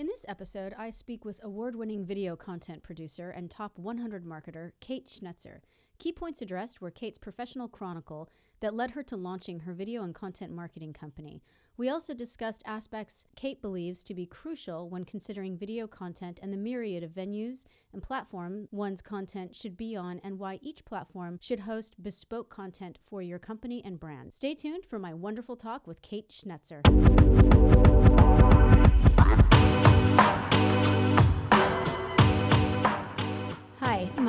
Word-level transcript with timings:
In 0.00 0.06
this 0.06 0.24
episode, 0.26 0.72
I 0.78 0.88
speak 0.88 1.26
with 1.26 1.44
award 1.44 1.76
winning 1.76 2.06
video 2.06 2.34
content 2.34 2.82
producer 2.82 3.28
and 3.28 3.50
top 3.50 3.78
100 3.78 4.24
marketer 4.24 4.72
Kate 4.80 5.06
Schnetzer. 5.06 5.58
Key 5.98 6.10
points 6.10 6.40
addressed 6.40 6.80
were 6.80 6.90
Kate's 6.90 7.18
professional 7.18 7.68
chronicle 7.68 8.30
that 8.60 8.74
led 8.74 8.92
her 8.92 9.02
to 9.02 9.16
launching 9.18 9.60
her 9.60 9.74
video 9.74 10.02
and 10.02 10.14
content 10.14 10.54
marketing 10.54 10.94
company. 10.94 11.42
We 11.76 11.90
also 11.90 12.14
discussed 12.14 12.62
aspects 12.64 13.26
Kate 13.36 13.60
believes 13.60 14.02
to 14.04 14.14
be 14.14 14.24
crucial 14.24 14.88
when 14.88 15.04
considering 15.04 15.58
video 15.58 15.86
content 15.86 16.40
and 16.42 16.50
the 16.50 16.56
myriad 16.56 17.02
of 17.02 17.10
venues 17.10 17.66
and 17.92 18.02
platforms 18.02 18.68
one's 18.70 19.02
content 19.02 19.54
should 19.54 19.76
be 19.76 19.96
on, 19.96 20.18
and 20.24 20.38
why 20.38 20.60
each 20.62 20.86
platform 20.86 21.38
should 21.42 21.60
host 21.60 22.02
bespoke 22.02 22.48
content 22.48 22.98
for 23.02 23.20
your 23.20 23.38
company 23.38 23.82
and 23.84 24.00
brand. 24.00 24.32
Stay 24.32 24.54
tuned 24.54 24.86
for 24.86 24.98
my 24.98 25.12
wonderful 25.12 25.56
talk 25.56 25.86
with 25.86 26.00
Kate 26.00 26.30
Schnetzer. 26.30 26.80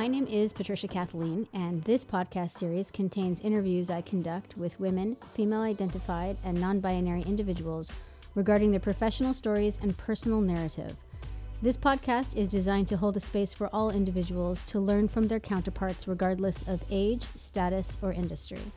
My 0.02 0.08
name 0.08 0.26
is 0.26 0.52
Patricia 0.52 0.88
Kathleen, 0.88 1.48
and 1.54 1.84
this 1.84 2.04
podcast 2.04 2.58
series 2.58 2.90
contains 2.90 3.40
interviews 3.42 3.92
I 3.92 4.02
conduct 4.02 4.58
with 4.58 4.80
women, 4.80 5.16
female 5.36 5.62
identified, 5.62 6.38
and 6.44 6.60
non 6.60 6.80
binary 6.80 7.22
individuals 7.22 7.92
regarding 8.34 8.72
their 8.72 8.80
professional 8.80 9.32
stories 9.32 9.78
and 9.78 9.96
personal 9.96 10.42
narrative. 10.42 10.96
This 11.62 11.78
podcast 11.78 12.36
is 12.36 12.48
designed 12.48 12.88
to 12.88 12.98
hold 12.98 13.16
a 13.16 13.20
space 13.20 13.54
for 13.54 13.70
all 13.72 13.92
individuals 13.92 14.64
to 14.64 14.80
learn 14.80 15.08
from 15.08 15.28
their 15.28 15.40
counterparts 15.40 16.08
regardless 16.08 16.64
of 16.64 16.84
age, 16.90 17.28
status, 17.36 18.00
or 18.02 18.12
industry. 18.12 18.72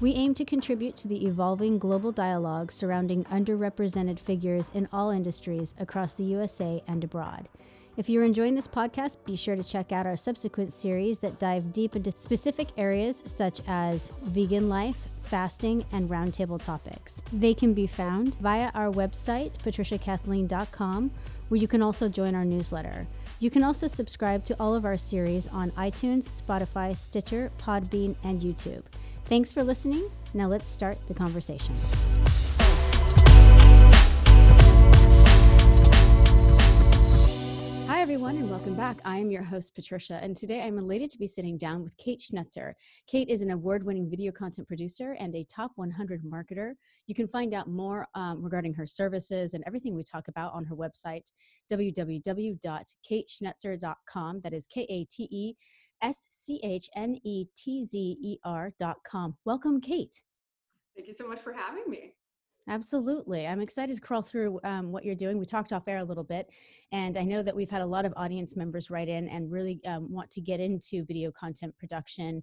We 0.00 0.14
aim 0.14 0.34
to 0.34 0.44
contribute 0.44 0.96
to 0.96 1.06
the 1.06 1.24
evolving 1.24 1.78
global 1.78 2.10
dialogue 2.10 2.72
surrounding 2.72 3.22
underrepresented 3.26 4.18
figures 4.18 4.72
in 4.74 4.88
all 4.92 5.10
industries 5.10 5.76
across 5.78 6.14
the 6.14 6.24
USA 6.24 6.82
and 6.88 7.04
abroad. 7.04 7.48
If 7.96 8.08
you're 8.08 8.24
enjoying 8.24 8.56
this 8.56 8.66
podcast, 8.66 9.18
be 9.24 9.36
sure 9.36 9.54
to 9.54 9.62
check 9.62 9.92
out 9.92 10.04
our 10.04 10.16
subsequent 10.16 10.72
series 10.72 11.20
that 11.20 11.38
dive 11.38 11.72
deep 11.72 11.94
into 11.94 12.10
specific 12.10 12.68
areas 12.76 13.22
such 13.24 13.60
as 13.68 14.08
vegan 14.24 14.68
life, 14.68 15.06
fasting, 15.22 15.84
and 15.92 16.10
roundtable 16.10 16.60
topics. 16.60 17.22
They 17.32 17.54
can 17.54 17.72
be 17.72 17.86
found 17.86 18.34
via 18.36 18.72
our 18.74 18.90
website, 18.90 19.58
patriciakathleen.com, 19.58 21.12
where 21.48 21.60
you 21.60 21.68
can 21.68 21.82
also 21.82 22.08
join 22.08 22.34
our 22.34 22.44
newsletter. 22.44 23.06
You 23.38 23.50
can 23.50 23.62
also 23.62 23.86
subscribe 23.86 24.42
to 24.46 24.56
all 24.58 24.74
of 24.74 24.84
our 24.84 24.96
series 24.96 25.46
on 25.46 25.70
iTunes, 25.72 26.28
Spotify, 26.42 26.96
Stitcher, 26.96 27.52
Podbean, 27.58 28.16
and 28.24 28.40
YouTube. 28.40 28.82
Thanks 29.26 29.52
for 29.52 29.62
listening. 29.62 30.10
Now 30.34 30.48
let's 30.48 30.68
start 30.68 30.98
the 31.06 31.14
conversation. 31.14 31.76
Everyone, 38.04 38.36
and 38.36 38.50
welcome 38.50 38.74
back. 38.74 39.00
I 39.06 39.16
am 39.16 39.30
your 39.30 39.42
host, 39.42 39.74
Patricia, 39.74 40.20
and 40.22 40.36
today 40.36 40.60
I'm 40.60 40.76
elated 40.76 41.08
to 41.08 41.18
be 41.18 41.26
sitting 41.26 41.56
down 41.56 41.82
with 41.82 41.96
Kate 41.96 42.20
Schnetzer. 42.20 42.74
Kate 43.06 43.30
is 43.30 43.40
an 43.40 43.50
award 43.50 43.82
winning 43.82 44.10
video 44.10 44.30
content 44.30 44.68
producer 44.68 45.16
and 45.18 45.34
a 45.34 45.42
top 45.44 45.72
100 45.76 46.22
marketer. 46.22 46.74
You 47.06 47.14
can 47.14 47.26
find 47.26 47.54
out 47.54 47.66
more 47.66 48.06
um, 48.14 48.42
regarding 48.42 48.74
her 48.74 48.86
services 48.86 49.54
and 49.54 49.64
everything 49.66 49.94
we 49.94 50.02
talk 50.02 50.28
about 50.28 50.52
on 50.52 50.66
her 50.66 50.76
website, 50.76 51.32
www.kateschnetzer.com. 51.72 54.40
That 54.42 54.52
is 54.52 54.66
K 54.66 54.86
A 54.90 55.06
T 55.06 55.26
E 55.30 55.54
S 56.02 56.26
C 56.28 56.60
H 56.62 56.90
N 56.94 57.18
E 57.24 57.46
T 57.56 57.86
Z 57.86 58.18
E 58.20 58.36
R.com. 58.44 59.34
Welcome, 59.46 59.80
Kate. 59.80 60.20
Thank 60.94 61.08
you 61.08 61.14
so 61.14 61.26
much 61.26 61.40
for 61.40 61.54
having 61.54 61.84
me. 61.88 62.12
Absolutely. 62.66 63.46
I'm 63.46 63.60
excited 63.60 63.94
to 63.94 64.00
crawl 64.00 64.22
through 64.22 64.58
um, 64.64 64.90
what 64.90 65.04
you're 65.04 65.14
doing. 65.14 65.38
We 65.38 65.44
talked 65.44 65.72
off 65.72 65.86
air 65.86 65.98
a 65.98 66.04
little 66.04 66.24
bit, 66.24 66.48
and 66.92 67.18
I 67.18 67.22
know 67.22 67.42
that 67.42 67.54
we've 67.54 67.70
had 67.70 67.82
a 67.82 67.86
lot 67.86 68.06
of 68.06 68.14
audience 68.16 68.56
members 68.56 68.88
write 68.88 69.08
in 69.08 69.28
and 69.28 69.52
really 69.52 69.80
um, 69.86 70.10
want 70.10 70.30
to 70.30 70.40
get 70.40 70.60
into 70.60 71.04
video 71.04 71.30
content 71.30 71.76
production 71.76 72.42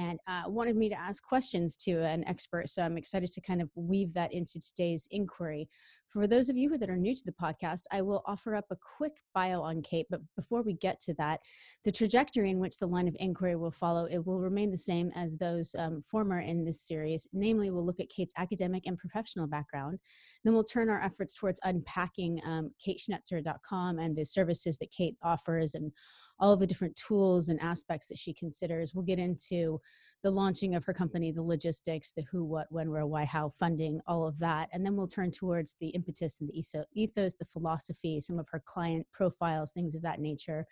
and 0.00 0.18
uh, 0.26 0.42
wanted 0.46 0.76
me 0.76 0.88
to 0.88 0.98
ask 0.98 1.22
questions 1.22 1.76
to 1.76 2.02
an 2.02 2.24
expert. 2.26 2.68
So 2.70 2.82
I'm 2.82 2.96
excited 2.96 3.32
to 3.32 3.40
kind 3.40 3.60
of 3.60 3.68
weave 3.74 4.14
that 4.14 4.32
into 4.32 4.58
today's 4.58 5.06
inquiry. 5.10 5.68
For 6.08 6.26
those 6.26 6.48
of 6.48 6.56
you 6.56 6.76
that 6.76 6.90
are 6.90 6.96
new 6.96 7.14
to 7.14 7.24
the 7.24 7.32
podcast, 7.32 7.82
I 7.92 8.02
will 8.02 8.22
offer 8.26 8.56
up 8.56 8.64
a 8.70 8.76
quick 8.96 9.18
bio 9.32 9.60
on 9.60 9.82
Kate. 9.82 10.06
But 10.10 10.22
before 10.34 10.62
we 10.62 10.72
get 10.72 10.98
to 11.00 11.14
that, 11.18 11.40
the 11.84 11.92
trajectory 11.92 12.50
in 12.50 12.58
which 12.58 12.78
the 12.78 12.86
line 12.86 13.06
of 13.06 13.16
inquiry 13.20 13.54
will 13.54 13.70
follow, 13.70 14.06
it 14.06 14.26
will 14.26 14.40
remain 14.40 14.70
the 14.70 14.76
same 14.76 15.12
as 15.14 15.36
those 15.36 15.72
um, 15.78 16.00
former 16.00 16.40
in 16.40 16.64
this 16.64 16.80
series. 16.80 17.28
Namely, 17.32 17.70
we'll 17.70 17.86
look 17.86 18.00
at 18.00 18.08
Kate's 18.08 18.34
academic 18.38 18.86
and 18.86 18.98
professional 18.98 19.46
background. 19.46 20.00
Then 20.44 20.54
we'll 20.54 20.64
turn 20.64 20.88
our 20.88 21.00
efforts 21.00 21.34
towards 21.34 21.60
unpacking 21.62 22.40
um, 22.44 22.70
kateschnetzer.com 22.84 23.98
and 24.00 24.16
the 24.16 24.24
services 24.24 24.78
that 24.78 24.90
Kate 24.90 25.16
offers 25.22 25.74
and 25.74 25.92
all 26.40 26.56
the 26.56 26.66
different 26.66 26.96
tools 26.96 27.48
and 27.48 27.60
aspects 27.60 28.08
that 28.08 28.18
she 28.18 28.32
considers. 28.32 28.94
We'll 28.94 29.04
get 29.04 29.18
into 29.18 29.80
the 30.22 30.30
launching 30.30 30.74
of 30.74 30.84
her 30.84 30.92
company, 30.92 31.32
the 31.32 31.42
logistics, 31.42 32.12
the 32.12 32.24
who, 32.30 32.44
what, 32.44 32.66
when, 32.70 32.90
where, 32.90 33.06
why, 33.06 33.24
how, 33.24 33.52
funding, 33.58 34.00
all 34.06 34.26
of 34.26 34.38
that. 34.38 34.68
And 34.72 34.84
then 34.84 34.96
we'll 34.96 35.06
turn 35.06 35.30
towards 35.30 35.76
the 35.80 35.88
impetus 35.88 36.40
and 36.40 36.48
the 36.48 36.62
ethos, 36.94 37.34
the 37.36 37.44
philosophy, 37.46 38.20
some 38.20 38.38
of 38.38 38.46
her 38.50 38.62
client 38.64 39.06
profiles, 39.12 39.72
things 39.72 39.94
of 39.94 40.02
that 40.02 40.20
nature. 40.20 40.66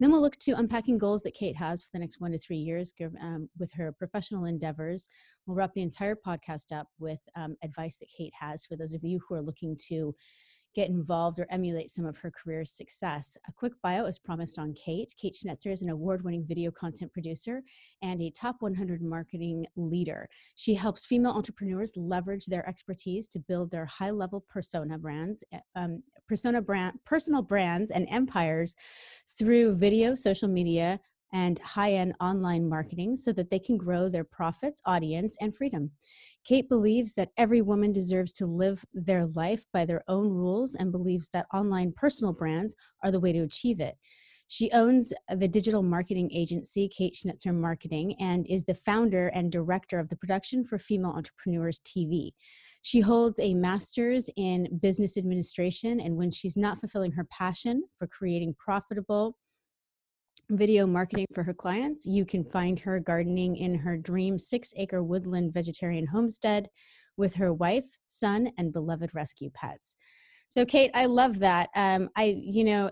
Then 0.00 0.10
we'll 0.10 0.22
look 0.22 0.36
to 0.38 0.52
unpacking 0.52 0.98
goals 0.98 1.22
that 1.22 1.34
Kate 1.34 1.56
has 1.56 1.84
for 1.84 1.90
the 1.92 2.00
next 2.00 2.20
one 2.20 2.32
to 2.32 2.38
three 2.38 2.56
years 2.56 2.92
um, 3.22 3.48
with 3.58 3.72
her 3.72 3.92
professional 3.92 4.46
endeavors. 4.46 5.08
We'll 5.46 5.56
wrap 5.56 5.74
the 5.74 5.82
entire 5.82 6.16
podcast 6.16 6.72
up 6.72 6.88
with 6.98 7.20
um, 7.36 7.56
advice 7.62 7.98
that 7.98 8.08
Kate 8.16 8.34
has 8.38 8.66
for 8.66 8.76
those 8.76 8.94
of 8.94 9.04
you 9.04 9.20
who 9.28 9.34
are 9.34 9.42
looking 9.42 9.76
to 9.88 10.14
get 10.78 10.88
involved 10.88 11.40
or 11.40 11.46
emulate 11.50 11.90
some 11.90 12.06
of 12.06 12.16
her 12.18 12.30
career's 12.30 12.70
success. 12.70 13.36
A 13.48 13.52
quick 13.52 13.72
bio 13.82 14.04
is 14.04 14.16
promised 14.16 14.60
on 14.60 14.74
Kate. 14.74 15.12
Kate 15.20 15.34
Schnetzer 15.34 15.72
is 15.72 15.82
an 15.82 15.88
award 15.88 16.22
winning 16.22 16.44
video 16.46 16.70
content 16.70 17.12
producer 17.12 17.62
and 18.00 18.22
a 18.22 18.30
top 18.30 18.54
100 18.60 19.02
marketing 19.02 19.66
leader. 19.74 20.28
She 20.54 20.74
helps 20.74 21.04
female 21.04 21.32
entrepreneurs 21.32 21.92
leverage 21.96 22.46
their 22.46 22.64
expertise 22.68 23.26
to 23.28 23.40
build 23.40 23.72
their 23.72 23.86
high 23.86 24.12
level 24.12 24.44
persona 24.46 24.96
brands, 24.98 25.42
eh, 25.52 25.58
um, 25.74 26.00
persona 26.28 26.62
brand, 26.62 26.96
personal 27.04 27.42
brands, 27.42 27.90
and 27.90 28.06
empires 28.08 28.76
through 29.36 29.74
video, 29.74 30.14
social 30.14 30.46
media, 30.48 31.00
and 31.32 31.58
high 31.58 31.94
end 31.94 32.14
online 32.20 32.68
marketing 32.68 33.16
so 33.16 33.32
that 33.32 33.50
they 33.50 33.58
can 33.58 33.76
grow 33.76 34.08
their 34.08 34.24
profits, 34.24 34.80
audience, 34.86 35.36
and 35.40 35.56
freedom. 35.56 35.90
Kate 36.44 36.68
believes 36.68 37.14
that 37.14 37.30
every 37.36 37.60
woman 37.60 37.92
deserves 37.92 38.32
to 38.34 38.46
live 38.46 38.84
their 38.92 39.26
life 39.26 39.64
by 39.72 39.84
their 39.84 40.02
own 40.08 40.28
rules 40.28 40.74
and 40.74 40.92
believes 40.92 41.28
that 41.30 41.46
online 41.52 41.92
personal 41.96 42.32
brands 42.32 42.74
are 43.02 43.10
the 43.10 43.20
way 43.20 43.32
to 43.32 43.42
achieve 43.42 43.80
it. 43.80 43.96
She 44.50 44.70
owns 44.72 45.12
the 45.28 45.46
digital 45.46 45.82
marketing 45.82 46.30
agency, 46.32 46.88
Kate 46.88 47.14
Schnetzer 47.14 47.54
Marketing, 47.54 48.14
and 48.18 48.46
is 48.46 48.64
the 48.64 48.74
founder 48.74 49.28
and 49.28 49.52
director 49.52 49.98
of 49.98 50.08
the 50.08 50.16
production 50.16 50.64
for 50.64 50.78
Female 50.78 51.10
Entrepreneurs 51.10 51.80
TV. 51.80 52.30
She 52.80 53.00
holds 53.00 53.38
a 53.40 53.52
master's 53.52 54.30
in 54.36 54.78
business 54.80 55.18
administration, 55.18 56.00
and 56.00 56.16
when 56.16 56.30
she's 56.30 56.56
not 56.56 56.80
fulfilling 56.80 57.12
her 57.12 57.24
passion 57.24 57.82
for 57.98 58.06
creating 58.06 58.54
profitable, 58.58 59.36
video 60.50 60.86
marketing 60.86 61.26
for 61.34 61.42
her 61.42 61.54
clients. 61.54 62.06
You 62.06 62.24
can 62.24 62.44
find 62.44 62.78
her 62.80 63.00
gardening 63.00 63.56
in 63.56 63.74
her 63.74 63.96
dream 63.96 64.38
six 64.38 64.72
acre 64.76 65.02
woodland 65.02 65.52
vegetarian 65.52 66.06
homestead 66.06 66.68
with 67.16 67.34
her 67.34 67.52
wife, 67.52 67.86
son, 68.06 68.50
and 68.58 68.72
beloved 68.72 69.14
rescue 69.14 69.50
pets. 69.54 69.96
So, 70.48 70.64
Kate, 70.64 70.90
I 70.94 71.06
love 71.06 71.40
that. 71.40 71.68
Um, 71.74 72.08
I, 72.16 72.36
you 72.40 72.64
know, 72.64 72.90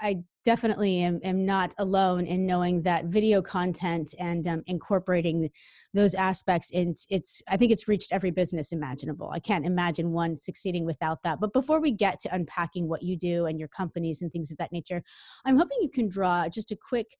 I 0.00 0.18
definitely 0.44 1.00
am, 1.00 1.20
am 1.22 1.44
not 1.44 1.74
alone 1.78 2.26
in 2.26 2.46
knowing 2.46 2.82
that 2.82 3.06
video 3.06 3.40
content 3.40 4.14
and 4.18 4.46
um, 4.48 4.62
incorporating 4.66 5.50
those 5.94 6.14
aspects. 6.14 6.70
In, 6.70 6.94
it's, 7.10 7.40
I 7.48 7.56
think 7.56 7.72
it's 7.72 7.88
reached 7.88 8.12
every 8.12 8.30
business 8.30 8.72
imaginable. 8.72 9.30
I 9.30 9.38
can't 9.38 9.66
imagine 9.66 10.10
one 10.10 10.34
succeeding 10.34 10.84
without 10.84 11.22
that. 11.22 11.40
But 11.40 11.52
before 11.52 11.80
we 11.80 11.92
get 11.92 12.18
to 12.20 12.34
unpacking 12.34 12.88
what 12.88 13.02
you 13.02 13.16
do 13.16 13.46
and 13.46 13.58
your 13.58 13.68
companies 13.68 14.22
and 14.22 14.32
things 14.32 14.50
of 14.50 14.58
that 14.58 14.72
nature, 14.72 15.02
I'm 15.44 15.56
hoping 15.56 15.78
you 15.80 15.90
can 15.90 16.08
draw 16.08 16.48
just 16.48 16.72
a 16.72 16.76
quick 16.76 17.16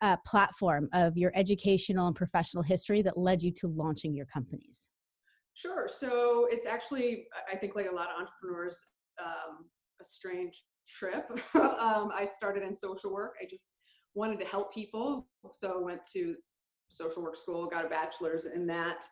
uh, 0.00 0.16
platform 0.26 0.88
of 0.92 1.16
your 1.16 1.32
educational 1.34 2.06
and 2.08 2.16
professional 2.16 2.62
history 2.62 3.02
that 3.02 3.16
led 3.16 3.42
you 3.42 3.52
to 3.52 3.68
launching 3.68 4.14
your 4.14 4.26
companies. 4.26 4.90
Sure. 5.54 5.88
So 5.88 6.48
it's 6.50 6.66
actually, 6.66 7.26
I 7.50 7.56
think, 7.56 7.76
like 7.76 7.86
a 7.86 7.94
lot 7.94 8.08
of 8.10 8.20
entrepreneurs, 8.20 8.76
um, 9.24 9.66
a 10.00 10.04
strange 10.04 10.64
trip. 10.88 11.26
um, 11.54 12.10
I 12.14 12.26
started 12.30 12.62
in 12.62 12.74
social 12.74 13.12
work. 13.12 13.34
I 13.42 13.46
just 13.48 13.78
wanted 14.14 14.38
to 14.40 14.46
help 14.46 14.72
people. 14.72 15.26
So 15.52 15.78
I 15.78 15.82
went 15.82 16.00
to 16.14 16.34
social 16.88 17.22
work 17.22 17.36
school, 17.36 17.66
got 17.66 17.84
a 17.84 17.88
bachelor's 17.88 18.46
in 18.46 18.66
that. 18.68 19.02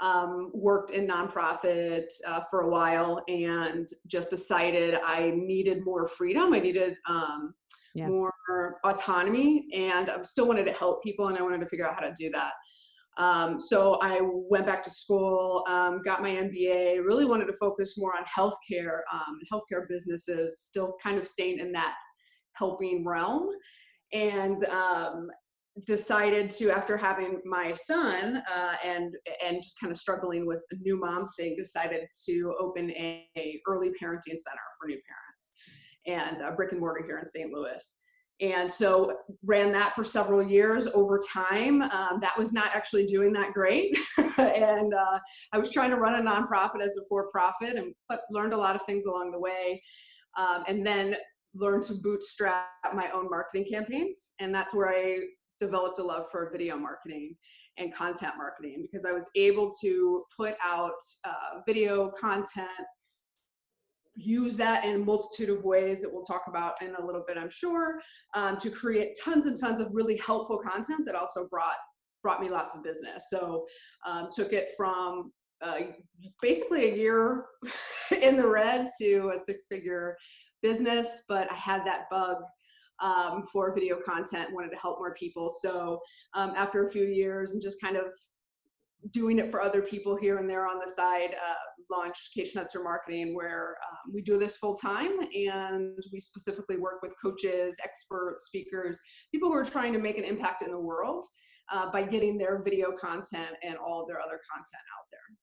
Um, 0.00 0.50
worked 0.54 0.92
in 0.92 1.06
nonprofit 1.06 2.06
uh, 2.26 2.40
for 2.50 2.62
a 2.62 2.70
while 2.70 3.22
and 3.28 3.86
just 4.06 4.30
decided 4.30 4.94
I 4.94 5.32
needed 5.34 5.84
more 5.84 6.06
freedom. 6.06 6.54
I 6.54 6.58
needed 6.58 6.94
um, 7.06 7.52
yeah. 7.94 8.08
more 8.08 8.32
autonomy 8.84 9.66
and 9.74 10.08
I 10.08 10.22
still 10.22 10.48
wanted 10.48 10.64
to 10.64 10.72
help 10.72 11.02
people 11.02 11.28
and 11.28 11.36
I 11.36 11.42
wanted 11.42 11.60
to 11.60 11.66
figure 11.66 11.86
out 11.86 11.94
how 11.94 12.00
to 12.00 12.14
do 12.18 12.30
that. 12.30 12.52
Um, 13.16 13.58
so 13.60 13.98
I 14.00 14.20
went 14.22 14.66
back 14.66 14.82
to 14.84 14.90
school, 14.90 15.64
um, 15.68 16.00
got 16.02 16.22
my 16.22 16.30
MBA, 16.30 17.04
really 17.04 17.24
wanted 17.24 17.46
to 17.46 17.56
focus 17.60 17.98
more 17.98 18.12
on 18.16 18.24
healthcare, 18.24 19.00
um, 19.12 19.38
healthcare 19.52 19.88
businesses, 19.88 20.60
still 20.60 20.96
kind 21.02 21.18
of 21.18 21.26
staying 21.26 21.58
in 21.58 21.72
that 21.72 21.94
helping 22.54 23.04
realm. 23.04 23.48
And 24.12 24.64
um, 24.64 25.28
decided 25.86 26.50
to, 26.50 26.70
after 26.70 26.96
having 26.96 27.40
my 27.44 27.74
son 27.74 28.42
uh, 28.52 28.74
and 28.84 29.14
and 29.44 29.62
just 29.62 29.78
kind 29.80 29.90
of 29.90 29.96
struggling 29.96 30.46
with 30.46 30.64
a 30.72 30.76
new 30.80 30.98
mom 30.98 31.26
thing, 31.36 31.56
decided 31.56 32.02
to 32.26 32.54
open 32.58 32.90
a, 32.90 33.26
a 33.36 33.60
early 33.68 33.88
parenting 33.88 34.36
center 34.36 34.66
for 34.78 34.88
new 34.88 34.98
parents 35.06 35.54
and 36.06 36.40
a 36.40 36.52
brick 36.52 36.72
and 36.72 36.80
mortar 36.80 37.04
here 37.06 37.18
in 37.18 37.26
St. 37.26 37.52
Louis 37.52 38.00
and 38.40 38.70
so 38.70 39.16
ran 39.44 39.70
that 39.72 39.94
for 39.94 40.02
several 40.02 40.42
years 40.42 40.86
over 40.88 41.20
time 41.20 41.82
um, 41.82 42.18
that 42.20 42.36
was 42.38 42.52
not 42.52 42.70
actually 42.74 43.04
doing 43.06 43.32
that 43.32 43.52
great. 43.52 43.96
And 44.38 44.94
uh, 44.94 45.18
i 45.52 45.58
was 45.58 45.70
trying 45.70 45.90
to 45.90 45.96
run 45.96 46.14
a 46.14 46.30
nonprofit 46.30 46.80
as 46.82 46.96
a 46.96 47.04
for-profit 47.08 47.76
and 47.76 47.94
but 48.08 48.22
learned 48.30 48.54
a 48.54 48.56
lot 48.56 48.74
of 48.74 48.82
things 48.82 49.04
along 49.04 49.32
the 49.32 49.38
way 49.38 49.82
um, 50.38 50.64
and 50.66 50.86
then 50.86 51.16
learned 51.54 51.82
to 51.84 51.94
bootstrap 52.02 52.68
my 52.94 53.10
own 53.10 53.28
marketing 53.28 53.66
campaigns. 53.70 54.32
And 54.40 54.54
that's 54.54 54.74
where 54.74 54.88
i 54.88 55.18
developed 55.58 55.98
a 55.98 56.02
love 56.02 56.24
for 56.32 56.50
video 56.50 56.76
marketing 56.76 57.36
and 57.76 57.94
content 57.94 58.34
marketing 58.38 58.86
because 58.90 59.04
i 59.04 59.12
was 59.12 59.28
able 59.36 59.70
to 59.82 60.24
put 60.34 60.54
out 60.64 60.92
uh, 61.26 61.60
video 61.66 62.10
content 62.18 62.68
use 64.16 64.56
that 64.56 64.84
in 64.84 64.96
a 64.96 64.98
multitude 64.98 65.50
of 65.50 65.64
ways 65.64 66.02
that 66.02 66.12
we'll 66.12 66.24
talk 66.24 66.42
about 66.48 66.74
in 66.82 66.94
a 66.96 67.04
little 67.04 67.24
bit, 67.26 67.36
I'm 67.38 67.50
sure, 67.50 68.00
um, 68.34 68.56
to 68.58 68.70
create 68.70 69.16
tons 69.22 69.46
and 69.46 69.58
tons 69.58 69.80
of 69.80 69.88
really 69.92 70.16
helpful 70.18 70.58
content 70.58 71.06
that 71.06 71.14
also 71.14 71.46
brought 71.48 71.76
brought 72.22 72.40
me 72.42 72.50
lots 72.50 72.74
of 72.74 72.82
business. 72.82 73.28
So 73.30 73.64
um, 74.06 74.28
took 74.34 74.52
it 74.52 74.68
from 74.76 75.32
uh, 75.62 75.78
basically 76.42 76.90
a 76.90 76.96
year 76.96 77.46
in 78.20 78.36
the 78.36 78.46
red 78.46 78.86
to 79.00 79.32
a 79.34 79.38
six 79.42 79.66
figure 79.66 80.16
business, 80.62 81.24
but 81.28 81.50
I 81.50 81.54
had 81.54 81.84
that 81.86 82.04
bug 82.10 82.36
um, 83.00 83.42
for 83.50 83.74
video 83.74 83.98
content, 84.04 84.52
wanted 84.52 84.70
to 84.70 84.76
help 84.76 84.98
more 84.98 85.14
people. 85.14 85.50
So 85.50 86.00
um, 86.34 86.52
after 86.56 86.84
a 86.84 86.90
few 86.90 87.04
years 87.04 87.52
and 87.52 87.62
just 87.62 87.80
kind 87.80 87.96
of 87.96 88.12
doing 89.12 89.38
it 89.38 89.50
for 89.50 89.62
other 89.62 89.80
people 89.80 90.16
here 90.16 90.36
and 90.38 90.48
there 90.48 90.66
on 90.66 90.78
the 90.84 90.92
side, 90.92 91.34
uh, 91.34 91.54
launched 91.90 92.30
Kate 92.34 92.48
Schnetzer 92.54 92.82
Marketing, 92.82 93.34
where 93.34 93.76
um, 93.90 94.12
we 94.14 94.22
do 94.22 94.38
this 94.38 94.56
full 94.56 94.76
time 94.76 95.18
and 95.34 95.98
we 96.12 96.20
specifically 96.20 96.76
work 96.76 97.02
with 97.02 97.14
coaches, 97.22 97.78
experts, 97.82 98.46
speakers, 98.46 98.98
people 99.32 99.48
who 99.48 99.56
are 99.56 99.64
trying 99.64 99.92
to 99.92 99.98
make 99.98 100.18
an 100.18 100.24
impact 100.24 100.62
in 100.62 100.70
the 100.70 100.80
world 100.80 101.24
uh, 101.72 101.90
by 101.90 102.02
getting 102.02 102.38
their 102.38 102.62
video 102.62 102.92
content 102.92 103.56
and 103.62 103.76
all 103.76 104.02
of 104.02 104.08
their 104.08 104.20
other 104.20 104.40
content 104.50 104.84
out 104.98 105.06
there. 105.10 105.36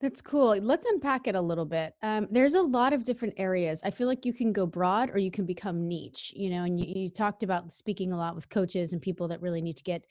That's 0.00 0.20
cool. 0.20 0.54
Let's 0.58 0.84
unpack 0.84 1.26
it 1.26 1.34
a 1.34 1.40
little 1.40 1.64
bit. 1.64 1.94
Um, 2.02 2.28
there's 2.30 2.52
a 2.52 2.60
lot 2.60 2.92
of 2.92 3.02
different 3.02 3.32
areas. 3.38 3.80
I 3.82 3.90
feel 3.90 4.06
like 4.06 4.26
you 4.26 4.34
can 4.34 4.52
go 4.52 4.66
broad 4.66 5.08
or 5.10 5.18
you 5.18 5.30
can 5.30 5.46
become 5.46 5.88
niche, 5.88 6.34
you 6.36 6.50
know, 6.50 6.64
and 6.64 6.78
you, 6.78 7.04
you 7.04 7.08
talked 7.08 7.42
about 7.42 7.72
speaking 7.72 8.12
a 8.12 8.16
lot 8.16 8.34
with 8.34 8.50
coaches 8.50 8.92
and 8.92 9.00
people 9.00 9.26
that 9.28 9.40
really 9.40 9.62
need 9.62 9.76
to 9.78 9.82
get 9.82 10.04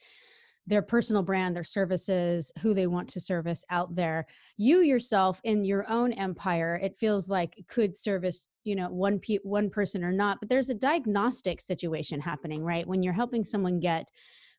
their 0.66 0.82
personal 0.82 1.22
brand, 1.22 1.54
their 1.54 1.64
services, 1.64 2.50
who 2.60 2.74
they 2.74 2.86
want 2.86 3.08
to 3.08 3.20
service 3.20 3.64
out 3.70 3.94
there. 3.94 4.26
You 4.56 4.80
yourself 4.80 5.40
in 5.44 5.64
your 5.64 5.88
own 5.88 6.12
empire, 6.12 6.78
it 6.82 6.98
feels 6.98 7.28
like 7.28 7.54
could 7.68 7.94
service, 7.94 8.48
you 8.64 8.74
know, 8.74 8.88
one 8.88 9.20
pe- 9.20 9.38
one 9.42 9.70
person 9.70 10.02
or 10.02 10.12
not, 10.12 10.38
but 10.40 10.48
there's 10.48 10.70
a 10.70 10.74
diagnostic 10.74 11.60
situation 11.60 12.20
happening, 12.20 12.62
right? 12.62 12.86
When 12.86 13.02
you're 13.02 13.12
helping 13.12 13.44
someone 13.44 13.78
get 13.78 14.08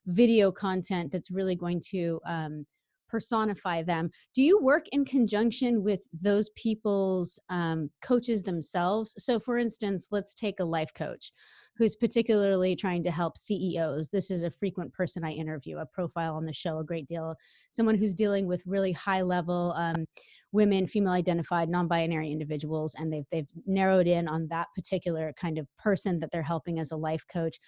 video 0.06 0.50
content 0.50 1.12
that's 1.12 1.30
really 1.30 1.54
going 1.54 1.82
to 1.90 2.20
um, 2.24 2.66
personify 3.08 3.82
them. 3.82 4.10
Do 4.34 4.42
you 4.42 4.60
work 4.60 4.86
in 4.92 5.04
conjunction 5.04 5.82
with 5.82 6.02
those 6.12 6.50
people's 6.50 7.38
um, 7.48 7.90
coaches 8.02 8.42
themselves? 8.42 9.14
So, 9.18 9.38
for 9.38 9.58
instance, 9.58 10.08
let's 10.10 10.34
take 10.34 10.60
a 10.60 10.64
life 10.64 10.92
coach 10.94 11.32
who's 11.76 11.94
particularly 11.94 12.74
trying 12.74 13.04
to 13.04 13.10
help 13.10 13.38
CEOs. 13.38 14.10
This 14.10 14.30
is 14.30 14.42
a 14.42 14.50
frequent 14.50 14.92
person 14.92 15.24
I 15.24 15.30
interview, 15.30 15.78
a 15.78 15.86
profile 15.86 16.34
on 16.34 16.44
the 16.44 16.52
show 16.52 16.78
a 16.78 16.84
great 16.84 17.06
deal. 17.06 17.36
Someone 17.70 17.94
who's 17.94 18.14
dealing 18.14 18.46
with 18.46 18.62
really 18.66 18.92
high 18.92 19.22
level 19.22 19.72
um, 19.76 20.04
women, 20.52 20.86
female 20.86 21.12
identified, 21.12 21.68
non 21.68 21.88
binary 21.88 22.32
individuals, 22.32 22.94
and 22.98 23.12
they've, 23.12 23.26
they've 23.30 23.48
narrowed 23.66 24.06
in 24.06 24.28
on 24.28 24.48
that 24.48 24.68
particular 24.74 25.32
kind 25.36 25.58
of 25.58 25.66
person 25.78 26.18
that 26.20 26.30
they're 26.32 26.42
helping 26.42 26.78
as 26.78 26.90
a 26.90 26.96
life 26.96 27.24
coach. 27.32 27.58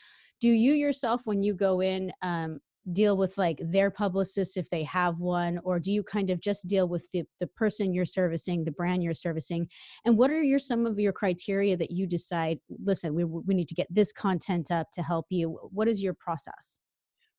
Do 0.41 0.49
you 0.49 0.73
yourself, 0.73 1.23
when 1.25 1.43
you 1.43 1.55
go 1.55 1.81
in, 1.81 2.13
um, 2.23 2.59
deal 2.93 3.17
with 3.17 3.37
like 3.37 3.61
their 3.63 3.91
publicists 3.91 4.57
if 4.57 4.69
they 4.71 4.83
have 4.85 5.19
one 5.19 5.59
or 5.65 5.79
do 5.79 5.93
you 5.93 6.03
kind 6.03 6.31
of 6.31 6.41
just 6.41 6.67
deal 6.67 6.89
with 6.89 7.07
the, 7.13 7.25
the 7.39 7.47
person 7.47 7.93
you're 7.93 8.05
servicing 8.05 8.65
the 8.65 8.73
brand 8.73 9.03
you're 9.03 9.13
servicing? 9.13 9.69
And 10.05 10.17
what 10.17 10.31
are 10.31 10.43
your 10.43 10.59
some 10.59 10.87
of 10.87 10.99
your 10.99 11.13
criteria 11.13 11.77
that 11.77 11.91
you 11.91 12.07
decide 12.07 12.59
listen 12.83 13.15
we, 13.15 13.25
we 13.25 13.55
need 13.55 13.69
to 13.69 13.75
get 13.75 13.87
this 13.91 14.13
content 14.13 14.71
up 14.71 14.91
to 14.93 15.03
help 15.03 15.27
you. 15.31 15.59
What 15.71 15.89
is 15.89 16.03
your 16.03 16.15
process? 16.15 16.81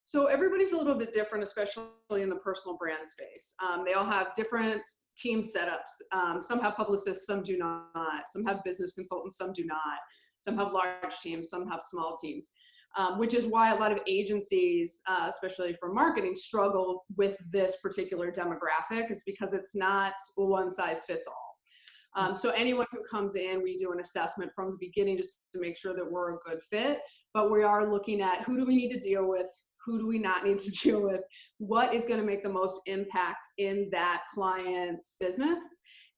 So 0.06 0.26
everybody's 0.26 0.74
a 0.74 0.78
little 0.78 0.96
bit 0.96 1.14
different 1.14 1.44
especially 1.44 1.86
in 2.12 2.30
the 2.30 2.36
personal 2.36 2.78
brand 2.78 3.06
space. 3.08 3.56
Um, 3.66 3.84
they 3.86 3.94
all 3.94 4.06
have 4.06 4.34
different 4.36 4.82
team 5.18 5.42
setups. 5.42 6.18
Um, 6.18 6.42
some 6.42 6.60
have 6.60 6.76
publicists 6.76 7.26
some 7.26 7.44
do 7.44 7.58
not. 7.58 8.24
Some 8.28 8.46
have 8.46 8.64
business 8.64 8.94
consultants 8.94 9.38
some 9.38 9.54
do 9.54 9.66
not. 9.66 10.00
Some 10.40 10.58
have 10.58 10.72
large 10.72 11.20
teams 11.22 11.50
some 11.50 11.68
have 11.68 11.82
small 11.84 12.18
teams 12.18 12.52
um, 12.98 13.18
which 13.20 13.34
is 13.34 13.46
why 13.46 13.74
a 13.74 13.80
lot 13.80 13.92
of 13.92 14.00
agencies, 14.08 15.02
uh, 15.08 15.28
especially 15.30 15.76
for 15.80 15.94
marketing, 15.94 16.36
struggle 16.36 17.06
with 17.18 17.38
this 17.52 17.78
particular 17.82 18.32
demographic. 18.32 19.12
Is 19.12 19.24
because 19.26 19.54
it's 19.54 19.76
not 19.76 20.14
one 20.36 20.72
size 20.72 21.02
fits 21.08 21.28
all. 21.28 21.52
Um, 22.16 22.36
so 22.36 22.50
anyone 22.52 22.88
who 22.92 23.00
comes 23.10 23.36
in, 23.36 23.62
we 23.64 23.78
do 23.78 23.92
an 23.92 24.00
assessment 24.00 24.52
from 24.54 24.72
the 24.72 24.78
beginning 24.86 25.18
just 25.18 25.42
to 25.54 25.62
make 25.62 25.78
sure 25.78 25.94
that 25.96 26.10
we're 26.10 26.36
a 26.36 26.40
good 26.46 26.60
fit. 26.70 27.00
But 27.34 27.52
we 27.52 27.64
are 27.64 27.90
looking 27.90 28.22
at 28.22 28.44
who 28.44 28.58
do 28.58 28.66
we 28.66 28.76
need 28.76 28.92
to 28.92 29.00
deal 29.00 29.28
with, 29.28 29.48
who 29.86 29.98
do 29.98 30.08
we 30.08 30.20
not 30.20 30.44
need 30.44 30.60
to 30.60 30.72
deal 30.84 31.02
with, 31.02 31.22
what 31.58 31.94
is 31.94 32.06
going 32.06 32.20
to 32.20 32.26
make 32.26 32.44
the 32.44 32.50
most 32.50 32.82
impact 32.88 33.48
in 33.58 33.90
that 33.92 34.24
client's 34.34 35.18
business, 35.20 35.64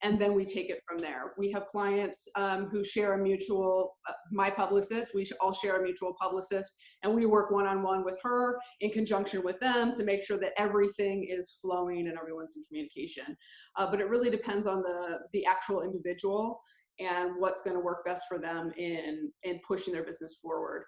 and 0.03 0.19
then 0.19 0.33
we 0.33 0.43
take 0.43 0.69
it 0.69 0.81
from 0.85 0.97
there. 0.97 1.33
We 1.37 1.49
have 1.51 1.67
clients 1.67 2.27
um, 2.35 2.65
who 2.65 2.83
share 2.83 3.13
a 3.13 3.17
mutual, 3.17 3.95
uh, 4.07 4.13
my 4.31 4.49
publicist, 4.49 5.11
we 5.15 5.25
all 5.39 5.53
share 5.53 5.79
a 5.79 5.83
mutual 5.83 6.13
publicist, 6.21 6.75
and 7.03 7.15
we 7.15 7.25
work 7.25 7.51
one 7.51 7.65
on 7.65 7.81
one 7.81 8.03
with 8.03 8.19
her 8.21 8.59
in 8.81 8.91
conjunction 8.91 9.43
with 9.43 9.59
them 9.59 9.93
to 9.93 10.03
make 10.03 10.23
sure 10.23 10.37
that 10.39 10.51
everything 10.57 11.25
is 11.29 11.57
flowing 11.61 12.07
and 12.07 12.17
everyone's 12.17 12.55
in 12.57 12.63
communication. 12.65 13.35
Uh, 13.77 13.89
but 13.89 14.01
it 14.01 14.09
really 14.09 14.29
depends 14.29 14.67
on 14.67 14.81
the, 14.81 15.19
the 15.31 15.45
actual 15.45 15.81
individual 15.81 16.61
and 16.99 17.31
what's 17.39 17.61
going 17.61 17.75
to 17.75 17.81
work 17.81 18.05
best 18.05 18.23
for 18.27 18.37
them 18.37 18.71
in, 18.77 19.31
in 19.43 19.59
pushing 19.65 19.93
their 19.93 20.03
business 20.03 20.37
forward 20.41 20.83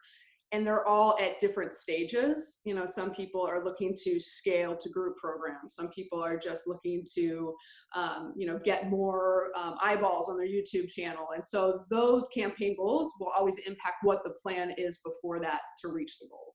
and 0.52 0.66
they're 0.66 0.86
all 0.88 1.18
at 1.20 1.40
different 1.40 1.74
stages. 1.74 2.62
You 2.66 2.76
know, 2.76 2.86
some 2.86 3.14
people 3.14 3.42
are 3.42 3.64
looking 3.64 3.94
to 4.04 4.20
scale 4.20 4.76
to 4.78 4.90
group 4.90 5.18
programs. 5.18 5.76
Some 5.76 5.90
people 5.90 6.24
are 6.24 6.38
just 6.38 6.68
looking 6.68 7.04
to, 7.16 7.56
um, 7.96 8.34
you 8.38 8.48
know, 8.48 8.60
get 8.64 8.90
more 8.90 9.50
um, 9.56 9.76
eyeballs 9.82 10.30
on 10.30 10.38
their 10.38 10.48
YouTube 10.48 10.90
channel. 10.90 11.28
And 11.34 11.44
so 11.44 11.84
those 11.90 12.28
campaign 12.30 12.76
goals 12.78 13.12
will 13.20 13.32
always 13.38 13.58
impact 13.60 13.98
what 14.04 14.24
the 14.24 14.32
plan 14.42 14.74
is 14.78 15.00
before 15.04 15.40
that 15.42 15.62
to 15.82 15.90
reach 15.90 16.20
the 16.20 16.28
goal. 16.30 16.54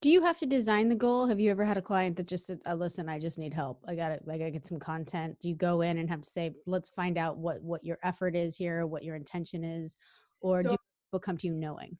Do 0.00 0.10
you 0.10 0.22
have 0.22 0.38
to 0.38 0.46
design 0.46 0.88
the 0.88 0.96
goal? 0.96 1.26
Have 1.26 1.38
you 1.38 1.50
ever 1.50 1.64
had 1.64 1.76
a 1.76 1.82
client 1.82 2.16
that 2.16 2.26
just 2.26 2.46
said, 2.46 2.58
oh, 2.66 2.74
"Listen, 2.74 3.08
I 3.08 3.20
just 3.20 3.38
need 3.38 3.54
help. 3.54 3.84
I 3.86 3.94
got 3.94 4.08
to, 4.08 4.20
I 4.30 4.36
got 4.36 4.46
to 4.46 4.50
get 4.50 4.66
some 4.66 4.80
content." 4.80 5.38
Do 5.40 5.48
you 5.48 5.54
go 5.54 5.82
in 5.82 5.98
and 5.98 6.10
have 6.10 6.22
to 6.22 6.28
say, 6.28 6.52
"Let's 6.66 6.88
find 6.88 7.16
out 7.16 7.36
what 7.36 7.62
what 7.62 7.84
your 7.84 7.98
effort 8.02 8.34
is 8.34 8.56
here, 8.56 8.84
what 8.86 9.04
your 9.04 9.14
intention 9.14 9.62
is," 9.62 9.96
or 10.40 10.62
so, 10.62 10.70
do 10.70 10.76
people 11.06 11.20
come 11.20 11.36
to 11.36 11.46
you 11.46 11.54
knowing? 11.54 11.96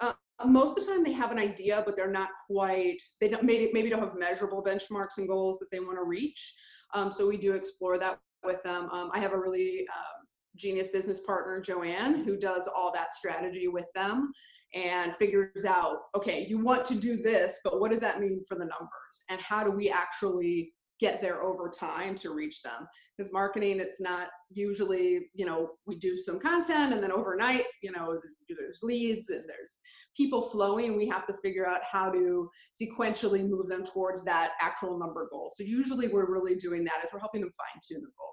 Uh, 0.00 0.12
most 0.46 0.78
of 0.78 0.86
the 0.86 0.92
time 0.92 1.04
they 1.04 1.12
have 1.12 1.30
an 1.30 1.38
idea, 1.38 1.82
but 1.84 1.96
they're 1.96 2.10
not 2.10 2.30
quite, 2.46 3.00
they 3.20 3.28
don't, 3.28 3.44
maybe, 3.44 3.70
maybe 3.72 3.90
don't 3.90 4.00
have 4.00 4.16
measurable 4.18 4.62
benchmarks 4.62 5.18
and 5.18 5.28
goals 5.28 5.58
that 5.58 5.70
they 5.70 5.80
want 5.80 5.96
to 5.96 6.04
reach. 6.04 6.54
Um, 6.94 7.12
so 7.12 7.28
we 7.28 7.36
do 7.36 7.52
explore 7.52 7.98
that 7.98 8.18
with 8.44 8.62
them. 8.62 8.88
Um, 8.90 9.10
I 9.12 9.20
have 9.20 9.32
a 9.32 9.38
really 9.38 9.86
um, 9.94 10.26
genius 10.56 10.88
business 10.88 11.20
partner, 11.20 11.60
Joanne, 11.60 12.24
who 12.24 12.36
does 12.36 12.68
all 12.68 12.92
that 12.94 13.12
strategy 13.12 13.68
with 13.68 13.86
them 13.94 14.32
and 14.74 15.14
figures 15.14 15.64
out, 15.66 15.96
okay, 16.16 16.46
you 16.48 16.58
want 16.58 16.84
to 16.86 16.94
do 16.94 17.16
this, 17.16 17.58
but 17.64 17.80
what 17.80 17.90
does 17.90 18.00
that 18.00 18.20
mean 18.20 18.40
for 18.48 18.54
the 18.54 18.64
numbers? 18.64 19.24
And 19.28 19.40
how 19.40 19.64
do 19.64 19.70
we 19.70 19.90
actually 19.90 20.72
get 21.00 21.20
there 21.20 21.42
over 21.42 21.68
time 21.68 22.14
to 22.16 22.34
reach 22.34 22.62
them? 22.62 22.86
Because 23.16 23.32
marketing, 23.32 23.80
it's 23.80 24.00
not 24.00 24.28
usually, 24.50 25.30
you 25.34 25.46
know, 25.46 25.70
we 25.86 25.96
do 25.96 26.16
some 26.16 26.38
content 26.40 26.92
and 26.92 27.02
then 27.02 27.12
overnight, 27.12 27.64
you 27.82 27.92
know, 27.92 28.18
there's 28.48 28.80
leads 28.82 29.30
and 29.30 29.42
there's 29.46 29.78
people 30.16 30.42
flowing, 30.42 30.96
we 30.96 31.08
have 31.08 31.26
to 31.26 31.34
figure 31.34 31.66
out 31.66 31.80
how 31.90 32.10
to 32.10 32.48
sequentially 32.80 33.48
move 33.48 33.68
them 33.68 33.82
towards 33.84 34.24
that 34.24 34.52
actual 34.60 34.98
number 34.98 35.28
goal. 35.30 35.52
So 35.54 35.62
usually 35.62 36.08
we're 36.08 36.30
really 36.30 36.54
doing 36.54 36.84
that 36.84 37.00
as 37.02 37.10
we're 37.12 37.20
helping 37.20 37.42
them 37.42 37.50
fine 37.50 37.80
tune 37.86 38.02
the 38.02 38.10
goal. 38.18 38.30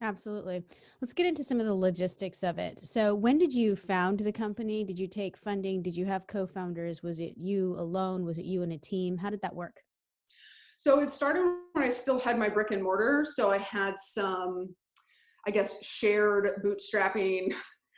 Absolutely. 0.00 0.62
Let's 1.00 1.12
get 1.12 1.26
into 1.26 1.44
some 1.44 1.60
of 1.60 1.66
the 1.66 1.74
logistics 1.74 2.42
of 2.42 2.58
it. 2.58 2.78
So, 2.78 3.14
when 3.14 3.38
did 3.38 3.54
you 3.54 3.74
found 3.74 4.20
the 4.20 4.32
company? 4.32 4.84
Did 4.84 4.98
you 4.98 5.08
take 5.08 5.36
funding? 5.36 5.82
Did 5.82 5.96
you 5.96 6.04
have 6.04 6.26
co 6.26 6.46
founders? 6.46 7.02
Was 7.02 7.20
it 7.20 7.34
you 7.36 7.74
alone? 7.78 8.24
Was 8.24 8.36
it 8.38 8.44
you 8.44 8.62
and 8.62 8.72
a 8.72 8.78
team? 8.78 9.16
How 9.16 9.30
did 9.30 9.40
that 9.42 9.54
work? 9.54 9.80
So 10.84 11.00
it 11.00 11.10
started 11.10 11.50
when 11.72 11.82
I 11.82 11.88
still 11.88 12.18
had 12.18 12.38
my 12.38 12.50
brick 12.50 12.70
and 12.70 12.82
mortar. 12.82 13.24
So 13.26 13.50
I 13.50 13.56
had 13.56 13.98
some, 13.98 14.68
I 15.46 15.50
guess, 15.50 15.82
shared 15.82 16.62
bootstrapping 16.62 17.54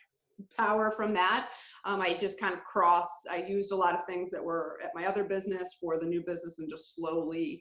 power 0.57 0.93
from 0.93 1.13
that. 1.15 1.49
Um, 1.85 2.01
I 2.01 2.17
just 2.17 2.39
kind 2.39 2.55
of 2.55 2.63
cross, 2.63 3.09
I 3.29 3.39
used 3.39 3.73
a 3.73 3.77
lot 3.77 3.97
of 3.97 4.05
things 4.05 4.31
that 4.31 4.45
were 4.45 4.79
at 4.85 4.93
my 4.95 5.07
other 5.07 5.25
business 5.25 5.77
for 5.81 5.99
the 5.99 6.07
new 6.07 6.23
business 6.25 6.61
and 6.61 6.71
just 6.71 6.95
slowly 6.95 7.61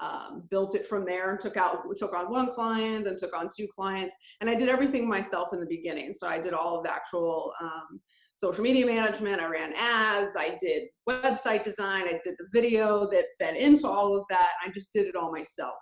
um, 0.00 0.44
built 0.50 0.74
it 0.74 0.86
from 0.86 1.04
there 1.04 1.32
and 1.32 1.40
took 1.40 1.56
out 1.56 1.82
took 1.96 2.14
on 2.14 2.30
one 2.30 2.50
client 2.50 3.04
then 3.04 3.16
took 3.16 3.36
on 3.36 3.48
two 3.54 3.66
clients. 3.74 4.14
And 4.40 4.48
i 4.48 4.54
did 4.54 4.68
everything 4.68 5.08
myself 5.08 5.48
in 5.52 5.60
the 5.60 5.66
beginning. 5.66 6.12
So 6.12 6.28
i 6.28 6.38
did 6.38 6.54
all 6.54 6.78
of 6.78 6.84
the 6.84 6.92
actual 6.92 7.52
um, 7.60 8.00
social 8.34 8.62
media 8.62 8.86
management. 8.86 9.40
I 9.40 9.46
ran 9.46 9.72
ads. 9.76 10.36
I 10.36 10.56
did 10.60 10.84
website 11.08 11.64
design. 11.64 12.04
I 12.04 12.20
did 12.22 12.36
the 12.38 12.46
video 12.52 13.08
that 13.10 13.24
fed 13.36 13.56
into 13.56 13.88
all 13.88 14.16
of 14.16 14.24
that. 14.30 14.50
I 14.64 14.70
just 14.70 14.92
did 14.92 15.06
it 15.06 15.16
all 15.16 15.32
myself. 15.32 15.74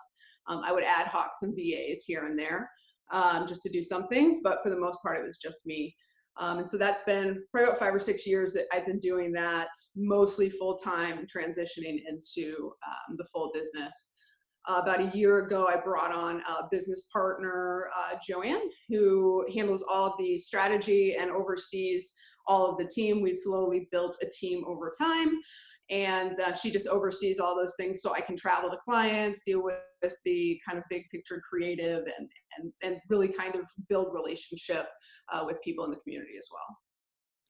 Um, 0.47 0.61
i 0.63 0.71
would 0.71 0.83
ad 0.83 1.07
hoc 1.07 1.31
some 1.39 1.53
VAs 1.55 2.05
here 2.05 2.25
and 2.25 2.39
there 2.39 2.69
um, 3.11 3.47
just 3.47 3.61
to 3.63 3.69
do 3.69 3.83
some 3.83 4.07
things 4.07 4.39
but 4.43 4.59
for 4.63 4.69
the 4.69 4.79
most 4.79 4.99
part 5.01 5.19
it 5.19 5.25
was 5.25 5.37
just 5.37 5.65
me 5.65 5.95
um, 6.39 6.59
and 6.59 6.69
so 6.69 6.77
that's 6.77 7.01
been 7.03 7.43
probably 7.51 7.67
about 7.67 7.79
five 7.79 7.93
or 7.93 7.99
six 7.99 8.27
years 8.27 8.53
that 8.53 8.65
I've 8.73 8.85
been 8.85 8.99
doing 8.99 9.31
that 9.33 9.69
mostly 9.95 10.49
full 10.49 10.77
time, 10.77 11.25
transitioning 11.25 11.99
into 12.07 12.71
um, 12.87 13.17
the 13.17 13.25
full 13.25 13.51
business. 13.53 14.13
Uh, 14.67 14.81
about 14.81 14.99
a 14.99 15.17
year 15.17 15.45
ago, 15.45 15.67
I 15.67 15.77
brought 15.77 16.11
on 16.11 16.41
a 16.41 16.67
business 16.69 17.07
partner, 17.13 17.89
uh, 17.97 18.17
Joanne, 18.27 18.69
who 18.89 19.45
handles 19.53 19.83
all 19.89 20.15
the 20.19 20.37
strategy 20.37 21.15
and 21.15 21.31
oversees 21.31 22.13
all 22.47 22.69
of 22.69 22.77
the 22.77 22.85
team. 22.85 23.21
We've 23.21 23.37
slowly 23.37 23.87
built 23.91 24.17
a 24.21 24.29
team 24.29 24.63
over 24.67 24.91
time 24.97 25.39
and 25.89 26.39
uh, 26.39 26.53
she 26.53 26.69
just 26.69 26.87
oversees 26.87 27.39
all 27.39 27.55
those 27.55 27.73
things 27.79 28.01
so 28.01 28.13
i 28.13 28.21
can 28.21 28.35
travel 28.35 28.69
to 28.69 28.77
clients 28.83 29.41
deal 29.45 29.63
with, 29.63 29.79
with 30.01 30.17
the 30.25 30.59
kind 30.67 30.77
of 30.77 30.83
big 30.89 31.03
picture 31.11 31.41
creative 31.49 31.99
and, 31.99 32.29
and, 32.57 32.71
and 32.83 32.97
really 33.09 33.27
kind 33.27 33.55
of 33.55 33.61
build 33.89 34.13
relationship 34.13 34.87
uh, 35.31 35.43
with 35.45 35.61
people 35.63 35.85
in 35.85 35.91
the 35.91 35.97
community 35.97 36.33
as 36.37 36.47
well. 36.51 36.77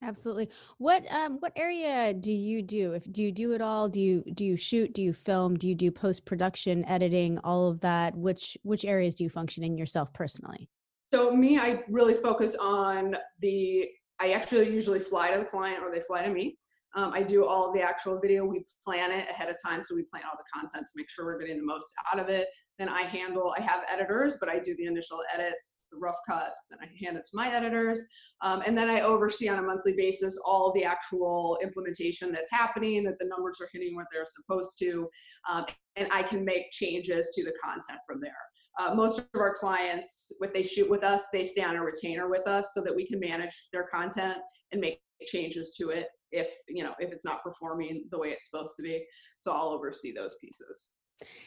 Absolutely. 0.04 0.50
What 0.78 1.12
um 1.12 1.38
what 1.40 1.54
area 1.56 2.14
do 2.14 2.32
you 2.32 2.62
do? 2.62 2.94
If 2.94 3.12
do 3.12 3.24
you 3.24 3.32
do 3.32 3.54
it 3.54 3.62
all? 3.62 3.90
Do 3.90 4.00
you 4.00 4.24
do 4.36 4.46
you 4.46 4.56
shoot? 4.56 4.94
Do 4.94 5.02
you 5.02 5.12
film? 5.12 5.56
Do 5.58 5.68
you 5.68 5.74
do 5.74 5.90
post 5.90 6.24
production 6.24 6.86
editing 6.86 7.40
all 7.40 7.68
of 7.68 7.80
that? 7.80 8.16
Which 8.16 8.56
which 8.62 8.86
areas 8.86 9.16
do 9.16 9.24
you 9.24 9.32
function 9.32 9.64
in 9.64 9.76
yourself 9.76 10.14
personally? 10.14 10.70
So 11.08 11.36
me 11.36 11.58
i 11.58 11.84
really 11.90 12.14
focus 12.14 12.56
on 12.60 13.16
the 13.40 13.88
i 14.20 14.32
actually 14.32 14.70
usually 14.70 15.00
fly 15.00 15.32
to 15.32 15.40
the 15.40 15.46
client 15.46 15.82
or 15.84 15.92
they 15.92 16.02
fly 16.02 16.22
to 16.22 16.30
me 16.30 16.58
um, 16.96 17.12
I 17.14 17.22
do 17.22 17.46
all 17.46 17.74
the 17.74 17.82
actual 17.82 18.20
video. 18.20 18.46
We 18.46 18.66
plan 18.84 19.12
it 19.12 19.30
ahead 19.30 19.50
of 19.50 19.58
time, 19.64 19.84
so 19.84 19.96
we 19.96 20.04
plan 20.04 20.24
all 20.26 20.38
the 20.38 20.60
content 20.60 20.88
to 20.88 20.94
make 20.96 21.10
sure 21.10 21.26
we're 21.26 21.40
getting 21.40 21.58
the 21.58 21.66
most 21.66 21.94
out 22.12 22.20
of 22.20 22.30
it. 22.30 22.48
Then 22.80 22.90
I 22.90 23.02
handle, 23.04 23.56
I 23.58 23.62
have 23.62 23.84
editors, 23.92 24.38
but 24.40 24.50
I 24.50 24.60
do 24.60 24.76
the 24.78 24.86
initial 24.86 25.20
edits, 25.34 25.82
the 25.92 25.98
rough 25.98 26.18
cuts, 26.30 26.68
then 26.70 26.78
I 26.80 26.86
hand 27.04 27.18
it 27.18 27.24
to 27.24 27.32
my 27.34 27.52
editors. 27.52 28.08
Um, 28.42 28.62
and 28.68 28.78
then 28.78 28.88
I 28.88 29.02
oversee 29.02 29.50
on 29.50 29.58
a 29.58 29.64
monthly 29.64 29.94
basis 29.94 30.40
all 30.46 30.72
the 30.74 30.84
actual 30.84 31.58
implementation 31.64 32.32
that's 32.32 32.52
happening, 32.52 33.04
that 33.06 33.18
the 33.20 33.26
numbers 33.26 33.58
are 33.62 33.70
hitting 33.74 33.96
what 33.96 34.06
they're 34.14 34.28
supposed 34.28 34.78
to, 34.80 35.10
um, 35.50 35.66
and 35.96 36.08
I 36.12 36.22
can 36.22 36.46
make 36.46 36.70
changes 36.72 37.32
to 37.36 37.44
the 37.44 37.54
content 37.64 38.00
from 38.06 38.22
there. 38.22 38.32
Uh, 38.80 38.94
most 38.94 39.18
of 39.18 39.26
our 39.34 39.56
clients, 39.56 40.32
if 40.40 40.54
they 40.54 40.62
shoot 40.62 40.88
with 40.88 41.04
us, 41.04 41.30
they 41.34 41.46
stay 41.46 41.64
on 41.64 41.78
a 41.78 41.84
retainer 41.84 42.30
with 42.30 42.48
us 42.48 42.76
so 42.76 42.82
that 42.84 42.96
we 42.96 43.08
can 43.08 43.20
manage 43.20 43.70
their 43.74 43.86
content 43.86 44.38
and 44.72 44.80
make 44.80 45.02
changes 45.26 45.76
to 45.80 45.90
it 45.90 46.10
if 46.32 46.50
you 46.68 46.84
know 46.84 46.94
if 47.00 47.12
it's 47.12 47.26
not 47.26 47.44
performing 47.44 48.06
the 48.12 48.18
way 48.18 48.30
it's 48.30 48.50
supposed 48.50 48.76
to 48.78 48.84
be 48.84 49.06
so 49.38 49.52
i'll 49.52 49.70
oversee 49.70 50.14
those 50.14 50.36
pieces. 50.40 50.92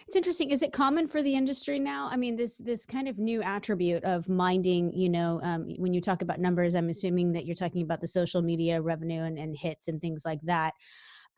It's 0.08 0.16
interesting 0.16 0.50
is 0.50 0.62
it 0.62 0.72
common 0.72 1.06
for 1.06 1.22
the 1.22 1.32
industry 1.32 1.78
now? 1.78 2.08
I 2.10 2.16
mean 2.16 2.34
this 2.36 2.58
this 2.58 2.84
kind 2.84 3.06
of 3.06 3.18
new 3.18 3.40
attribute 3.42 4.02
of 4.02 4.28
minding 4.28 4.92
you 4.92 5.08
know 5.08 5.38
um, 5.44 5.68
when 5.78 5.94
you 5.94 6.00
talk 6.00 6.22
about 6.22 6.40
numbers 6.40 6.74
i'm 6.74 6.88
assuming 6.88 7.32
that 7.32 7.46
you're 7.46 7.54
talking 7.54 7.82
about 7.82 8.00
the 8.00 8.08
social 8.08 8.42
media 8.42 8.80
revenue 8.82 9.22
and, 9.22 9.38
and 9.38 9.56
hits 9.56 9.86
and 9.86 10.00
things 10.00 10.24
like 10.24 10.40
that 10.42 10.74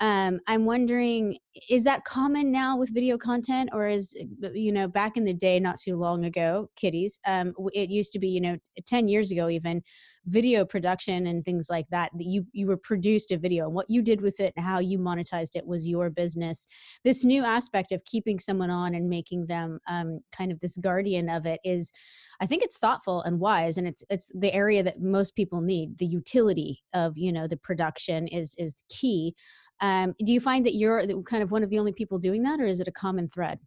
um, 0.02 0.38
i'm 0.46 0.66
wondering 0.66 1.38
is 1.70 1.84
that 1.84 2.04
common 2.04 2.52
now 2.52 2.76
with 2.76 2.92
video 2.92 3.16
content 3.16 3.70
or 3.72 3.88
is 3.88 4.14
you 4.52 4.72
know 4.72 4.86
back 4.86 5.16
in 5.16 5.24
the 5.24 5.32
day 5.32 5.58
not 5.58 5.78
too 5.78 5.96
long 5.96 6.26
ago 6.26 6.68
kitties 6.76 7.18
um, 7.26 7.54
it 7.72 7.88
used 7.88 8.12
to 8.12 8.18
be 8.18 8.28
you 8.28 8.40
know 8.40 8.58
10 8.86 9.08
years 9.08 9.30
ago 9.30 9.48
even 9.48 9.82
video 10.26 10.64
production 10.64 11.26
and 11.26 11.44
things 11.44 11.66
like 11.68 11.86
that 11.90 12.10
that 12.14 12.24
you 12.24 12.46
you 12.52 12.66
were 12.66 12.76
produced 12.76 13.32
a 13.32 13.38
video 13.38 13.64
and 13.64 13.74
what 13.74 13.90
you 13.90 14.02
did 14.02 14.20
with 14.20 14.38
it 14.38 14.52
and 14.56 14.64
how 14.64 14.78
you 14.78 14.98
monetized 14.98 15.56
it 15.56 15.66
was 15.66 15.88
your 15.88 16.10
business. 16.10 16.66
This 17.02 17.24
new 17.24 17.44
aspect 17.44 17.90
of 17.90 18.04
keeping 18.04 18.38
someone 18.38 18.70
on 18.70 18.94
and 18.94 19.08
making 19.08 19.46
them 19.46 19.80
um, 19.88 20.20
kind 20.30 20.52
of 20.52 20.60
this 20.60 20.76
guardian 20.76 21.28
of 21.28 21.46
it 21.46 21.60
is 21.64 21.92
i 22.40 22.46
think 22.46 22.62
it's 22.62 22.78
thoughtful 22.78 23.22
and 23.22 23.40
wise 23.40 23.78
and 23.78 23.86
it's 23.86 24.04
it's 24.10 24.30
the 24.34 24.52
area 24.52 24.82
that 24.82 25.00
most 25.00 25.36
people 25.36 25.60
need 25.60 25.98
the 25.98 26.06
utility 26.06 26.82
of 26.94 27.16
you 27.16 27.32
know 27.32 27.46
the 27.46 27.56
production 27.56 28.26
is 28.28 28.54
is 28.58 28.84
key 28.88 29.34
um, 29.80 30.14
do 30.24 30.32
you 30.32 30.40
find 30.40 30.64
that 30.66 30.74
you're 30.74 31.04
kind 31.22 31.42
of 31.42 31.50
one 31.50 31.62
of 31.62 31.70
the 31.70 31.78
only 31.78 31.92
people 31.92 32.18
doing 32.18 32.42
that 32.42 32.60
or 32.60 32.66
is 32.66 32.80
it 32.80 32.88
a 32.88 32.92
common 32.92 33.28
thread 33.28 33.58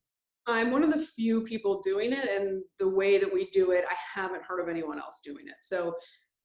I'm 0.47 0.69
one 0.69 0.83
of 0.83 0.93
the 0.93 0.99
few 0.99 1.41
people 1.41 1.81
doing 1.81 2.13
it, 2.13 2.29
and 2.29 2.61
the 2.77 2.87
way 2.87 3.17
that 3.17 3.33
we 3.33 3.49
do 3.49 3.71
it, 3.71 3.83
I 3.89 3.95
haven't 4.13 4.43
heard 4.43 4.61
of 4.61 4.69
anyone 4.69 4.99
else 4.99 5.21
doing 5.25 5.47
it. 5.47 5.55
So 5.59 5.95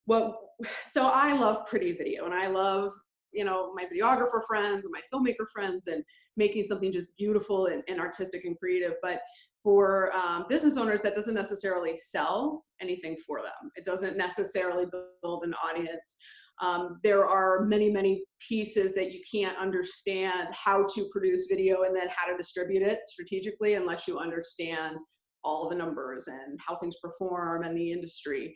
well, 0.06 0.50
so 0.90 1.06
I 1.06 1.32
love 1.32 1.66
pretty 1.66 1.92
video 1.92 2.24
and 2.26 2.34
I 2.34 2.48
love, 2.48 2.92
you 3.32 3.44
know, 3.44 3.72
my 3.74 3.84
videographer 3.84 4.40
friends 4.46 4.84
and 4.84 4.92
my 4.92 5.00
filmmaker 5.12 5.46
friends 5.52 5.86
and 5.86 6.04
making 6.36 6.64
something 6.64 6.92
just 6.92 7.16
beautiful 7.16 7.66
and, 7.66 7.82
and 7.88 8.00
artistic 8.00 8.44
and 8.44 8.58
creative. 8.58 8.94
But 9.02 9.20
for 9.62 10.14
um, 10.16 10.46
business 10.48 10.76
owners, 10.76 11.02
that 11.02 11.14
doesn't 11.14 11.34
necessarily 11.34 11.94
sell 11.94 12.64
anything 12.80 13.16
for 13.26 13.42
them. 13.42 13.70
It 13.76 13.84
doesn't 13.84 14.16
necessarily 14.16 14.86
build 15.22 15.44
an 15.44 15.54
audience. 15.64 16.16
Um, 16.60 17.00
there 17.02 17.24
are 17.24 17.64
many, 17.64 17.90
many 17.90 18.22
pieces 18.46 18.94
that 18.94 19.12
you 19.12 19.20
can't 19.30 19.56
understand 19.56 20.48
how 20.52 20.84
to 20.94 21.08
produce 21.10 21.46
video 21.48 21.82
and 21.82 21.96
then 21.96 22.08
how 22.14 22.30
to 22.30 22.36
distribute 22.36 22.82
it 22.82 22.98
strategically 23.06 23.74
unless 23.74 24.06
you 24.06 24.18
understand 24.18 24.98
all 25.42 25.68
the 25.68 25.74
numbers 25.74 26.28
and 26.28 26.58
how 26.66 26.76
things 26.76 26.96
perform 27.02 27.62
and 27.62 27.76
the 27.76 27.92
industry. 27.92 28.54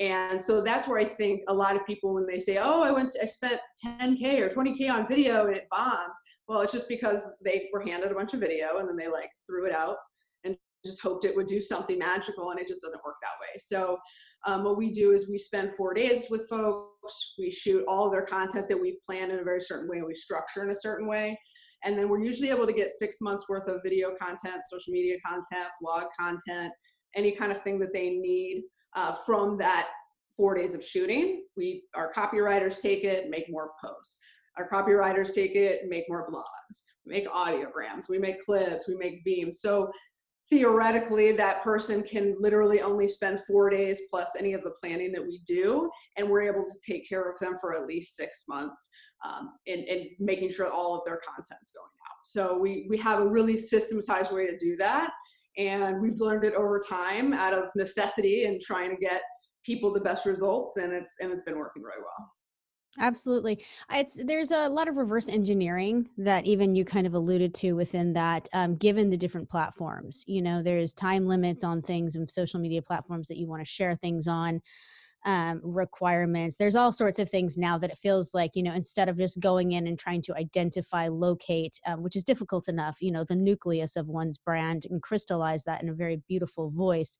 And 0.00 0.40
so 0.40 0.60
that's 0.60 0.88
where 0.88 0.98
I 0.98 1.04
think 1.04 1.42
a 1.46 1.54
lot 1.54 1.76
of 1.76 1.86
people, 1.86 2.14
when 2.14 2.26
they 2.26 2.40
say, 2.40 2.58
"Oh, 2.60 2.82
I 2.82 2.90
went, 2.90 3.10
to, 3.10 3.22
I 3.22 3.26
spent 3.26 3.60
10k 3.84 4.40
or 4.40 4.48
20k 4.48 4.90
on 4.90 5.06
video 5.06 5.46
and 5.46 5.56
it 5.56 5.68
bombed," 5.70 6.14
well, 6.48 6.62
it's 6.62 6.72
just 6.72 6.88
because 6.88 7.20
they 7.44 7.68
were 7.72 7.80
handed 7.86 8.10
a 8.10 8.14
bunch 8.14 8.34
of 8.34 8.40
video 8.40 8.78
and 8.78 8.88
then 8.88 8.96
they 8.96 9.06
like 9.06 9.30
threw 9.46 9.66
it 9.66 9.72
out 9.72 9.96
and 10.42 10.56
just 10.84 11.00
hoped 11.00 11.24
it 11.24 11.36
would 11.36 11.46
do 11.46 11.62
something 11.62 11.98
magical, 11.98 12.50
and 12.50 12.58
it 12.58 12.66
just 12.66 12.82
doesn't 12.82 13.04
work 13.04 13.16
that 13.22 13.40
way. 13.40 13.56
So 13.58 13.98
um, 14.46 14.64
what 14.64 14.76
we 14.76 14.90
do 14.90 15.12
is 15.12 15.30
we 15.30 15.38
spend 15.38 15.74
four 15.74 15.94
days 15.94 16.26
with 16.28 16.48
folks. 16.48 16.93
We 17.38 17.50
shoot 17.50 17.84
all 17.88 18.10
their 18.10 18.24
content 18.24 18.68
that 18.68 18.80
we've 18.80 19.00
planned 19.04 19.32
in 19.32 19.38
a 19.38 19.44
very 19.44 19.60
certain 19.60 19.88
way. 19.88 20.02
We 20.02 20.14
structure 20.14 20.62
in 20.62 20.70
a 20.70 20.76
certain 20.76 21.06
way. 21.06 21.38
And 21.84 21.98
then 21.98 22.08
we're 22.08 22.24
usually 22.24 22.50
able 22.50 22.66
to 22.66 22.72
get 22.72 22.90
six 22.90 23.18
months 23.20 23.48
worth 23.48 23.68
of 23.68 23.80
video 23.84 24.12
content, 24.20 24.62
social 24.70 24.92
media 24.92 25.16
content, 25.24 25.68
blog 25.80 26.04
content, 26.18 26.72
any 27.14 27.32
kind 27.32 27.52
of 27.52 27.62
thing 27.62 27.78
that 27.80 27.92
they 27.92 28.10
need 28.10 28.64
uh, 28.96 29.14
from 29.26 29.58
that 29.58 29.88
four 30.36 30.54
days 30.54 30.74
of 30.74 30.84
shooting. 30.84 31.44
We 31.56 31.84
our 31.94 32.12
copywriters 32.12 32.80
take 32.80 33.04
it, 33.04 33.28
make 33.28 33.46
more 33.50 33.70
posts. 33.84 34.18
Our 34.56 34.68
copywriters 34.68 35.34
take 35.34 35.56
it, 35.56 35.82
make 35.88 36.04
more 36.08 36.28
blogs. 36.30 36.82
We 37.04 37.12
make 37.12 37.28
audiograms. 37.28 38.08
We 38.08 38.18
make 38.18 38.44
clips. 38.44 38.88
We 38.88 38.96
make 38.96 39.24
beams. 39.24 39.60
So 39.60 39.90
theoretically, 40.50 41.32
that 41.32 41.62
person 41.62 42.02
can 42.02 42.36
literally 42.38 42.80
only 42.80 43.08
spend 43.08 43.40
four 43.40 43.70
days 43.70 44.00
plus 44.10 44.36
any 44.38 44.52
of 44.52 44.62
the 44.62 44.74
planning 44.80 45.12
that 45.12 45.22
we 45.22 45.40
do, 45.46 45.90
and 46.16 46.28
we're 46.28 46.42
able 46.42 46.64
to 46.64 46.74
take 46.86 47.08
care 47.08 47.30
of 47.30 47.38
them 47.38 47.56
for 47.60 47.74
at 47.74 47.86
least 47.86 48.16
six 48.16 48.44
months 48.48 48.88
um, 49.24 49.50
in, 49.66 49.80
in 49.84 50.10
making 50.18 50.50
sure 50.50 50.68
all 50.68 50.94
of 50.94 51.04
their 51.04 51.20
content's 51.26 51.70
going 51.70 51.90
out. 52.08 52.16
So 52.24 52.58
we 52.58 52.86
we 52.88 52.98
have 52.98 53.20
a 53.20 53.28
really 53.28 53.56
systematized 53.56 54.32
way 54.32 54.46
to 54.46 54.56
do 54.56 54.76
that 54.76 55.10
and 55.56 56.00
we've 56.00 56.20
learned 56.20 56.44
it 56.44 56.54
over 56.54 56.80
time 56.80 57.32
out 57.32 57.52
of 57.52 57.64
necessity 57.76 58.46
and 58.46 58.60
trying 58.60 58.90
to 58.90 58.96
get 58.96 59.22
people 59.64 59.92
the 59.92 60.00
best 60.00 60.26
results 60.26 60.76
and 60.76 60.92
it's 60.92 61.16
and 61.20 61.32
it's 61.32 61.44
been 61.44 61.58
working 61.58 61.82
really 61.82 62.00
well 62.00 62.32
absolutely 63.00 63.64
it's 63.92 64.14
there's 64.24 64.50
a 64.50 64.68
lot 64.68 64.88
of 64.88 64.96
reverse 64.96 65.28
engineering 65.28 66.08
that 66.16 66.46
even 66.46 66.74
you 66.74 66.84
kind 66.84 67.06
of 67.06 67.14
alluded 67.14 67.54
to 67.54 67.72
within 67.72 68.12
that 68.12 68.48
um, 68.52 68.76
given 68.76 69.10
the 69.10 69.16
different 69.16 69.48
platforms 69.48 70.24
you 70.26 70.40
know 70.40 70.62
there's 70.62 70.92
time 70.92 71.26
limits 71.26 71.64
on 71.64 71.82
things 71.82 72.16
and 72.16 72.30
social 72.30 72.60
media 72.60 72.80
platforms 72.82 73.28
that 73.28 73.36
you 73.36 73.46
want 73.46 73.60
to 73.60 73.70
share 73.70 73.94
things 73.96 74.28
on 74.28 74.60
um, 75.24 75.60
requirements. 75.64 76.56
There's 76.56 76.74
all 76.76 76.92
sorts 76.92 77.18
of 77.18 77.30
things 77.30 77.56
now 77.56 77.78
that 77.78 77.90
it 77.90 77.98
feels 77.98 78.34
like, 78.34 78.50
you 78.54 78.62
know, 78.62 78.74
instead 78.74 79.08
of 79.08 79.16
just 79.16 79.40
going 79.40 79.72
in 79.72 79.86
and 79.86 79.98
trying 79.98 80.22
to 80.22 80.36
identify, 80.36 81.08
locate, 81.08 81.80
um, 81.86 82.02
which 82.02 82.16
is 82.16 82.24
difficult 82.24 82.68
enough, 82.68 82.98
you 83.00 83.10
know, 83.10 83.24
the 83.24 83.36
nucleus 83.36 83.96
of 83.96 84.06
one's 84.08 84.38
brand 84.38 84.84
and 84.90 85.02
crystallize 85.02 85.64
that 85.64 85.82
in 85.82 85.88
a 85.88 85.94
very 85.94 86.22
beautiful 86.28 86.70
voice. 86.70 87.18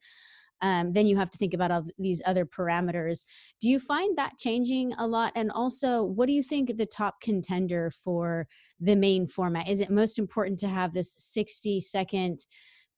Um, 0.65 0.95
then 0.95 1.07
you 1.07 1.15
have 1.19 1.29
to 1.29 1.37
think 1.37 1.53
about 1.53 1.71
all 1.71 1.87
these 1.99 2.23
other 2.25 2.47
parameters. 2.47 3.27
Do 3.61 3.69
you 3.69 3.79
find 3.79 4.17
that 4.17 4.39
changing 4.39 4.95
a 4.95 5.07
lot? 5.07 5.33
And 5.37 5.53
also, 5.53 6.03
what 6.03 6.25
do 6.25 6.33
you 6.33 6.43
think 6.43 6.79
the 6.79 6.87
top 6.87 7.21
contender 7.21 7.91
for 7.91 8.49
the 8.81 8.97
main 8.97 9.27
format? 9.29 9.69
Is 9.69 9.81
it 9.81 9.91
most 9.91 10.19
important 10.19 10.59
to 10.61 10.69
have 10.69 10.95
this 10.95 11.15
60 11.19 11.81
second 11.81 12.47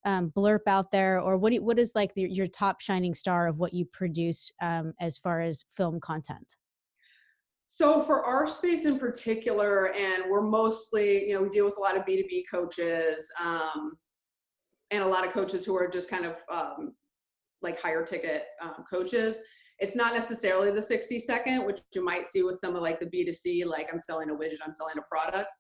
um, 0.05 0.31
blurb 0.37 0.61
out 0.69 0.93
there, 0.93 1.21
or 1.21 1.37
what? 1.37 1.51
Do 1.51 1.61
what 1.61 1.81
is 1.81 1.91
like 1.97 2.15
the, 2.15 2.31
your 2.31 2.47
top 2.47 2.81
shining 2.81 3.15
star 3.15 3.49
of 3.49 3.59
what 3.59 3.75
you 3.75 3.85
produce 3.93 4.53
um, 4.63 4.93
as 5.01 5.19
far 5.19 5.41
as 5.41 5.65
film 5.77 5.99
content? 5.99 6.55
So 7.67 8.01
for 8.01 8.25
our 8.25 8.47
space 8.47 8.87
in 8.87 8.97
particular, 8.97 9.93
and 9.93 10.31
we're 10.31 10.43
mostly, 10.43 11.27
you 11.27 11.35
know, 11.35 11.43
we 11.43 11.49
deal 11.49 11.65
with 11.65 11.79
a 11.79 11.81
lot 11.81 11.97
of 11.97 12.05
B2B 12.05 12.45
coaches 12.49 13.27
um, 13.43 13.99
and 14.93 15.03
a 15.03 15.09
lot 15.09 15.27
of 15.27 15.33
coaches 15.33 15.67
who 15.67 15.77
are 15.77 15.89
just 15.89 16.09
kind 16.09 16.25
of 16.25 16.37
um, 16.49 16.95
like 17.63 17.81
higher 17.81 18.05
ticket 18.05 18.45
um, 18.63 18.85
coaches. 18.91 19.41
It's 19.79 19.95
not 19.95 20.15
necessarily 20.15 20.71
the 20.71 20.83
60 20.83 21.19
second, 21.19 21.67
which 21.67 21.81
you 21.95 22.03
might 22.03 22.27
see 22.27 22.43
with 22.43 22.59
some 22.59 22.75
of 22.75 22.83
like 22.83 22.99
the 22.99 23.07
B2C, 23.07 23.67
like 23.67 23.89
I'm 23.93 24.01
selling 24.01 24.31
a 24.31 24.35
widget, 24.35 24.57
I'm 24.65 24.73
selling 24.73 24.97
a 24.99 25.03
product. 25.03 25.51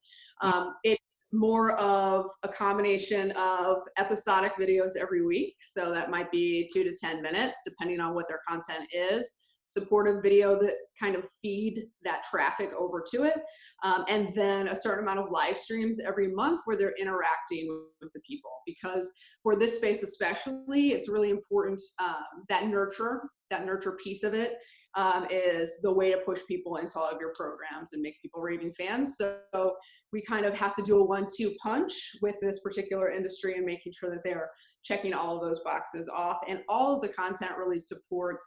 Um, 0.41 0.75
it's 0.85 1.27
more 1.33 1.73
of 1.73 2.27
a 2.43 2.49
combination 2.49 3.33
of 3.33 3.83
episodic 3.99 4.53
videos 4.59 4.97
every 4.99 5.27
week. 5.27 5.57
So 5.61 5.93
that 5.93 6.11
might 6.11 6.31
be 6.31 6.69
two 6.73 6.83
to 6.85 6.95
10 6.95 7.21
minutes, 7.21 7.61
depending 7.67 8.01
on 8.01 8.15
what 8.15 8.27
their 8.29 8.41
content 8.49 8.89
is 8.91 9.37
supportive 9.67 10.23
video 10.23 10.59
that 10.61 10.75
kind 10.99 11.17
of 11.17 11.27
feed 11.43 11.87
that 12.05 12.23
traffic 12.31 12.71
over 12.79 13.05
to 13.13 13.25
it. 13.25 13.39
Um, 13.83 14.05
and 14.09 14.35
then 14.35 14.69
a 14.69 14.77
certain 14.77 15.05
amount 15.05 15.19
of 15.19 15.31
live 15.31 15.59
streams 15.59 16.01
every 16.01 16.29
month 16.29 16.63
where 16.65 16.77
they're 16.77 16.95
interacting 16.99 17.69
with 18.01 18.13
the 18.15 18.21
people. 18.21 18.51
Because 18.65 19.13
for 19.43 19.57
this 19.57 19.77
space, 19.77 20.03
especially, 20.03 20.93
it's 20.93 21.09
really 21.09 21.31
important 21.31 21.83
um, 21.99 22.45
that 22.49 22.67
nurture, 22.67 23.29
that 23.51 23.67
nurture 23.67 23.99
piece 24.03 24.23
of 24.23 24.35
it 24.35 24.55
um, 24.97 25.27
is 25.31 25.81
the 25.83 25.93
way 25.93 26.11
to 26.11 26.19
push 26.19 26.41
people 26.49 26.77
into 26.77 26.99
all 26.99 27.11
of 27.11 27.21
your 27.21 27.35
programs 27.37 27.93
and 27.93 28.01
make 28.01 28.21
people 28.23 28.41
raving 28.41 28.73
fans. 28.73 29.19
So 29.19 29.75
we 30.13 30.23
kind 30.23 30.47
of 30.47 30.57
have 30.57 30.75
to 30.77 30.83
do 30.83 30.99
a 30.99 31.05
one-two 31.05 31.53
punch 31.63 31.93
with 32.23 32.37
this 32.41 32.61
particular 32.61 33.11
industry 33.11 33.55
and 33.57 33.67
making 33.67 33.93
sure 33.93 34.09
that 34.11 34.25
they're 34.25 34.49
checking 34.85 35.13
all 35.13 35.37
of 35.37 35.43
those 35.43 35.61
boxes 35.65 36.09
off. 36.09 36.39
And 36.49 36.61
all 36.69 36.97
of 36.97 37.03
the 37.03 37.09
content 37.09 37.59
really 37.59 37.79
supports 37.79 38.43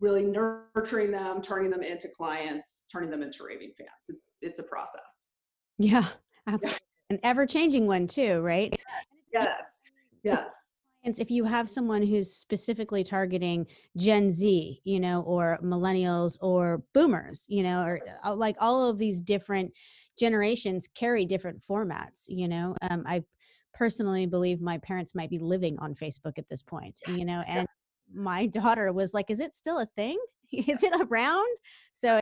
really 0.00 0.22
nurturing 0.22 1.10
them, 1.10 1.42
turning 1.42 1.70
them 1.70 1.82
into 1.82 2.08
clients, 2.08 2.84
turning 2.90 3.10
them 3.10 3.22
into 3.22 3.44
raving 3.44 3.72
fans. 3.76 4.18
it's 4.40 4.58
a 4.58 4.62
process. 4.62 5.26
Yeah, 5.78 6.06
absolutely. 6.46 6.78
An 7.10 7.18
ever 7.22 7.46
changing 7.46 7.86
one 7.86 8.06
too, 8.06 8.40
right? 8.40 8.78
Yes. 9.32 9.82
Yes. 10.22 10.74
If 11.04 11.30
you 11.30 11.44
have 11.44 11.70
someone 11.70 12.02
who's 12.02 12.34
specifically 12.34 13.02
targeting 13.02 13.66
Gen 13.96 14.28
Z, 14.28 14.82
you 14.84 15.00
know, 15.00 15.22
or 15.22 15.58
millennials 15.62 16.36
or 16.42 16.82
boomers, 16.92 17.46
you 17.48 17.62
know, 17.62 17.82
or 17.82 18.00
uh, 18.24 18.34
like 18.34 18.56
all 18.60 18.90
of 18.90 18.98
these 18.98 19.22
different 19.22 19.72
generations 20.18 20.86
carry 20.86 21.24
different 21.24 21.62
formats, 21.62 22.24
you 22.28 22.46
know. 22.46 22.74
Um, 22.82 23.04
I 23.06 23.22
personally 23.72 24.26
believe 24.26 24.60
my 24.60 24.76
parents 24.78 25.14
might 25.14 25.30
be 25.30 25.38
living 25.38 25.78
on 25.78 25.94
Facebook 25.94 26.36
at 26.36 26.48
this 26.48 26.62
point, 26.62 26.98
you 27.06 27.24
know, 27.24 27.42
and 27.46 27.66
my 28.12 28.46
daughter 28.46 28.92
was 28.92 29.14
like, 29.14 29.30
is 29.30 29.40
it 29.40 29.54
still 29.54 29.78
a 29.78 29.86
thing? 29.86 30.18
is 30.52 30.82
it 30.82 30.92
around? 31.10 31.56
So 31.92 32.20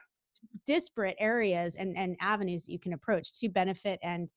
disparate 0.67 1.17
areas 1.19 1.77
and, 1.77 1.97
and 1.97 2.17
avenues 2.21 2.69
you 2.69 2.79
can 2.79 2.93
approach 2.93 3.33
to 3.41 3.49
benefit 3.49 3.99
and 4.03 4.31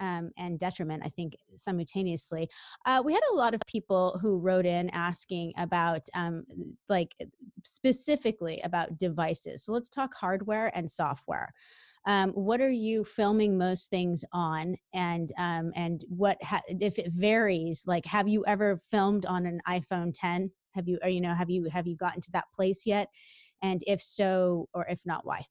um, 0.00 0.30
and 0.38 0.58
detriment, 0.58 1.02
I 1.04 1.08
think, 1.08 1.36
simultaneously. 1.56 2.48
Uh, 2.86 3.02
we 3.04 3.12
had 3.12 3.22
a 3.32 3.34
lot 3.34 3.54
of 3.54 3.60
people 3.66 4.18
who 4.22 4.38
wrote 4.38 4.64
in 4.64 4.90
asking 4.90 5.52
about, 5.56 6.02
um, 6.14 6.44
like, 6.88 7.16
specifically 7.64 8.60
about 8.62 8.96
devices. 8.96 9.64
So 9.64 9.72
let's 9.72 9.88
talk 9.88 10.14
hardware 10.14 10.70
and 10.72 10.88
software. 10.88 11.52
Um, 12.06 12.30
what 12.30 12.60
are 12.60 12.70
you 12.70 13.04
filming 13.04 13.58
most 13.58 13.90
things 13.90 14.24
on, 14.32 14.76
and 14.94 15.30
um, 15.36 15.72
and 15.74 16.02
what 16.08 16.42
ha- 16.42 16.62
if 16.68 16.98
it 16.98 17.12
varies? 17.12 17.84
Like, 17.86 18.06
have 18.06 18.28
you 18.28 18.44
ever 18.46 18.78
filmed 18.78 19.26
on 19.26 19.46
an 19.46 19.60
iPhone 19.68 20.12
10? 20.14 20.50
Have 20.74 20.88
you, 20.88 20.98
or, 21.02 21.08
you 21.08 21.20
know, 21.20 21.34
have 21.34 21.50
you 21.50 21.64
have 21.70 21.86
you 21.86 21.96
gotten 21.96 22.20
to 22.20 22.32
that 22.32 22.44
place 22.54 22.86
yet? 22.86 23.08
And 23.62 23.82
if 23.86 24.02
so, 24.02 24.68
or 24.74 24.86
if 24.88 25.00
not, 25.04 25.26
why? 25.26 25.44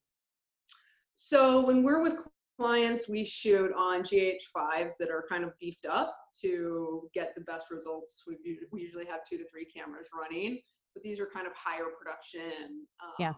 So 1.16 1.66
when 1.66 1.84
we're 1.84 2.02
with 2.02 2.28
clients, 2.60 3.08
we 3.08 3.26
shoot 3.26 3.72
on 3.78 4.02
GH5s 4.02 4.98
that 5.00 5.10
are 5.10 5.26
kind 5.30 5.44
of 5.44 5.52
beefed 5.60 5.86
up 5.86 6.16
to 6.42 7.10
get 7.14 7.34
the 7.36 7.42
best 7.42 7.70
results. 7.72 8.24
We, 8.28 8.38
we 8.72 8.82
usually 8.82 9.06
have 9.06 9.22
two 9.30 9.38
to 9.38 9.44
three 9.50 9.66
cameras 9.66 10.10
running, 10.18 10.60
but 10.94 11.04
these 11.04 11.20
are 11.20 11.28
kind 11.28 11.48
of 11.48 11.54
higher 11.56 11.86
production 12.00 12.86
um, 13.04 13.14
yeah. 13.20 13.34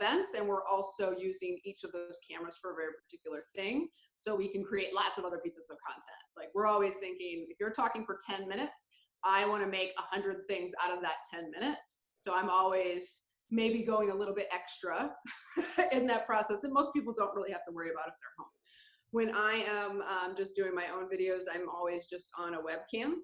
events. 0.00 0.30
And 0.36 0.48
we're 0.48 0.64
also 0.64 1.14
using 1.16 1.58
each 1.64 1.84
of 1.84 1.92
those 1.92 2.18
cameras 2.28 2.56
for 2.60 2.72
a 2.72 2.74
very 2.74 2.92
particular 3.04 3.42
thing. 3.54 3.88
So 4.16 4.34
we 4.34 4.48
can 4.48 4.64
create 4.64 4.94
lots 4.94 5.18
of 5.18 5.24
other 5.24 5.38
pieces 5.38 5.66
of 5.70 5.76
content. 5.86 6.22
Like 6.36 6.48
we're 6.54 6.66
always 6.66 6.94
thinking, 6.94 7.46
if 7.48 7.58
you're 7.60 7.70
talking 7.70 8.04
for 8.04 8.18
10 8.28 8.48
minutes, 8.48 8.88
I 9.26 9.46
want 9.46 9.64
to 9.64 9.68
make 9.68 9.92
a 9.98 10.02
hundred 10.02 10.46
things 10.48 10.72
out 10.82 10.96
of 10.96 11.02
that 11.02 11.16
10 11.34 11.50
minutes. 11.50 12.02
So 12.14 12.32
I'm 12.32 12.48
always 12.48 13.24
maybe 13.50 13.82
going 13.82 14.10
a 14.10 14.14
little 14.14 14.34
bit 14.34 14.48
extra 14.52 15.10
in 15.92 16.06
that 16.06 16.26
process 16.26 16.58
that 16.62 16.72
most 16.72 16.92
people 16.94 17.12
don't 17.16 17.34
really 17.34 17.52
have 17.52 17.64
to 17.66 17.72
worry 17.72 17.90
about 17.90 18.08
if 18.08 18.14
they're 18.20 18.36
home. 18.38 18.48
When 19.10 19.34
I 19.34 19.64
am 19.68 20.02
um, 20.02 20.36
just 20.36 20.56
doing 20.56 20.74
my 20.74 20.86
own 20.94 21.08
videos, 21.08 21.44
I'm 21.52 21.68
always 21.68 22.06
just 22.06 22.30
on 22.38 22.54
a 22.54 22.58
webcam 22.58 23.14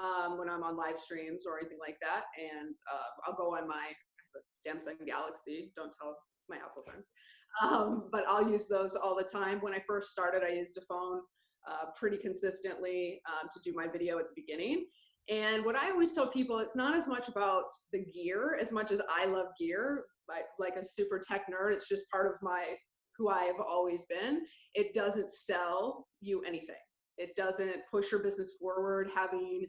um, 0.00 0.38
when 0.38 0.48
I'm 0.48 0.62
on 0.62 0.76
live 0.76 1.00
streams 1.00 1.42
or 1.46 1.58
anything 1.58 1.78
like 1.80 1.98
that. 2.00 2.24
And 2.38 2.74
uh, 2.92 3.26
I'll 3.26 3.36
go 3.36 3.56
on 3.56 3.68
my 3.68 3.88
Samsung 4.66 5.04
Galaxy, 5.06 5.72
don't 5.74 5.92
tell 5.98 6.16
my 6.48 6.56
Apple 6.56 6.82
friends. 6.86 7.06
Um, 7.62 8.08
but 8.12 8.24
I'll 8.28 8.48
use 8.48 8.68
those 8.68 8.94
all 8.94 9.16
the 9.16 9.24
time. 9.24 9.60
When 9.60 9.74
I 9.74 9.82
first 9.86 10.08
started, 10.08 10.42
I 10.44 10.52
used 10.52 10.76
a 10.76 10.82
phone 10.82 11.20
uh, 11.68 11.86
pretty 11.98 12.18
consistently 12.18 13.20
um, 13.26 13.48
to 13.52 13.60
do 13.64 13.74
my 13.74 13.86
video 13.88 14.18
at 14.18 14.26
the 14.26 14.34
beginning. 14.40 14.86
And 15.28 15.64
what 15.64 15.76
I 15.76 15.90
always 15.90 16.12
tell 16.12 16.28
people, 16.28 16.58
it's 16.58 16.76
not 16.76 16.96
as 16.96 17.06
much 17.06 17.28
about 17.28 17.64
the 17.92 18.04
gear 18.04 18.58
as 18.60 18.72
much 18.72 18.90
as 18.90 19.00
I 19.10 19.26
love 19.26 19.46
gear, 19.58 20.04
like, 20.28 20.44
like 20.58 20.76
a 20.76 20.84
super 20.84 21.20
tech 21.20 21.42
nerd. 21.52 21.74
It's 21.74 21.88
just 21.88 22.10
part 22.10 22.30
of 22.30 22.38
my 22.42 22.64
who 23.16 23.28
I 23.28 23.44
have 23.44 23.60
always 23.60 24.04
been. 24.08 24.42
It 24.74 24.94
doesn't 24.94 25.30
sell 25.30 26.06
you 26.20 26.42
anything. 26.42 26.76
It 27.18 27.34
doesn't 27.36 27.82
push 27.90 28.12
your 28.12 28.22
business 28.22 28.52
forward. 28.60 29.10
Having 29.14 29.66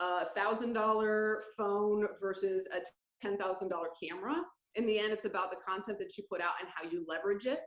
a 0.00 0.26
thousand 0.36 0.72
dollar 0.72 1.42
phone 1.56 2.06
versus 2.20 2.68
a 2.74 2.80
ten 3.24 3.38
thousand 3.38 3.68
dollar 3.68 3.88
camera. 4.02 4.42
In 4.74 4.84
the 4.84 4.98
end, 4.98 5.12
it's 5.12 5.24
about 5.24 5.50
the 5.50 5.58
content 5.66 5.98
that 6.00 6.16
you 6.18 6.24
put 6.30 6.40
out 6.40 6.52
and 6.60 6.68
how 6.74 6.90
you 6.90 7.04
leverage 7.08 7.46
it. 7.46 7.60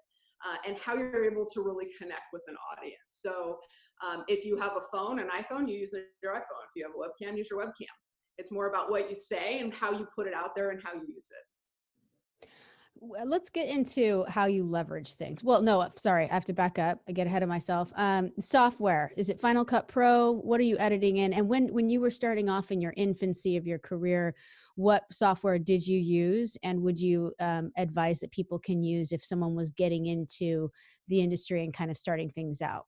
Uh, 0.43 0.57
and 0.67 0.75
how 0.79 0.95
you're 0.95 1.23
able 1.23 1.45
to 1.45 1.61
really 1.61 1.85
connect 1.99 2.23
with 2.33 2.41
an 2.47 2.55
audience. 2.71 2.97
So 3.09 3.59
um, 4.05 4.23
if 4.27 4.45
you 4.45 4.57
have 4.57 4.73
a 4.77 4.81
phone, 4.91 5.19
an 5.19 5.27
iPhone, 5.29 5.69
you 5.69 5.77
use 5.77 5.93
your 6.23 6.33
iPhone. 6.33 6.39
If 6.39 6.71
you 6.75 6.85
have 6.85 6.93
a 6.93 6.97
webcam, 6.97 7.37
use 7.37 7.49
your 7.49 7.59
webcam. 7.59 7.87
It's 8.37 8.51
more 8.51 8.69
about 8.69 8.89
what 8.89 9.09
you 9.09 9.15
say 9.15 9.59
and 9.59 9.73
how 9.73 9.91
you 9.91 10.07
put 10.15 10.27
it 10.27 10.33
out 10.33 10.55
there 10.55 10.71
and 10.71 10.81
how 10.83 10.93
you 10.93 11.01
use 11.01 11.29
it 11.31 11.45
let's 13.01 13.49
get 13.49 13.67
into 13.67 14.23
how 14.27 14.45
you 14.45 14.63
leverage 14.63 15.15
things. 15.15 15.43
Well, 15.43 15.61
no, 15.61 15.87
sorry, 15.97 16.29
I 16.29 16.33
have 16.33 16.45
to 16.45 16.53
back 16.53 16.77
up. 16.77 16.99
I 17.07 17.11
get 17.11 17.25
ahead 17.25 17.41
of 17.41 17.49
myself. 17.49 17.91
Um, 17.95 18.31
software 18.39 19.11
is 19.17 19.29
it 19.29 19.41
Final 19.41 19.65
Cut 19.65 19.87
Pro? 19.87 20.31
What 20.31 20.59
are 20.59 20.63
you 20.63 20.77
editing 20.77 21.17
in? 21.17 21.33
And 21.33 21.47
when 21.47 21.67
when 21.69 21.89
you 21.89 21.99
were 21.99 22.11
starting 22.11 22.47
off 22.47 22.71
in 22.71 22.79
your 22.79 22.93
infancy 22.95 23.57
of 23.57 23.65
your 23.65 23.79
career, 23.79 24.35
what 24.75 25.03
software 25.11 25.57
did 25.57 25.85
you 25.85 25.99
use? 25.99 26.57
And 26.63 26.81
would 26.83 26.99
you 26.99 27.33
um, 27.39 27.71
advise 27.77 28.19
that 28.19 28.31
people 28.31 28.59
can 28.59 28.83
use 28.83 29.11
if 29.11 29.25
someone 29.25 29.55
was 29.55 29.71
getting 29.71 30.05
into 30.05 30.69
the 31.07 31.21
industry 31.21 31.63
and 31.63 31.73
kind 31.73 31.89
of 31.89 31.97
starting 31.97 32.29
things 32.29 32.61
out? 32.61 32.85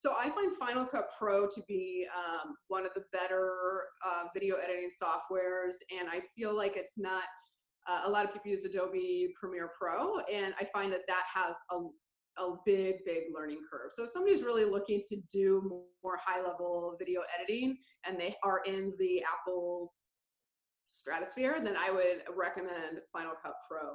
So 0.00 0.14
I 0.18 0.30
find 0.30 0.56
Final 0.56 0.86
Cut 0.86 1.10
Pro 1.18 1.46
to 1.46 1.62
be 1.68 2.06
um, 2.16 2.54
one 2.68 2.86
of 2.86 2.92
the 2.94 3.02
better 3.12 3.82
uh, 4.02 4.24
video 4.32 4.56
editing 4.56 4.88
softwares, 4.88 5.74
and 5.94 6.08
I 6.08 6.22
feel 6.34 6.56
like 6.56 6.72
it's 6.74 6.98
not. 6.98 7.24
Uh, 7.86 8.02
a 8.06 8.10
lot 8.10 8.24
of 8.24 8.32
people 8.32 8.50
use 8.50 8.64
Adobe 8.64 9.34
Premiere 9.38 9.70
Pro, 9.78 10.20
and 10.20 10.54
I 10.58 10.66
find 10.72 10.90
that 10.92 11.02
that 11.06 11.24
has 11.34 11.54
a 11.70 11.80
a 12.38 12.54
big, 12.64 12.94
big 13.04 13.24
learning 13.34 13.58
curve. 13.70 13.90
So 13.92 14.04
if 14.04 14.10
somebody's 14.10 14.42
really 14.42 14.64
looking 14.64 15.02
to 15.10 15.16
do 15.30 15.84
more 16.02 16.18
high 16.24 16.40
level 16.40 16.96
video 16.98 17.20
editing 17.38 17.76
and 18.06 18.18
they 18.18 18.36
are 18.42 18.60
in 18.64 18.94
the 18.98 19.22
Apple 19.22 19.92
stratosphere, 20.88 21.60
then 21.62 21.76
I 21.76 21.90
would 21.90 22.22
recommend 22.34 23.00
Final 23.12 23.34
Cut 23.44 23.54
Pro. 23.68 23.90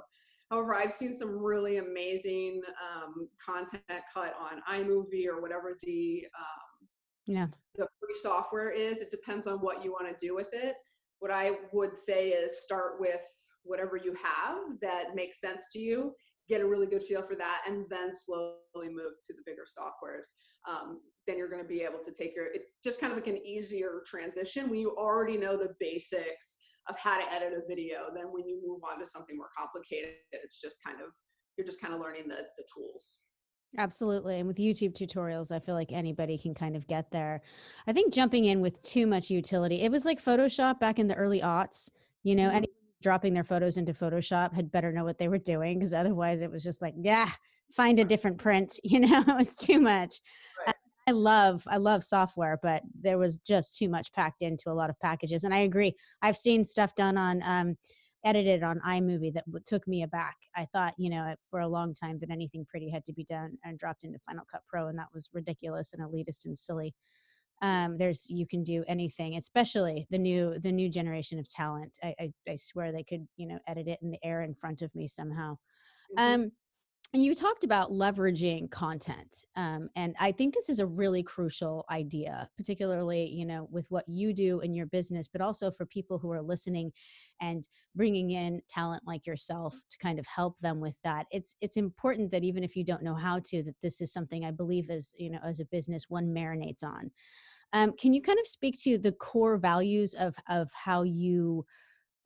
However, 0.51 0.75
I've 0.75 0.93
seen 0.93 1.13
some 1.13 1.43
really 1.43 1.77
amazing 1.77 2.61
um, 2.83 3.27
content 3.43 3.83
cut 4.13 4.35
on 4.39 4.61
iMovie 4.69 5.27
or 5.27 5.41
whatever 5.41 5.77
the 5.81 6.25
um, 6.37 6.87
yeah 7.25 7.47
the 7.75 7.87
free 7.99 8.15
software 8.21 8.71
is. 8.71 9.01
It 9.01 9.11
depends 9.11 9.47
on 9.47 9.57
what 9.57 9.83
you 9.83 9.91
want 9.91 10.07
to 10.07 10.25
do 10.25 10.35
with 10.35 10.53
it. 10.53 10.75
What 11.19 11.31
I 11.31 11.53
would 11.71 11.97
say 11.97 12.29
is 12.29 12.63
start 12.63 12.99
with 12.99 13.21
whatever 13.63 13.97
you 13.97 14.13
have 14.23 14.57
that 14.81 15.15
makes 15.15 15.41
sense 15.41 15.69
to 15.73 15.79
you. 15.79 16.13
Get 16.47 16.61
a 16.61 16.67
really 16.67 16.85
good 16.85 17.03
feel 17.03 17.23
for 17.23 17.35
that, 17.35 17.63
and 17.67 17.85
then 17.89 18.11
slowly 18.11 18.59
move 18.75 19.13
to 19.25 19.33
the 19.33 19.41
bigger 19.45 19.65
softwares. 19.65 20.29
Um, 20.69 20.99
then 21.25 21.37
you're 21.39 21.49
going 21.49 21.61
to 21.61 21.67
be 21.67 21.81
able 21.81 21.99
to 22.03 22.11
take 22.11 22.35
your 22.35 22.47
it's 22.53 22.75
just 22.83 22.99
kind 22.99 23.11
of 23.11 23.17
like 23.17 23.27
an 23.27 23.43
easier 23.43 24.03
transition 24.05 24.69
when 24.69 24.79
you 24.79 24.95
already 24.95 25.37
know 25.37 25.57
the 25.57 25.73
basics 25.79 26.57
of 26.87 26.97
how 26.97 27.17
to 27.19 27.33
edit 27.33 27.53
a 27.53 27.67
video 27.67 28.07
then 28.15 28.25
when 28.31 28.47
you 28.47 28.61
move 28.65 28.81
on 28.89 28.99
to 28.99 29.05
something 29.05 29.35
more 29.37 29.49
complicated 29.57 30.15
it's 30.31 30.59
just 30.61 30.83
kind 30.85 30.99
of 31.01 31.07
you're 31.57 31.65
just 31.65 31.81
kind 31.81 31.93
of 31.93 31.99
learning 31.99 32.27
the 32.27 32.43
the 32.57 32.63
tools 32.73 33.19
Absolutely. 33.77 34.39
And 34.39 34.47
with 34.47 34.55
YouTube 34.55 34.93
tutorials, 34.93 35.51
I 35.51 35.59
feel 35.59 35.75
like 35.75 35.91
anybody 35.91 36.37
can 36.37 36.53
kind 36.53 36.77
of 36.77 36.87
get 36.87 37.11
there. 37.11 37.41
I 37.87 37.91
think 37.91 38.13
jumping 38.13 38.45
in 38.45 38.61
with 38.61 38.81
too 38.81 39.05
much 39.05 39.29
utility, 39.29 39.81
it 39.81 39.91
was 39.91 40.05
like 40.05 40.23
Photoshop 40.23 40.79
back 40.79 40.97
in 40.97 41.07
the 41.09 41.15
early 41.15 41.41
aughts, 41.41 41.89
you 42.23 42.35
know, 42.35 42.49
Mhm. 42.49 42.55
any 42.55 42.67
dropping 43.01 43.33
their 43.33 43.43
photos 43.43 43.75
into 43.75 43.91
Photoshop 43.91 44.53
had 44.53 44.71
better 44.71 44.93
know 44.93 45.03
what 45.03 45.17
they 45.17 45.27
were 45.27 45.37
doing 45.37 45.77
because 45.77 45.93
otherwise 45.93 46.41
it 46.41 46.49
was 46.49 46.63
just 46.63 46.81
like, 46.81 46.93
yeah, 46.97 47.29
find 47.73 47.99
a 47.99 48.05
different 48.05 48.37
print, 48.37 48.79
you 48.83 48.99
know, 49.01 49.19
it 49.27 49.35
was 49.35 49.55
too 49.55 49.81
much. 49.81 50.21
Right. 50.65 50.75
I 51.07 51.11
love 51.11 51.63
I 51.67 51.77
love 51.77 52.03
software, 52.03 52.57
but 52.61 52.83
there 52.99 53.17
was 53.17 53.39
just 53.39 53.75
too 53.77 53.89
much 53.89 54.11
packed 54.13 54.41
into 54.41 54.69
a 54.69 54.73
lot 54.73 54.89
of 54.89 54.99
packages. 54.99 55.43
And 55.43 55.53
I 55.53 55.59
agree. 55.59 55.93
I've 56.21 56.37
seen 56.37 56.63
stuff 56.63 56.95
done 56.95 57.17
on 57.17 57.41
um 57.43 57.75
edited 58.23 58.63
on 58.63 58.79
iMovie 58.79 59.33
that 59.33 59.45
took 59.67 59.87
me 59.87 60.01
aback. 60.01 60.35
I 60.55 60.65
thought, 60.65 60.95
you 60.97 61.11
know, 61.11 61.35
for 61.51 61.59
a 61.59 61.67
long 61.67 61.93
time 61.93 62.17
that 62.19 62.31
anything 62.31 62.65
pretty 62.65 62.89
had 62.89 63.05
to 63.05 63.13
be 63.13 63.23
done 63.23 63.57
and 63.63 63.77
dropped 63.77 64.03
into 64.03 64.17
Final 64.19 64.45
Cut 64.51 64.63
Pro, 64.67 64.87
and 64.87 64.97
that 64.97 65.13
was 65.13 65.29
ridiculous 65.31 65.93
and 65.93 66.01
elitist 66.01 66.45
and 66.45 66.57
silly. 66.57 66.95
Um, 67.61 67.97
there's 67.97 68.29
you 68.29 68.47
can 68.47 68.63
do 68.63 68.83
anything, 68.87 69.35
especially 69.37 70.07
the 70.09 70.17
new 70.19 70.59
the 70.59 70.71
new 70.71 70.89
generation 70.89 71.39
of 71.39 71.49
talent. 71.49 71.97
I, 72.03 72.15
I 72.19 72.31
I 72.49 72.55
swear 72.55 72.91
they 72.91 73.03
could, 73.03 73.27
you 73.37 73.47
know, 73.47 73.59
edit 73.67 73.87
it 73.87 73.99
in 74.01 74.11
the 74.11 74.19
air 74.23 74.41
in 74.41 74.55
front 74.55 74.81
of 74.81 74.93
me 74.95 75.07
somehow. 75.07 75.57
Mhm. 76.09 76.17
Um, 76.17 76.51
you 77.23 77.35
talked 77.35 77.63
about 77.63 77.91
leveraging 77.91 78.69
content, 78.71 79.43
um, 79.55 79.89
and 79.95 80.15
I 80.19 80.31
think 80.31 80.53
this 80.53 80.69
is 80.69 80.79
a 80.79 80.85
really 80.85 81.21
crucial 81.21 81.85
idea, 81.91 82.49
particularly 82.57 83.29
you 83.29 83.45
know 83.45 83.67
with 83.71 83.85
what 83.89 84.07
you 84.07 84.33
do 84.33 84.59
in 84.61 84.73
your 84.73 84.87
business, 84.87 85.27
but 85.27 85.41
also 85.41 85.71
for 85.71 85.85
people 85.85 86.17
who 86.17 86.31
are 86.31 86.41
listening 86.41 86.91
and 87.41 87.67
bringing 87.95 88.31
in 88.31 88.61
talent 88.69 89.03
like 89.05 89.25
yourself 89.27 89.79
to 89.89 89.97
kind 89.97 90.17
of 90.19 90.25
help 90.25 90.57
them 90.59 90.79
with 90.79 90.97
that. 91.03 91.27
It's 91.31 91.55
it's 91.61 91.77
important 91.77 92.31
that 92.31 92.43
even 92.43 92.63
if 92.63 92.75
you 92.75 92.83
don't 92.83 93.03
know 93.03 93.15
how 93.15 93.39
to, 93.45 93.63
that 93.63 93.79
this 93.81 94.01
is 94.01 94.11
something 94.11 94.43
I 94.43 94.51
believe 94.51 94.89
as 94.89 95.13
you 95.17 95.29
know 95.29 95.39
as 95.43 95.59
a 95.59 95.65
business 95.65 96.05
one 96.09 96.33
marinates 96.33 96.83
on. 96.83 97.11
Um, 97.73 97.93
can 97.93 98.13
you 98.13 98.21
kind 98.21 98.39
of 98.39 98.47
speak 98.47 98.81
to 98.81 98.97
the 98.97 99.11
core 99.11 99.57
values 99.57 100.15
of 100.15 100.35
of 100.49 100.71
how 100.73 101.03
you 101.03 101.65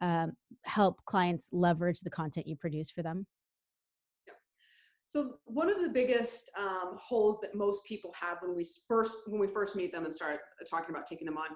um, 0.01 0.33
help 0.63 1.03
clients 1.05 1.49
leverage 1.51 1.99
the 1.99 2.09
content 2.09 2.47
you 2.47 2.55
produce 2.55 2.91
for 2.91 3.03
them? 3.03 3.25
So 5.09 5.37
one 5.45 5.71
of 5.71 5.81
the 5.81 5.89
biggest 5.89 6.51
um, 6.55 6.95
holes 6.95 7.39
that 7.41 7.55
most 7.55 7.83
people 7.83 8.13
have 8.19 8.37
when 8.43 8.55
we 8.55 8.63
first 8.87 9.21
when 9.25 9.41
we 9.41 9.47
first 9.47 9.75
meet 9.75 9.91
them 9.91 10.05
and 10.05 10.13
start 10.13 10.33
uh, 10.61 10.65
talking 10.69 10.93
about 10.93 11.07
taking 11.07 11.25
them 11.25 11.37
on 11.37 11.47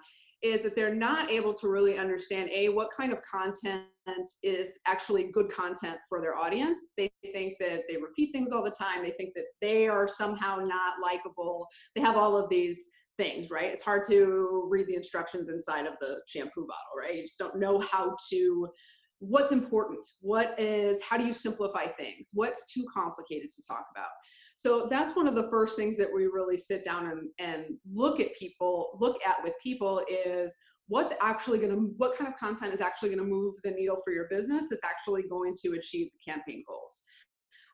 is 0.42 0.64
that 0.64 0.76
they're 0.76 0.94
not 0.94 1.30
able 1.30 1.54
to 1.54 1.70
really 1.70 2.00
understand 2.00 2.50
a 2.50 2.70
what 2.70 2.90
kind 2.92 3.14
of 3.14 3.20
content 3.22 3.84
is 4.42 4.80
actually 4.88 5.32
good 5.32 5.50
content 5.50 5.98
for 6.10 6.20
their 6.20 6.36
audience. 6.36 6.94
They 6.98 7.12
think 7.32 7.54
that 7.60 7.84
they 7.88 7.98
repeat 7.98 8.32
things 8.32 8.52
all 8.52 8.64
the 8.64 8.72
time. 8.72 9.04
They 9.04 9.12
think 9.12 9.36
that 9.36 9.46
they 9.62 9.88
are 9.88 10.08
somehow 10.08 10.58
not 10.58 10.96
likable. 11.02 11.68
They 11.96 12.02
have 12.02 12.18
all 12.18 12.36
of 12.36 12.50
these 12.50 12.90
things, 13.18 13.52
right? 13.52 13.72
It's 13.72 13.84
hard 13.84 14.04
to 14.10 14.68
read 14.68 14.88
the 14.88 14.96
instructions 14.96 15.48
inside 15.48 15.86
of 15.86 15.94
the 16.02 16.20
shampoo 16.28 16.66
bottle, 16.68 16.98
right? 17.00 17.16
You 17.16 17.22
just 17.22 17.38
don't 17.38 17.60
know 17.60 17.80
how 17.80 18.16
to 18.32 18.68
what's 19.28 19.52
important? 19.52 20.06
What 20.22 20.60
is 20.60 21.02
how 21.02 21.18
do 21.18 21.26
you 21.26 21.34
simplify 21.34 21.86
things? 21.86 22.30
What's 22.34 22.72
too 22.72 22.86
complicated 22.94 23.50
to 23.52 23.68
talk 23.68 23.86
about? 23.96 24.10
So 24.56 24.88
that's 24.90 25.16
one 25.16 25.28
of 25.28 25.36
the 25.36 25.50
first 25.50 25.76
things 25.76 25.98
that 25.98 26.14
we 26.14 26.26
really 26.26 26.58
sit 26.58 26.84
down 26.84 27.08
and, 27.08 27.30
and 27.40 27.78
look 27.92 28.20
at 28.20 28.36
people 28.38 28.98
look 29.00 29.18
at 29.26 29.44
with 29.44 29.54
people 29.64 30.04
is 30.10 30.56
what's 30.88 31.14
actually 31.22 31.58
going 31.58 31.72
to 31.72 31.94
what 31.98 32.16
kind 32.16 32.32
of 32.32 32.38
content 32.38 32.74
is 32.74 32.82
actually 32.82 33.10
going 33.10 33.20
to 33.20 33.26
move 33.26 33.56
the 33.64 33.72
needle 33.72 34.00
for 34.04 34.14
your 34.14 34.28
business 34.30 34.66
that's 34.70 34.84
actually 34.84 35.24
going 35.30 35.54
to 35.64 35.74
achieve 35.74 36.10
the 36.12 36.32
campaign 36.32 36.64
goals. 36.68 37.04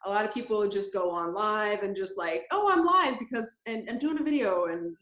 A 0.06 0.10
lot 0.10 0.24
of 0.24 0.34
people 0.34 0.66
just 0.70 0.94
go 0.94 1.12
on 1.12 1.34
live 1.34 1.84
and 1.84 1.96
just 1.96 2.18
like 2.18 2.44
oh 2.52 2.70
i'm 2.72 2.86
live 2.86 3.20
because 3.20 3.62
and 3.66 3.90
i'm 3.90 4.00
doing 4.00 4.20
a 4.20 4.24
video 4.24 4.66
and 4.66 4.96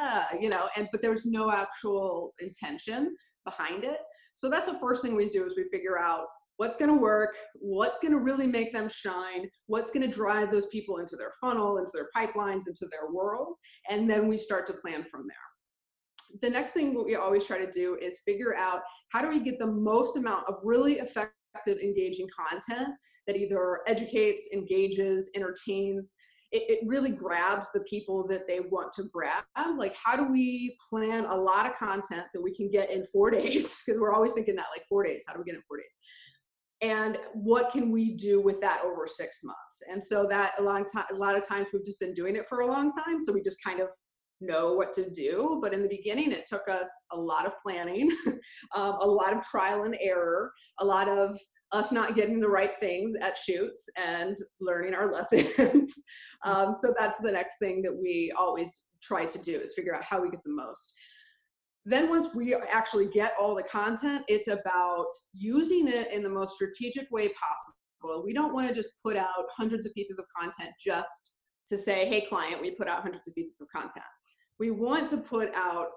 uh, 0.00 0.24
you 0.40 0.48
know 0.48 0.68
and 0.76 0.88
but 0.90 1.02
there's 1.02 1.26
no 1.26 1.50
actual 1.50 2.32
intention 2.40 3.14
behind 3.44 3.84
it 3.84 3.98
so 4.38 4.48
that's 4.48 4.70
the 4.70 4.78
first 4.78 5.02
thing 5.02 5.16
we 5.16 5.26
do 5.26 5.44
is 5.44 5.56
we 5.56 5.64
figure 5.64 5.98
out 5.98 6.26
what's 6.58 6.76
going 6.76 6.92
to 6.92 6.96
work, 6.96 7.34
what's 7.54 7.98
going 7.98 8.12
to 8.12 8.20
really 8.20 8.46
make 8.46 8.72
them 8.72 8.88
shine, 8.88 9.50
what's 9.66 9.90
going 9.90 10.08
to 10.08 10.16
drive 10.16 10.52
those 10.52 10.66
people 10.66 10.98
into 10.98 11.16
their 11.16 11.32
funnel, 11.40 11.78
into 11.78 11.90
their 11.92 12.06
pipelines, 12.16 12.68
into 12.68 12.86
their 12.88 13.10
world, 13.12 13.58
and 13.90 14.08
then 14.08 14.28
we 14.28 14.38
start 14.38 14.64
to 14.68 14.72
plan 14.74 15.02
from 15.02 15.26
there. 15.26 16.38
The 16.40 16.50
next 16.50 16.70
thing 16.70 17.04
we 17.04 17.16
always 17.16 17.48
try 17.48 17.58
to 17.58 17.68
do 17.68 17.98
is 18.00 18.20
figure 18.24 18.54
out 18.54 18.82
how 19.10 19.22
do 19.22 19.28
we 19.28 19.40
get 19.40 19.58
the 19.58 19.66
most 19.66 20.16
amount 20.16 20.46
of 20.46 20.60
really 20.62 21.00
effective 21.00 21.78
engaging 21.82 22.28
content 22.48 22.90
that 23.26 23.36
either 23.36 23.80
educates, 23.88 24.48
engages, 24.52 25.32
entertains, 25.34 26.14
it, 26.50 26.62
it, 26.68 26.78
really 26.86 27.10
grabs 27.10 27.68
the 27.72 27.80
people 27.80 28.26
that 28.28 28.46
they 28.46 28.60
want 28.60 28.92
to 28.94 29.04
grab. 29.12 29.44
Like, 29.76 29.94
how 30.02 30.16
do 30.16 30.30
we 30.30 30.76
plan 30.88 31.26
a 31.26 31.36
lot 31.36 31.68
of 31.68 31.76
content 31.76 32.26
that 32.32 32.42
we 32.42 32.54
can 32.54 32.70
get 32.70 32.90
in 32.90 33.04
four 33.04 33.30
days? 33.38 33.82
Because 33.84 34.00
we're 34.00 34.14
always 34.14 34.32
thinking 34.32 34.56
that, 34.56 34.66
like, 34.74 34.86
four 34.88 35.04
days. 35.04 35.22
How 35.26 35.34
do 35.34 35.40
we 35.40 35.44
get 35.44 35.56
in 35.56 35.62
four 35.68 35.76
days? 35.76 35.94
And 36.80 37.18
what 37.34 37.72
can 37.72 37.90
we 37.90 38.14
do 38.14 38.40
with 38.40 38.60
that 38.60 38.82
over 38.84 39.06
six 39.06 39.40
months? 39.42 39.82
And 39.90 40.02
so 40.02 40.26
that 40.28 40.54
a 40.58 40.62
long 40.62 40.84
time, 40.84 41.06
a 41.12 41.16
lot 41.16 41.36
of 41.36 41.46
times 41.46 41.66
we've 41.72 41.84
just 41.84 41.98
been 41.98 42.14
doing 42.14 42.36
it 42.36 42.48
for 42.48 42.60
a 42.60 42.66
long 42.66 42.92
time, 42.92 43.20
so 43.20 43.32
we 43.32 43.42
just 43.42 43.62
kind 43.64 43.80
of 43.80 43.88
know 44.40 44.74
what 44.74 44.92
to 44.92 45.10
do. 45.10 45.58
But 45.60 45.74
in 45.74 45.82
the 45.82 45.88
beginning, 45.88 46.30
it 46.30 46.46
took 46.46 46.68
us 46.68 46.88
a 47.12 47.16
lot 47.18 47.46
of 47.46 47.52
planning, 47.62 48.10
um, 48.76 48.96
a 49.00 49.06
lot 49.06 49.32
of 49.32 49.44
trial 49.44 49.82
and 49.82 49.96
error, 50.00 50.52
a 50.78 50.84
lot 50.84 51.08
of 51.08 51.36
us 51.72 51.92
not 51.92 52.14
getting 52.14 52.40
the 52.40 52.48
right 52.48 52.74
things 52.78 53.14
at 53.20 53.36
shoots 53.36 53.88
and 53.96 54.36
learning 54.60 54.94
our 54.94 55.12
lessons. 55.12 55.94
um, 56.44 56.72
so 56.74 56.94
that's 56.98 57.18
the 57.18 57.32
next 57.32 57.58
thing 57.58 57.82
that 57.82 57.94
we 57.94 58.32
always 58.36 58.86
try 59.02 59.24
to 59.26 59.42
do 59.42 59.58
is 59.58 59.74
figure 59.74 59.94
out 59.94 60.04
how 60.04 60.20
we 60.20 60.30
get 60.30 60.42
the 60.44 60.52
most. 60.52 60.94
Then 61.84 62.10
once 62.10 62.34
we 62.34 62.54
actually 62.54 63.08
get 63.08 63.32
all 63.40 63.54
the 63.54 63.62
content, 63.62 64.24
it's 64.28 64.48
about 64.48 65.08
using 65.32 65.88
it 65.88 66.12
in 66.12 66.22
the 66.22 66.28
most 66.28 66.54
strategic 66.54 67.10
way 67.10 67.28
possible. 67.28 68.22
We 68.24 68.34
don't 68.34 68.52
want 68.52 68.68
to 68.68 68.74
just 68.74 69.02
put 69.02 69.16
out 69.16 69.46
hundreds 69.56 69.86
of 69.86 69.94
pieces 69.94 70.18
of 70.18 70.26
content 70.38 70.70
just 70.84 71.32
to 71.68 71.76
say, 71.76 72.06
hey, 72.06 72.22
client, 72.22 72.60
we 72.60 72.72
put 72.72 72.88
out 72.88 73.02
hundreds 73.02 73.26
of 73.26 73.34
pieces 73.34 73.60
of 73.60 73.68
content. 73.74 74.04
We 74.58 74.70
want 74.70 75.08
to 75.10 75.16
put 75.18 75.54
out 75.54 75.88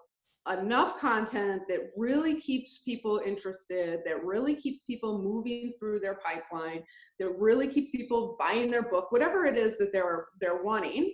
enough 0.50 1.00
content 1.00 1.64
that 1.70 1.92
really 1.96 2.42
keeps 2.42 2.80
people 2.80 3.22
interested, 3.26 4.00
that 4.06 4.24
really 4.24 4.56
keeps 4.56 4.84
people 4.84 5.22
moving 5.22 5.72
through 5.78 6.00
their 6.00 6.20
pipeline, 6.26 6.84
that 7.20 7.30
really 7.38 7.68
keeps 7.68 7.92
people 7.92 8.36
buying 8.40 8.72
their 8.72 8.84
book, 8.84 9.12
whatever 9.12 9.46
it 9.46 9.58
is 9.58 9.78
that 9.78 9.92
they're 9.92 10.28
they're 10.40 10.64
wanting, 10.64 11.14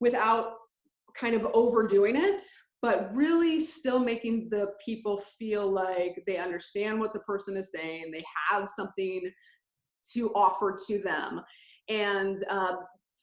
without 0.00 0.54
kind 1.16 1.34
of 1.34 1.46
overdoing 1.54 2.16
it, 2.16 2.42
but 2.80 3.12
really 3.12 3.58
still 3.58 3.98
making 3.98 4.48
the 4.48 4.68
people 4.84 5.20
feel 5.38 5.68
like 5.68 6.22
they 6.26 6.36
understand 6.36 7.00
what 7.00 7.12
the 7.12 7.20
person 7.20 7.56
is 7.56 7.70
saying, 7.72 8.10
they 8.12 8.24
have 8.50 8.68
something 8.68 9.30
to 10.12 10.32
offer 10.34 10.76
to 10.86 10.98
them, 11.00 11.40
and 11.88 12.38
uh, 12.48 12.76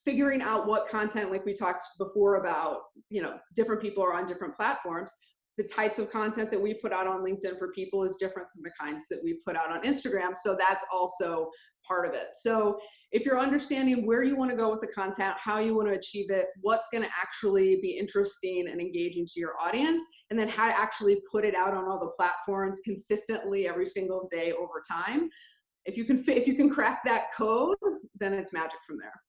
figuring 0.04 0.42
out 0.42 0.68
what 0.68 0.90
content 0.90 1.32
like 1.32 1.46
we 1.46 1.54
talked 1.54 1.84
before 1.98 2.36
about 2.36 2.82
you 3.10 3.22
know 3.22 3.38
different 3.56 3.82
people 3.82 4.04
are 4.04 4.14
on 4.14 4.26
different 4.26 4.56
platforms 4.56 5.14
the 5.60 5.66
types 5.66 6.00
of 6.00 6.10
content 6.10 6.50
that 6.50 6.62
we 6.62 6.74
put 6.76 6.94
out 6.94 7.06
on 7.06 7.20
linkedin 7.20 7.60
for 7.60 7.74
people 7.74 8.06
is 8.06 8.16
different 8.16 8.48
from 8.50 8.64
the 8.64 8.72
kinds 8.80 9.08
that 9.10 9.20
we 9.22 9.40
put 9.46 9.58
out 9.58 9.70
on 9.70 9.84
instagram. 9.84 10.36
So 10.36 10.58
that's 10.58 10.86
also 10.92 11.50
part 11.86 12.08
of 12.08 12.14
it. 12.14 12.30
So 12.34 12.80
if 13.12 13.26
you're 13.26 13.40
understanding 13.40 14.06
where 14.06 14.24
you 14.24 14.38
want 14.38 14.52
to 14.52 14.56
go 14.56 14.70
with 14.70 14.80
the 14.80 14.88
content 14.88 15.36
how 15.38 15.60
you 15.60 15.76
want 15.76 15.88
to 15.88 15.96
achieve 15.96 16.30
it 16.30 16.46
what's 16.62 16.88
going 16.90 17.04
to 17.04 17.10
actually 17.20 17.80
be 17.82 17.98
interesting 17.98 18.68
and 18.70 18.80
engaging 18.80 19.26
to 19.26 19.40
your 19.40 19.54
audience 19.60 20.02
and 20.30 20.40
then 20.40 20.48
how 20.48 20.68
to 20.68 20.80
actually 20.80 21.20
put 21.30 21.44
it 21.44 21.56
out 21.56 21.74
on 21.74 21.86
all 21.86 22.00
the 22.00 22.12
platforms 22.16 22.80
consistently 22.86 23.68
every 23.68 23.88
single 23.88 24.30
day 24.32 24.52
over 24.52 24.82
time 24.90 25.28
if 25.86 25.98
you 25.98 26.06
can 26.06 26.24
if 26.28 26.48
you 26.48 26.54
can 26.54 26.70
crack 26.70 27.02
that 27.04 27.34
code 27.36 27.76
then 28.20 28.34
it's 28.34 28.54
magic 28.54 28.80
from 28.86 28.98
there 29.00 29.20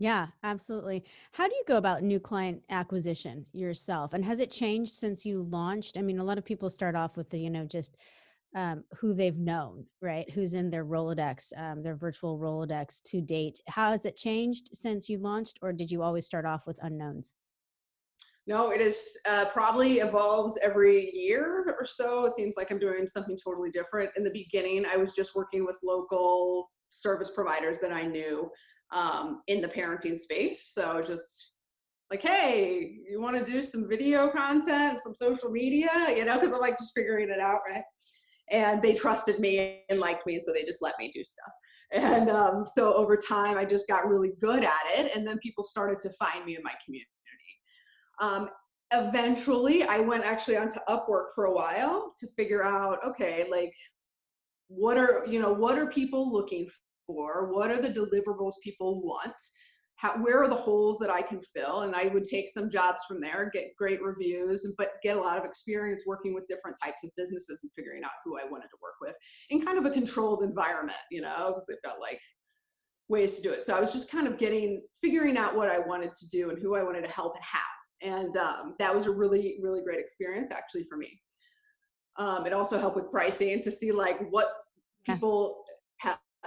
Yeah, 0.00 0.28
absolutely. 0.44 1.04
How 1.32 1.46
do 1.46 1.54
you 1.54 1.62
go 1.68 1.76
about 1.76 2.02
new 2.02 2.18
client 2.18 2.62
acquisition 2.70 3.44
yourself? 3.52 4.14
And 4.14 4.24
has 4.24 4.40
it 4.40 4.50
changed 4.50 4.94
since 4.94 5.26
you 5.26 5.42
launched? 5.42 5.98
I 5.98 6.00
mean, 6.00 6.18
a 6.18 6.24
lot 6.24 6.38
of 6.38 6.44
people 6.44 6.70
start 6.70 6.96
off 6.96 7.18
with 7.18 7.28
the, 7.28 7.38
you 7.38 7.50
know, 7.50 7.66
just 7.66 7.98
um, 8.56 8.82
who 8.96 9.12
they've 9.12 9.36
known, 9.36 9.84
right? 10.00 10.28
Who's 10.30 10.54
in 10.54 10.70
their 10.70 10.86
Rolodex, 10.86 11.52
um, 11.54 11.82
their 11.82 11.96
virtual 11.96 12.38
Rolodex 12.38 13.02
to 13.10 13.20
date. 13.20 13.60
How 13.68 13.90
has 13.90 14.06
it 14.06 14.16
changed 14.16 14.70
since 14.72 15.10
you 15.10 15.18
launched, 15.18 15.58
or 15.60 15.70
did 15.70 15.90
you 15.90 16.02
always 16.02 16.24
start 16.24 16.46
off 16.46 16.66
with 16.66 16.78
unknowns? 16.82 17.34
No, 18.46 18.70
it 18.70 18.80
is 18.80 19.20
uh, 19.28 19.44
probably 19.44 19.98
evolves 19.98 20.58
every 20.62 21.14
year 21.14 21.76
or 21.78 21.84
so. 21.84 22.24
It 22.24 22.32
seems 22.32 22.54
like 22.56 22.70
I'm 22.70 22.78
doing 22.78 23.06
something 23.06 23.36
totally 23.36 23.70
different. 23.70 24.12
In 24.16 24.24
the 24.24 24.30
beginning, 24.30 24.86
I 24.86 24.96
was 24.96 25.12
just 25.12 25.36
working 25.36 25.66
with 25.66 25.78
local 25.84 26.70
service 26.88 27.32
providers 27.32 27.76
that 27.82 27.92
I 27.92 28.06
knew 28.06 28.50
um, 28.92 29.42
in 29.46 29.60
the 29.60 29.68
parenting 29.68 30.18
space. 30.18 30.70
So 30.72 31.00
just 31.00 31.54
like, 32.10 32.22
hey, 32.22 32.96
you 33.08 33.20
want 33.20 33.36
to 33.36 33.50
do 33.50 33.62
some 33.62 33.88
video 33.88 34.28
content, 34.28 35.00
some 35.00 35.14
social 35.14 35.50
media, 35.50 35.90
you 36.14 36.24
know, 36.24 36.34
because 36.34 36.52
I'm 36.52 36.60
like 36.60 36.76
just 36.76 36.92
figuring 36.94 37.30
it 37.30 37.40
out, 37.40 37.60
right? 37.68 37.84
And 38.50 38.82
they 38.82 38.94
trusted 38.94 39.38
me 39.38 39.82
and 39.88 40.00
liked 40.00 40.26
me, 40.26 40.34
and 40.34 40.44
so 40.44 40.52
they 40.52 40.64
just 40.64 40.82
let 40.82 40.94
me 40.98 41.12
do 41.14 41.22
stuff. 41.22 41.52
And 41.92 42.28
um, 42.30 42.64
so 42.66 42.92
over 42.94 43.16
time, 43.16 43.56
I 43.56 43.64
just 43.64 43.88
got 43.88 44.08
really 44.08 44.32
good 44.40 44.64
at 44.64 44.82
it, 44.96 45.14
and 45.14 45.26
then 45.26 45.38
people 45.38 45.62
started 45.62 46.00
to 46.00 46.10
find 46.18 46.44
me 46.44 46.56
in 46.56 46.62
my 46.62 46.72
community. 46.84 47.10
Um, 48.20 48.48
eventually, 48.92 49.84
I 49.84 50.00
went 50.00 50.24
actually 50.24 50.56
onto 50.56 50.80
Upwork 50.88 51.26
for 51.34 51.44
a 51.44 51.52
while 51.52 52.12
to 52.18 52.26
figure 52.36 52.64
out, 52.64 52.98
okay, 53.06 53.46
like, 53.50 53.72
what 54.66 54.96
are 54.96 55.24
you 55.28 55.40
know, 55.40 55.52
what 55.52 55.78
are 55.78 55.86
people 55.86 56.32
looking 56.32 56.68
for? 57.14 57.52
What 57.52 57.70
are 57.70 57.80
the 57.80 57.88
deliverables 57.88 58.54
people 58.62 59.02
want? 59.02 59.34
how, 60.00 60.16
where 60.16 60.42
are 60.42 60.48
the 60.48 60.54
holes 60.54 60.98
that 60.98 61.10
I 61.10 61.20
can 61.20 61.42
fill? 61.42 61.82
And 61.82 61.94
I 61.94 62.06
would 62.06 62.24
take 62.24 62.48
some 62.48 62.70
jobs 62.70 63.00
from 63.06 63.20
there, 63.20 63.50
get 63.52 63.76
great 63.76 64.00
reviews, 64.02 64.66
but 64.78 64.92
get 65.02 65.18
a 65.18 65.20
lot 65.20 65.36
of 65.36 65.44
experience 65.44 66.04
working 66.06 66.32
with 66.32 66.46
different 66.46 66.78
types 66.82 67.04
of 67.04 67.10
businesses 67.18 67.60
and 67.62 67.70
figuring 67.76 68.02
out 68.02 68.10
who 68.24 68.38
I 68.38 68.44
wanted 68.50 68.68
to 68.68 68.78
work 68.80 68.94
with 69.02 69.14
in 69.50 69.60
kind 69.60 69.76
of 69.76 69.84
a 69.84 69.90
controlled 69.90 70.42
environment, 70.42 70.98
you 71.10 71.20
know, 71.20 71.48
because 71.48 71.66
they've 71.68 71.82
got 71.84 72.00
like 72.00 72.18
ways 73.10 73.36
to 73.36 73.42
do 73.42 73.52
it. 73.52 73.62
So 73.62 73.76
I 73.76 73.80
was 73.80 73.92
just 73.92 74.10
kind 74.10 74.26
of 74.26 74.38
getting, 74.38 74.80
figuring 75.02 75.36
out 75.36 75.54
what 75.54 75.68
I 75.68 75.78
wanted 75.78 76.14
to 76.14 76.28
do 76.30 76.48
and 76.48 76.58
who 76.58 76.76
I 76.76 76.82
wanted 76.82 77.04
to 77.04 77.10
help 77.10 77.34
and 77.34 77.44
how. 77.44 77.58
And 78.00 78.36
um, 78.38 78.76
that 78.78 78.94
was 78.94 79.04
a 79.04 79.10
really, 79.10 79.58
really 79.60 79.82
great 79.82 80.00
experience 80.00 80.50
actually 80.50 80.84
for 80.84 80.96
me. 80.96 81.20
Um, 82.16 82.46
it 82.46 82.54
also 82.54 82.78
helped 82.78 82.96
with 82.96 83.10
pricing 83.10 83.60
to 83.60 83.70
see 83.70 83.92
like 83.92 84.18
what 84.30 84.48
people 85.04 85.62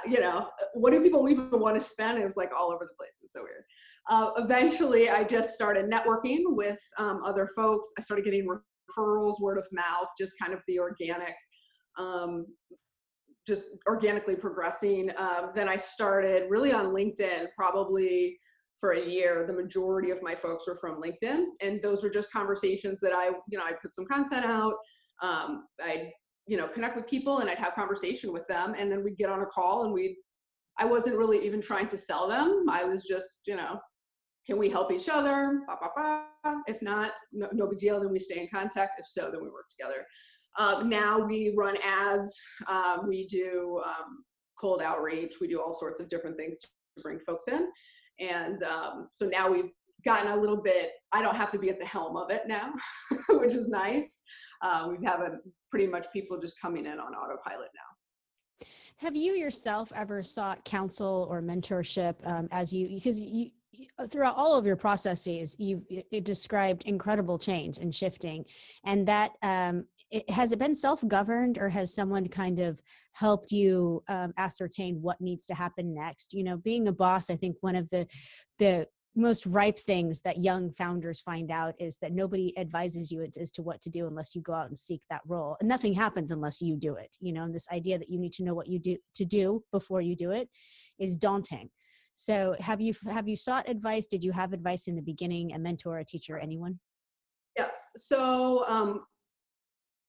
you 0.05 0.19
know, 0.19 0.49
what 0.73 0.91
do 0.91 1.01
people 1.01 1.27
even 1.29 1.59
want 1.59 1.75
to 1.75 1.81
spend? 1.81 2.17
It 2.17 2.25
was 2.25 2.37
like 2.37 2.51
all 2.57 2.71
over 2.71 2.85
the 2.85 2.95
place. 2.97 3.19
It's 3.23 3.33
so 3.33 3.41
weird. 3.41 3.63
Uh, 4.09 4.31
eventually, 4.37 5.09
I 5.09 5.23
just 5.23 5.53
started 5.53 5.89
networking 5.89 6.41
with 6.45 6.79
um, 6.97 7.21
other 7.23 7.47
folks. 7.55 7.87
I 7.97 8.01
started 8.01 8.25
getting 8.25 8.47
referrals, 8.47 9.39
word 9.39 9.57
of 9.57 9.67
mouth, 9.71 10.07
just 10.17 10.33
kind 10.41 10.53
of 10.53 10.59
the 10.67 10.79
organic, 10.79 11.35
um, 11.97 12.45
just 13.47 13.63
organically 13.87 14.35
progressing. 14.35 15.11
Um, 15.17 15.51
then 15.55 15.69
I 15.69 15.77
started 15.77 16.49
really 16.49 16.73
on 16.73 16.87
LinkedIn, 16.87 17.47
probably 17.55 18.37
for 18.79 18.91
a 18.91 19.05
year. 19.05 19.45
The 19.47 19.53
majority 19.53 20.11
of 20.11 20.21
my 20.21 20.35
folks 20.35 20.67
were 20.67 20.77
from 20.77 21.01
LinkedIn, 21.01 21.45
and 21.61 21.81
those 21.81 22.03
were 22.03 22.09
just 22.09 22.31
conversations 22.33 22.99
that 22.99 23.13
I, 23.13 23.27
you 23.49 23.57
know, 23.57 23.63
I 23.63 23.71
put 23.81 23.95
some 23.95 24.05
content 24.05 24.45
out. 24.45 24.75
Um, 25.21 25.65
I 25.81 26.11
you 26.47 26.57
know 26.57 26.67
connect 26.67 26.95
with 26.95 27.07
people 27.07 27.39
and 27.39 27.49
i'd 27.49 27.57
have 27.57 27.73
conversation 27.73 28.33
with 28.33 28.45
them 28.47 28.75
and 28.77 28.91
then 28.91 29.03
we'd 29.03 29.17
get 29.17 29.29
on 29.29 29.41
a 29.41 29.45
call 29.45 29.85
and 29.85 29.93
we'd 29.93 30.15
i 30.77 30.85
wasn't 30.85 31.15
really 31.15 31.45
even 31.45 31.61
trying 31.61 31.87
to 31.87 31.97
sell 31.97 32.27
them. 32.27 32.65
I 32.69 32.83
was 32.83 33.03
just 33.03 33.41
you 33.47 33.55
know 33.55 33.79
can 34.45 34.57
we 34.57 34.69
help 34.69 34.91
each 34.91 35.07
other? 35.07 35.61
Bah, 35.67 35.77
bah, 35.79 36.25
bah. 36.43 36.55
if 36.67 36.81
not 36.81 37.11
no, 37.31 37.47
no, 37.53 37.67
big 37.67 37.79
deal. 37.79 37.99
Then 37.99 38.11
we 38.11 38.19
stay 38.19 38.41
in 38.41 38.49
contact. 38.49 38.99
If 38.99 39.07
so 39.07 39.31
then 39.31 39.41
we 39.41 39.49
work 39.49 39.69
together. 39.69 40.05
Um, 40.57 40.89
now 40.89 41.19
we 41.19 41.53
run 41.57 41.77
ads. 41.81 42.37
Um, 42.67 43.07
we 43.07 43.25
do 43.27 43.81
um, 43.85 44.23
cold 44.59 44.81
outreach. 44.81 45.35
We 45.39 45.47
do 45.47 45.61
all 45.61 45.73
sorts 45.73 45.99
of 45.99 46.09
different 46.09 46.37
things 46.37 46.57
to 46.57 46.67
bring 47.01 47.19
folks 47.19 47.47
in. 47.47 47.69
And 48.19 48.61
um, 48.63 49.07
so 49.13 49.25
now 49.27 49.49
we've 49.49 49.71
gotten 50.05 50.31
a 50.31 50.35
little 50.35 50.61
bit 50.61 50.91
i 51.11 51.21
don't 51.21 51.35
have 51.35 51.49
to 51.49 51.57
be 51.57 51.69
at 51.69 51.79
the 51.79 51.85
helm 51.85 52.17
of 52.17 52.29
it 52.29 52.43
now 52.47 52.73
which 53.29 53.53
is 53.53 53.69
nice 53.69 54.21
uh, 54.63 54.87
we 54.89 55.05
have 55.05 55.19
a, 55.19 55.39
pretty 55.69 55.87
much 55.87 56.07
people 56.11 56.39
just 56.39 56.59
coming 56.59 56.85
in 56.85 56.99
on 56.99 57.13
autopilot 57.13 57.69
now. 57.75 58.65
Have 58.97 59.15
you 59.15 59.33
yourself 59.33 59.91
ever 59.95 60.23
sought 60.23 60.63
counsel 60.65 61.27
or 61.29 61.41
mentorship 61.41 62.15
um, 62.25 62.47
as 62.51 62.71
you 62.71 62.87
because 62.87 63.19
you 63.19 63.51
throughout 64.07 64.35
all 64.37 64.55
of 64.55 64.65
your 64.65 64.75
processes 64.75 65.55
you've 65.59 65.83
described 66.23 66.83
incredible 66.85 67.39
change 67.39 67.79
and 67.79 67.93
shifting 67.93 68.45
and 68.85 69.07
that 69.07 69.31
um, 69.41 69.83
it, 70.11 70.29
has 70.29 70.51
it 70.51 70.59
been 70.59 70.75
self-governed 70.75 71.57
or 71.57 71.69
has 71.69 71.93
someone 71.93 72.27
kind 72.27 72.59
of 72.59 72.79
helped 73.13 73.51
you 73.51 74.03
um, 74.09 74.31
ascertain 74.37 75.01
what 75.01 75.19
needs 75.19 75.47
to 75.47 75.55
happen 75.55 75.93
next 75.93 76.33
you 76.33 76.43
know 76.43 76.57
being 76.57 76.87
a 76.87 76.91
boss 76.91 77.31
i 77.31 77.35
think 77.35 77.57
one 77.61 77.75
of 77.75 77.89
the 77.89 78.05
the 78.59 78.87
most 79.15 79.45
ripe 79.45 79.77
things 79.77 80.21
that 80.21 80.37
young 80.39 80.71
founders 80.71 81.21
find 81.21 81.51
out 81.51 81.75
is 81.79 81.97
that 81.99 82.11
nobody 82.11 82.57
advises 82.57 83.11
you 83.11 83.25
as 83.39 83.51
to 83.51 83.61
what 83.61 83.79
to 83.81 83.89
do 83.89 84.07
unless 84.07 84.35
you 84.35 84.41
go 84.41 84.53
out 84.53 84.67
and 84.67 84.77
seek 84.77 85.01
that 85.09 85.21
role. 85.27 85.55
And 85.59 85.69
nothing 85.69 85.93
happens 85.93 86.31
unless 86.31 86.61
you 86.61 86.75
do 86.75 86.95
it 86.95 87.15
you 87.23 87.33
know 87.33 87.43
and 87.43 87.55
this 87.55 87.67
idea 87.71 87.97
that 87.97 88.09
you 88.09 88.19
need 88.19 88.33
to 88.33 88.43
know 88.43 88.53
what 88.53 88.67
you 88.67 88.79
do 88.79 88.97
to 89.15 89.25
do 89.25 89.63
before 89.71 90.01
you 90.01 90.15
do 90.15 90.31
it 90.31 90.49
is 90.99 91.15
daunting. 91.15 91.69
So 92.13 92.55
have 92.59 92.79
you 92.79 92.93
have 93.09 93.27
you 93.27 93.35
sought 93.35 93.67
advice? 93.67 94.05
Did 94.05 94.23
you 94.23 94.31
have 94.31 94.53
advice 94.53 94.87
in 94.87 94.95
the 94.95 95.01
beginning 95.01 95.53
a 95.53 95.59
mentor 95.59 95.97
a 95.99 96.05
teacher 96.05 96.37
anyone? 96.37 96.79
Yes. 97.57 97.91
So 97.97 98.65
um, 98.67 99.05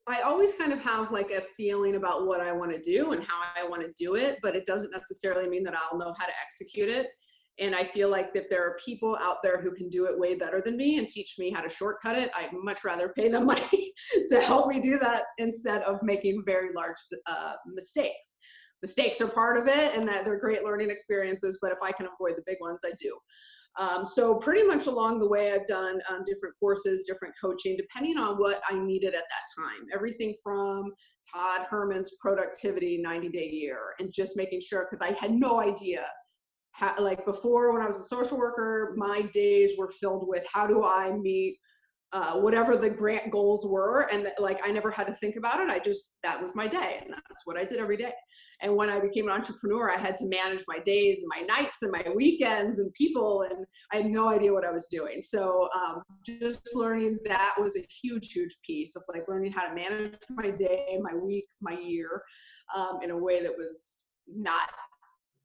I 0.06 0.20
always 0.20 0.52
kind 0.52 0.72
of 0.72 0.82
have 0.82 1.12
like 1.12 1.30
a 1.30 1.42
feeling 1.56 1.94
about 1.94 2.26
what 2.26 2.40
I 2.40 2.52
want 2.52 2.72
to 2.72 2.80
do 2.80 3.12
and 3.12 3.22
how 3.22 3.40
I 3.56 3.66
want 3.66 3.82
to 3.82 3.92
do 3.96 4.16
it, 4.16 4.38
but 4.42 4.54
it 4.54 4.66
doesn't 4.66 4.90
necessarily 4.90 5.48
mean 5.48 5.64
that 5.64 5.74
I'll 5.74 5.98
know 5.98 6.14
how 6.18 6.26
to 6.26 6.32
execute 6.44 6.90
it. 6.90 7.06
And 7.60 7.74
I 7.74 7.84
feel 7.84 8.08
like 8.08 8.30
if 8.34 8.50
there 8.50 8.64
are 8.64 8.76
people 8.84 9.16
out 9.20 9.36
there 9.42 9.60
who 9.60 9.72
can 9.72 9.88
do 9.88 10.06
it 10.06 10.18
way 10.18 10.34
better 10.34 10.60
than 10.64 10.76
me 10.76 10.98
and 10.98 11.06
teach 11.06 11.36
me 11.38 11.50
how 11.50 11.60
to 11.60 11.68
shortcut 11.68 12.18
it, 12.18 12.30
I'd 12.34 12.52
much 12.52 12.84
rather 12.84 13.10
pay 13.16 13.28
them 13.28 13.46
money 13.46 13.92
to 14.28 14.40
help 14.40 14.68
me 14.68 14.80
do 14.80 14.98
that 14.98 15.24
instead 15.38 15.82
of 15.82 16.02
making 16.02 16.42
very 16.44 16.70
large 16.74 16.96
uh, 17.26 17.52
mistakes. 17.66 18.38
Mistakes 18.82 19.20
are 19.20 19.28
part 19.28 19.56
of 19.56 19.66
it 19.68 19.96
and 19.96 20.06
that 20.08 20.24
they're 20.24 20.40
great 20.40 20.64
learning 20.64 20.90
experiences, 20.90 21.58
but 21.62 21.72
if 21.72 21.78
I 21.82 21.92
can 21.92 22.06
avoid 22.06 22.36
the 22.36 22.42
big 22.44 22.58
ones, 22.60 22.80
I 22.84 22.92
do. 23.00 23.16
Um, 23.76 24.06
so 24.06 24.36
pretty 24.36 24.64
much 24.64 24.86
along 24.86 25.18
the 25.18 25.28
way, 25.28 25.52
I've 25.52 25.66
done 25.66 26.00
um, 26.08 26.22
different 26.24 26.54
courses, 26.60 27.04
different 27.08 27.34
coaching, 27.40 27.76
depending 27.76 28.18
on 28.18 28.36
what 28.36 28.62
I 28.70 28.78
needed 28.78 29.14
at 29.14 29.24
that 29.24 29.62
time. 29.62 29.86
Everything 29.92 30.34
from 30.42 30.92
Todd 31.32 31.66
Herman's 31.68 32.12
productivity 32.20 32.98
90 32.98 33.30
day 33.30 33.48
year 33.50 33.78
and 33.98 34.12
just 34.12 34.36
making 34.36 34.60
sure, 34.60 34.86
because 34.88 35.02
I 35.02 35.18
had 35.20 35.32
no 35.32 35.60
idea 35.60 36.06
how, 36.74 36.94
like 36.98 37.24
before 37.24 37.72
when 37.72 37.82
I 37.82 37.87
was 37.87 37.96
a 37.96 38.04
social 38.04 38.38
worker, 38.38 38.94
my 38.96 39.22
days 39.32 39.72
were 39.78 39.90
filled 39.90 40.28
with 40.28 40.44
how 40.52 40.66
do 40.66 40.84
I 40.84 41.12
meet 41.12 41.58
uh, 42.14 42.38
whatever 42.40 42.76
the 42.76 42.88
grant 42.88 43.28
goals 43.32 43.66
were. 43.66 44.08
And 44.12 44.30
like 44.38 44.60
I 44.64 44.70
never 44.70 44.88
had 44.88 45.08
to 45.08 45.14
think 45.14 45.34
about 45.34 45.58
it. 45.60 45.68
I 45.68 45.80
just, 45.80 46.18
that 46.22 46.40
was 46.40 46.54
my 46.54 46.68
day. 46.68 47.00
And 47.00 47.10
that's 47.10 47.42
what 47.44 47.56
I 47.56 47.64
did 47.64 47.80
every 47.80 47.96
day. 47.96 48.12
And 48.62 48.76
when 48.76 48.88
I 48.88 49.00
became 49.00 49.26
an 49.26 49.32
entrepreneur, 49.32 49.90
I 49.90 49.98
had 49.98 50.14
to 50.16 50.28
manage 50.28 50.62
my 50.68 50.78
days 50.78 51.20
and 51.20 51.28
my 51.28 51.44
nights 51.44 51.82
and 51.82 51.90
my 51.90 52.04
weekends 52.14 52.78
and 52.78 52.92
people. 52.94 53.42
And 53.42 53.66
I 53.92 53.96
had 53.96 54.06
no 54.06 54.28
idea 54.28 54.52
what 54.52 54.64
I 54.64 54.70
was 54.70 54.87
doing. 54.87 55.22
So 55.22 55.68
um, 55.76 56.02
just 56.24 56.70
learning 56.72 57.18
that 57.24 57.56
was 57.58 57.76
a 57.76 57.84
huge, 58.02 58.32
huge 58.32 58.56
piece 58.64 58.94
of 58.94 59.02
like 59.12 59.24
learning 59.26 59.50
how 59.50 59.66
to 59.66 59.74
manage 59.74 60.14
my 60.30 60.50
day, 60.50 61.00
my 61.02 61.16
week, 61.16 61.46
my 61.60 61.76
year 61.80 62.22
um, 62.76 63.00
in 63.02 63.10
a 63.10 63.18
way 63.18 63.42
that 63.42 63.52
was 63.52 64.04
not 64.28 64.70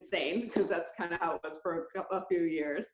insane 0.01 0.41
because 0.41 0.67
that's 0.67 0.91
kind 0.97 1.13
of 1.13 1.19
how 1.19 1.35
it 1.35 1.41
was 1.43 1.59
for 1.61 1.87
a, 2.11 2.25
few 2.27 2.43
years. 2.43 2.87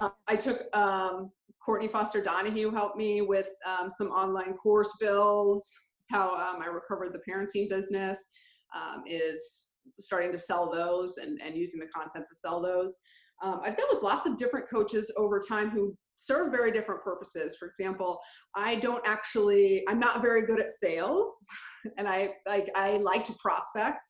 Um, 0.00 0.12
I 0.26 0.36
took 0.36 0.64
um, 0.76 1.30
Courtney 1.64 1.88
Foster 1.88 2.22
Donahue 2.22 2.70
helped 2.70 2.96
me 2.96 3.22
with 3.22 3.48
um, 3.66 3.90
some 3.90 4.08
online 4.08 4.54
course 4.54 4.90
builds. 5.00 5.72
How 6.10 6.30
um, 6.34 6.62
I 6.62 6.66
recovered 6.66 7.12
the 7.12 7.20
parenting 7.30 7.68
business 7.68 8.30
um, 8.74 9.04
is 9.06 9.74
starting 9.98 10.32
to 10.32 10.38
sell 10.38 10.70
those 10.70 11.18
and, 11.18 11.40
and 11.42 11.54
using 11.54 11.80
the 11.80 11.86
content 11.86 12.26
to 12.26 12.34
sell 12.34 12.62
those. 12.62 12.96
Um, 13.42 13.60
I've 13.62 13.76
dealt 13.76 13.92
with 13.92 14.02
lots 14.02 14.26
of 14.26 14.36
different 14.36 14.68
coaches 14.68 15.12
over 15.16 15.40
time 15.46 15.70
who 15.70 15.96
serve 16.16 16.50
very 16.50 16.72
different 16.72 17.02
purposes. 17.02 17.56
For 17.56 17.68
example, 17.68 18.18
I 18.56 18.76
don't 18.76 19.06
actually, 19.06 19.84
I'm 19.88 20.00
not 20.00 20.20
very 20.20 20.46
good 20.46 20.60
at 20.60 20.70
sales 20.70 21.46
and 21.98 22.08
I 22.08 22.30
like, 22.46 22.68
I 22.74 22.96
like 22.96 23.24
to 23.24 23.34
prospect. 23.40 24.00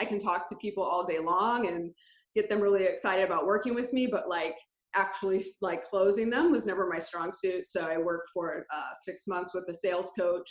I 0.00 0.04
can 0.04 0.18
talk 0.18 0.48
to 0.48 0.56
people 0.56 0.82
all 0.82 1.04
day 1.04 1.18
long 1.18 1.66
and 1.66 1.92
get 2.34 2.48
them 2.48 2.60
really 2.60 2.84
excited 2.84 3.24
about 3.24 3.46
working 3.46 3.74
with 3.74 3.92
me, 3.92 4.06
but 4.06 4.28
like 4.28 4.54
actually 4.94 5.44
like 5.60 5.84
closing 5.84 6.30
them 6.30 6.50
was 6.50 6.66
never 6.66 6.88
my 6.88 6.98
strong 6.98 7.32
suit. 7.32 7.66
So 7.66 7.86
I 7.86 7.98
worked 7.98 8.30
for 8.32 8.64
uh, 8.74 8.90
six 9.04 9.26
months 9.26 9.54
with 9.54 9.68
a 9.68 9.74
sales 9.74 10.10
coach 10.18 10.48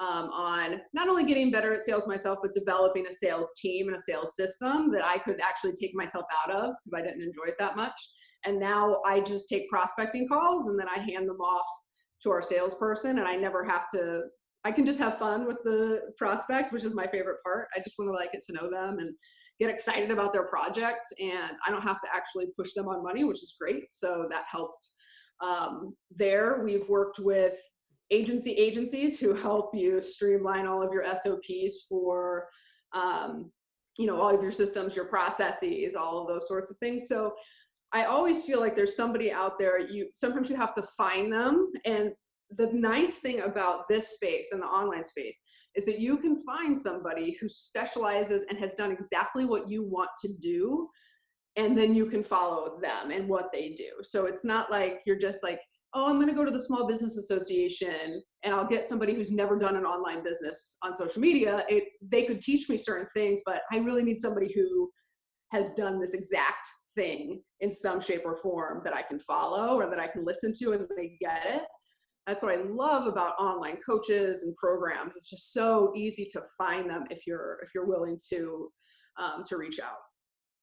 um, 0.00 0.28
on 0.30 0.80
not 0.92 1.08
only 1.08 1.24
getting 1.24 1.50
better 1.50 1.72
at 1.72 1.82
sales 1.82 2.06
myself, 2.06 2.38
but 2.42 2.52
developing 2.52 3.06
a 3.06 3.12
sales 3.12 3.52
team 3.60 3.86
and 3.86 3.96
a 3.96 4.00
sales 4.00 4.34
system 4.36 4.90
that 4.92 5.04
I 5.04 5.18
could 5.18 5.40
actually 5.40 5.74
take 5.74 5.94
myself 5.94 6.24
out 6.44 6.52
of 6.52 6.74
because 6.84 6.98
I 6.98 7.02
didn't 7.02 7.22
enjoy 7.22 7.48
it 7.48 7.54
that 7.58 7.76
much. 7.76 7.94
And 8.44 8.58
now 8.58 9.00
I 9.06 9.20
just 9.20 9.48
take 9.48 9.68
prospecting 9.68 10.28
calls 10.28 10.68
and 10.68 10.78
then 10.78 10.88
I 10.88 10.98
hand 10.98 11.28
them 11.28 11.40
off 11.40 11.66
to 12.22 12.30
our 12.30 12.42
salesperson 12.42 13.18
and 13.18 13.28
I 13.28 13.36
never 13.36 13.64
have 13.64 13.88
to 13.94 14.22
I 14.64 14.72
can 14.72 14.86
just 14.86 14.98
have 14.98 15.18
fun 15.18 15.46
with 15.46 15.58
the 15.62 16.12
prospect, 16.16 16.72
which 16.72 16.84
is 16.84 16.94
my 16.94 17.06
favorite 17.06 17.42
part. 17.42 17.68
I 17.76 17.80
just 17.80 17.96
want 17.98 18.08
to 18.10 18.14
like 18.14 18.32
get 18.32 18.42
to 18.44 18.52
know 18.54 18.70
them 18.70 18.98
and 18.98 19.14
get 19.60 19.70
excited 19.70 20.10
about 20.10 20.32
their 20.32 20.46
project, 20.46 21.06
and 21.20 21.56
I 21.66 21.70
don't 21.70 21.82
have 21.82 22.00
to 22.00 22.08
actually 22.12 22.46
push 22.56 22.72
them 22.72 22.88
on 22.88 23.02
money, 23.02 23.24
which 23.24 23.42
is 23.42 23.54
great. 23.60 23.92
So 23.92 24.26
that 24.30 24.44
helped. 24.50 24.88
Um, 25.40 25.94
there, 26.10 26.62
we've 26.64 26.88
worked 26.88 27.18
with 27.18 27.58
agency 28.10 28.52
agencies 28.52 29.18
who 29.18 29.34
help 29.34 29.74
you 29.74 30.00
streamline 30.00 30.66
all 30.66 30.82
of 30.82 30.92
your 30.92 31.04
SOPs 31.04 31.86
for, 31.88 32.48
um, 32.92 33.50
you 33.98 34.06
know, 34.06 34.16
all 34.16 34.34
of 34.34 34.42
your 34.42 34.52
systems, 34.52 34.96
your 34.96 35.06
processes, 35.06 35.94
all 35.94 36.22
of 36.22 36.28
those 36.28 36.48
sorts 36.48 36.70
of 36.70 36.76
things. 36.78 37.08
So 37.08 37.34
I 37.92 38.04
always 38.04 38.44
feel 38.44 38.60
like 38.60 38.74
there's 38.74 38.96
somebody 38.96 39.32
out 39.32 39.58
there. 39.58 39.78
You 39.78 40.08
sometimes 40.12 40.50
you 40.50 40.56
have 40.56 40.74
to 40.74 40.82
find 40.96 41.32
them. 41.32 41.70
And 41.84 42.12
the 42.56 42.70
nice 42.72 43.18
thing 43.18 43.40
about 43.40 43.88
this 43.88 44.14
space 44.14 44.48
and 44.52 44.62
the 44.62 44.66
online 44.66 45.04
space 45.04 45.40
is 45.74 45.86
that 45.86 45.98
you 45.98 46.16
can 46.16 46.38
find 46.44 46.78
somebody 46.78 47.36
who 47.40 47.48
specializes 47.48 48.44
and 48.48 48.58
has 48.58 48.74
done 48.74 48.92
exactly 48.92 49.44
what 49.44 49.68
you 49.68 49.82
want 49.82 50.10
to 50.24 50.32
do 50.40 50.88
and 51.56 51.76
then 51.76 51.94
you 51.94 52.06
can 52.06 52.22
follow 52.22 52.80
them 52.80 53.10
and 53.10 53.28
what 53.28 53.50
they 53.52 53.70
do. 53.70 53.90
So 54.02 54.26
it's 54.26 54.44
not 54.44 54.70
like 54.70 55.00
you're 55.06 55.18
just 55.18 55.42
like 55.42 55.60
oh 55.94 56.10
i'm 56.10 56.16
going 56.16 56.28
to 56.28 56.34
go 56.34 56.44
to 56.44 56.50
the 56.50 56.60
small 56.60 56.86
business 56.86 57.16
association 57.16 58.22
and 58.42 58.52
i'll 58.52 58.66
get 58.66 58.84
somebody 58.84 59.14
who's 59.14 59.30
never 59.30 59.56
done 59.56 59.76
an 59.76 59.84
online 59.84 60.22
business 60.22 60.76
on 60.82 60.94
social 60.94 61.20
media. 61.20 61.64
It 61.68 61.84
they 62.02 62.24
could 62.24 62.40
teach 62.40 62.68
me 62.68 62.76
certain 62.76 63.06
things 63.14 63.40
but 63.46 63.62
i 63.72 63.78
really 63.78 64.02
need 64.02 64.20
somebody 64.20 64.52
who 64.54 64.90
has 65.52 65.72
done 65.74 66.00
this 66.00 66.14
exact 66.14 66.68
thing 66.96 67.42
in 67.60 67.70
some 67.70 68.00
shape 68.00 68.22
or 68.24 68.36
form 68.36 68.82
that 68.84 68.94
i 68.94 69.02
can 69.02 69.18
follow 69.18 69.80
or 69.80 69.88
that 69.88 69.98
i 69.98 70.06
can 70.06 70.24
listen 70.24 70.52
to 70.60 70.72
and 70.72 70.86
they 70.96 71.16
get 71.20 71.42
it 71.46 71.62
that's 72.26 72.42
what 72.42 72.58
I 72.58 72.62
love 72.62 73.06
about 73.06 73.34
online 73.38 73.76
coaches 73.84 74.42
and 74.42 74.56
programs. 74.56 75.16
It's 75.16 75.28
just 75.28 75.52
so 75.52 75.92
easy 75.94 76.26
to 76.32 76.40
find 76.56 76.88
them 76.88 77.04
if 77.10 77.26
you're 77.26 77.58
if 77.62 77.70
you're 77.74 77.86
willing 77.86 78.18
to 78.30 78.70
um, 79.18 79.44
to 79.46 79.56
reach 79.56 79.80
out. 79.80 79.98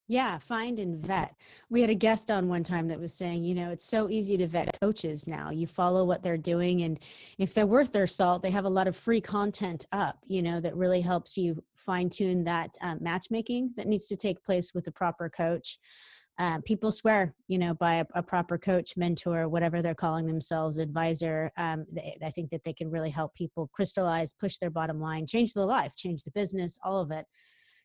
Yeah, 0.08 0.39
find 0.39 0.80
and 0.80 0.97
vet. 0.97 1.36
We 1.69 1.80
had 1.80 1.89
a 1.89 1.95
guest 1.95 2.32
on 2.32 2.50
one 2.50 2.65
time 2.65 2.89
that 2.89 3.00
was 3.00 3.13
saying, 3.13 3.45
you 3.45 3.56
know, 3.56 3.71
it's 3.71 3.86
so 3.86 4.10
easy 4.10 4.36
to 4.38 4.47
vet 4.47 4.78
coaches 4.82 5.26
now. 5.26 5.52
You 5.52 5.67
follow 5.67 6.04
what 6.04 6.21
they're 6.21 6.36
doing, 6.36 6.82
and 6.82 7.00
if 7.38 7.54
they're 7.54 7.65
worth 7.65 7.93
their 7.93 8.08
salt, 8.08 8.41
they 8.41 8.52
have 8.52 8.65
a 8.65 8.69
lot 8.69 8.89
of 8.89 8.97
free 8.97 9.21
content 9.21 9.86
up, 9.93 10.17
you 10.28 10.41
know, 10.41 10.60
that 10.60 10.76
really 10.76 11.00
helps 11.00 11.38
you 11.38 11.63
fine 11.76 12.10
tune 12.10 12.43
that 12.43 12.76
um, 12.82 12.97
matchmaking 13.00 13.71
that 13.78 13.88
needs 13.88 14.08
to 14.08 14.17
take 14.17 14.43
place 14.43 14.74
with 14.74 14.88
a 14.88 14.91
proper 14.91 15.30
coach 15.30 15.80
uh, 16.41 16.58
people 16.65 16.91
swear, 16.91 17.36
you 17.47 17.60
know, 17.60 17.75
by 17.75 17.95
a, 17.97 18.06
a, 18.15 18.23
proper 18.23 18.58
coach, 18.58 18.97
mentor, 18.97 19.47
whatever 19.47 19.80
they're 19.84 19.93
calling 19.93 20.25
themselves, 20.25 20.80
advisor. 20.80 21.51
Um, 21.56 21.86
they, 21.91 22.17
I 22.25 22.32
think 22.32 22.49
that 22.49 22.63
they 22.63 22.73
can 22.73 22.89
really 22.89 23.12
help 23.12 23.36
people 23.36 23.69
crystallize, 23.71 24.34
push 24.34 24.58
their 24.58 24.71
bottom 24.71 24.99
line, 24.99 25.27
change 25.27 25.54
their 25.54 25.65
life, 25.65 25.95
change 25.95 26.23
the 26.23 26.32
business, 26.32 26.80
all 26.84 26.99
of 26.99 27.12
it. 27.12 27.27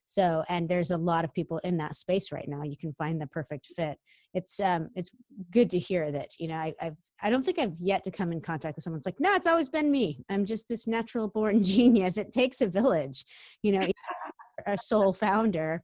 So, 0.07 0.43
and 0.49 0.67
there's 0.67 0.91
a 0.91 0.97
lot 0.97 1.23
of 1.23 1.35
people 1.35 1.59
in 1.65 1.77
that 1.79 1.97
space 1.97 2.33
right 2.33 2.49
now. 2.49 2.63
You 2.63 2.79
can 2.79 2.95
find 2.95 3.21
the 3.21 3.27
perfect 3.27 3.67
fit. 3.67 3.99
It's 4.33 4.59
um, 4.59 4.89
it's 4.95 5.11
good 5.51 5.69
to 5.71 5.79
hear 5.79 6.11
that. 6.13 6.31
You 6.41 6.49
know, 6.49 6.55
I, 6.55 6.73
I've 6.81 6.97
I 7.23 7.29
don't 7.29 7.45
think 7.45 7.59
I've 7.59 7.75
yet 7.79 8.05
to 8.05 8.11
come 8.11 8.33
in 8.33 8.41
contact 8.41 8.77
with 8.77 8.85
someone. 8.85 8.99
It's 8.99 9.07
like, 9.07 9.21
no, 9.21 9.35
it's 9.35 9.47
always 9.47 9.69
been 9.69 9.91
me. 9.91 10.25
I'm 10.31 10.47
just 10.47 10.67
this 10.67 10.87
natural 10.87 11.29
born 11.29 11.63
genius. 11.63 12.17
It 12.17 12.33
takes 12.33 12.63
a 12.63 12.67
village, 12.67 13.27
you 13.63 13.73
know, 13.73 13.87
a 14.67 14.79
sole 14.79 15.13
founder. 15.13 15.83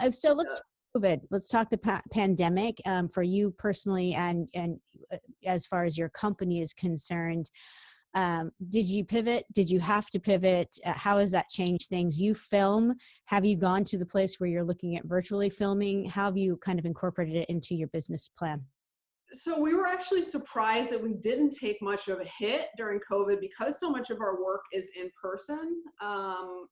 Uh, 0.00 0.10
so 0.10 0.34
let's 0.34 0.60
COVID. 0.96 1.20
Let's 1.30 1.48
talk 1.48 1.70
the 1.70 1.78
pa- 1.78 2.02
pandemic 2.12 2.80
um, 2.86 3.08
for 3.08 3.22
you 3.22 3.54
personally, 3.58 4.14
and 4.14 4.48
and 4.54 4.78
uh, 5.12 5.16
as 5.46 5.66
far 5.66 5.84
as 5.84 5.98
your 5.98 6.08
company 6.08 6.60
is 6.60 6.72
concerned. 6.74 7.50
Um, 8.14 8.50
did 8.68 8.86
you 8.88 9.04
pivot? 9.04 9.44
Did 9.52 9.70
you 9.70 9.80
have 9.80 10.08
to 10.10 10.18
pivot? 10.18 10.74
Uh, 10.84 10.92
how 10.92 11.18
has 11.18 11.30
that 11.32 11.48
changed 11.50 11.88
things? 11.88 12.20
You 12.20 12.34
film. 12.34 12.94
Have 13.26 13.44
you 13.44 13.56
gone 13.56 13.84
to 13.84 13.98
the 13.98 14.06
place 14.06 14.40
where 14.40 14.48
you're 14.48 14.64
looking 14.64 14.96
at 14.96 15.04
virtually 15.04 15.50
filming? 15.50 16.08
How 16.08 16.24
have 16.24 16.36
you 16.36 16.56
kind 16.56 16.78
of 16.78 16.86
incorporated 16.86 17.36
it 17.36 17.50
into 17.50 17.74
your 17.74 17.88
business 17.88 18.28
plan? 18.28 18.64
So 19.34 19.60
we 19.60 19.74
were 19.74 19.86
actually 19.86 20.22
surprised 20.22 20.90
that 20.90 21.02
we 21.02 21.12
didn't 21.12 21.50
take 21.50 21.82
much 21.82 22.08
of 22.08 22.18
a 22.18 22.26
hit 22.38 22.68
during 22.78 22.98
COVID 23.10 23.40
because 23.40 23.78
so 23.78 23.90
much 23.90 24.08
of 24.08 24.20
our 24.20 24.42
work 24.42 24.62
is 24.72 24.90
in 24.98 25.10
person. 25.20 25.82
Um, 26.00 26.66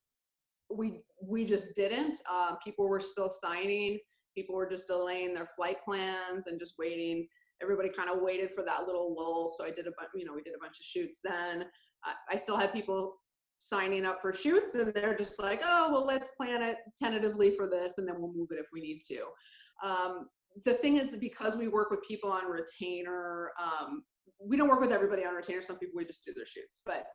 we 0.71 1.03
we 1.23 1.45
just 1.45 1.75
didn't. 1.75 2.19
Uh, 2.31 2.57
people 2.65 2.89
were 2.89 3.01
still 3.01 3.31
signing. 3.31 3.99
People 4.35 4.55
were 4.55 4.69
just 4.69 4.87
delaying 4.87 5.35
their 5.35 5.47
flight 5.57 5.77
plans 5.85 6.47
and 6.47 6.59
just 6.59 6.75
waiting. 6.79 7.27
Everybody 7.63 7.89
kind 7.89 8.11
of 8.11 8.21
waited 8.21 8.53
for 8.53 8.63
that 8.65 8.87
little 8.87 9.15
lull. 9.15 9.55
So 9.57 9.65
I 9.65 9.71
did 9.71 9.87
a 9.87 9.93
bunch. 9.99 10.11
You 10.15 10.25
know, 10.25 10.35
we 10.35 10.43
did 10.43 10.55
a 10.55 10.61
bunch 10.61 10.79
of 10.79 10.85
shoots 10.85 11.21
then. 11.25 11.65
I, 12.05 12.13
I 12.33 12.37
still 12.37 12.57
had 12.57 12.73
people 12.73 13.17
signing 13.59 14.05
up 14.05 14.21
for 14.21 14.33
shoots, 14.33 14.75
and 14.75 14.93
they're 14.93 15.17
just 15.17 15.41
like, 15.41 15.61
"Oh, 15.65 15.91
well, 15.93 16.05
let's 16.05 16.29
plan 16.37 16.63
it 16.63 16.77
tentatively 16.99 17.51
for 17.53 17.69
this, 17.69 17.99
and 17.99 18.07
then 18.07 18.17
we'll 18.19 18.33
move 18.33 18.49
it 18.51 18.59
if 18.59 18.67
we 18.73 18.81
need 18.81 19.01
to." 19.09 19.25
Um, 19.83 20.29
the 20.65 20.75
thing 20.75 20.97
is, 20.97 21.17
because 21.17 21.57
we 21.57 21.69
work 21.69 21.91
with 21.91 22.01
people 22.07 22.31
on 22.31 22.45
retainer, 22.51 23.51
um, 23.61 24.03
we 24.41 24.57
don't 24.57 24.69
work 24.69 24.81
with 24.81 24.93
everybody 24.93 25.25
on 25.25 25.35
retainer. 25.35 25.63
Some 25.63 25.79
people 25.79 25.95
we 25.97 26.05
just 26.05 26.25
do 26.25 26.33
their 26.35 26.47
shoots, 26.47 26.81
but 26.85 27.07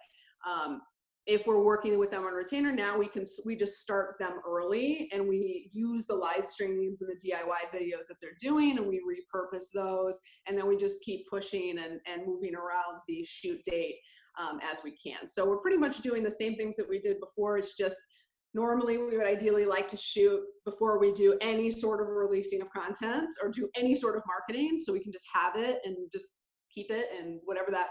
um, 0.48 0.82
if 1.28 1.46
we're 1.46 1.64
working 1.64 2.00
with 2.00 2.10
them 2.10 2.26
on 2.26 2.34
retainer 2.34 2.72
now 2.72 2.98
we 2.98 3.08
can 3.08 3.24
we 3.46 3.56
just 3.56 3.80
start 3.80 4.16
them 4.20 4.40
early 4.48 5.08
and 5.12 5.28
we 5.28 5.70
use 5.74 6.06
the 6.08 6.16
live 6.16 6.48
streams 6.48 7.02
and 7.02 7.10
the 7.10 7.30
diy 7.30 7.44
videos 7.74 8.08
that 8.08 8.18
they're 8.22 8.38
doing 8.40 8.78
and 8.78 8.88
we 8.88 9.00
repurpose 9.00 9.72
those. 9.74 10.20
And 10.48 10.58
then 10.58 10.68
we 10.68 10.78
just 10.78 11.04
keep 11.04 11.28
pushing 11.30 11.78
and, 11.80 12.00
and 12.06 12.26
moving 12.26 12.56
around 12.56 13.00
the 13.08 13.24
shoot 13.28 13.62
date 13.64 13.96
um, 14.40 14.60
as 14.62 14.84
we 14.84 14.92
can. 14.92 15.28
So 15.28 15.48
we're 15.48 15.60
pretty 15.60 15.78
much 15.78 16.00
doing 16.00 16.24
the 16.24 16.32
same 16.32 16.56
things 16.56 16.76
that 16.78 16.90
we 16.90 17.00
did 17.00 17.20
before. 17.20 17.58
It's 17.58 17.76
just 17.76 17.98
normally 18.54 18.98
we 18.98 19.18
would 19.18 19.28
ideally 19.28 19.66
like 19.66 19.88
to 19.90 19.98
shoot 19.98 20.42
before 20.66 21.00
we 21.00 21.12
do 21.14 21.38
any 21.42 21.72
sort 21.72 22.02
of 22.02 22.08
releasing 22.08 22.62
of 22.62 22.72
content 22.72 23.30
or 23.42 23.50
do 23.50 23.70
any 23.76 23.96
sort 23.96 24.18
of 24.18 24.24
marketing. 24.28 24.78
So 24.78 24.94
we 24.94 25.02
can 25.02 25.12
just 25.12 25.28
have 25.34 25.56
it 25.56 25.80
and 25.86 25.96
just 26.12 26.42
keep 26.74 26.90
it 26.90 27.08
and 27.18 27.40
whatever 27.46 27.72
that 27.72 27.90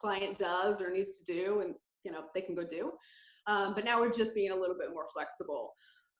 client 0.00 0.36
does 0.38 0.80
or 0.80 0.90
needs 0.90 1.18
to 1.18 1.32
do 1.32 1.60
and 1.60 1.74
you 2.04 2.12
know 2.12 2.24
they 2.34 2.42
can 2.42 2.54
go 2.54 2.64
do. 2.64 2.92
Um, 3.46 3.74
but 3.74 3.84
now 3.84 4.00
we're 4.00 4.12
just 4.12 4.34
being 4.34 4.52
a 4.52 4.56
little 4.56 4.76
bit 4.78 4.90
more 4.92 5.06
flexible. 5.12 5.72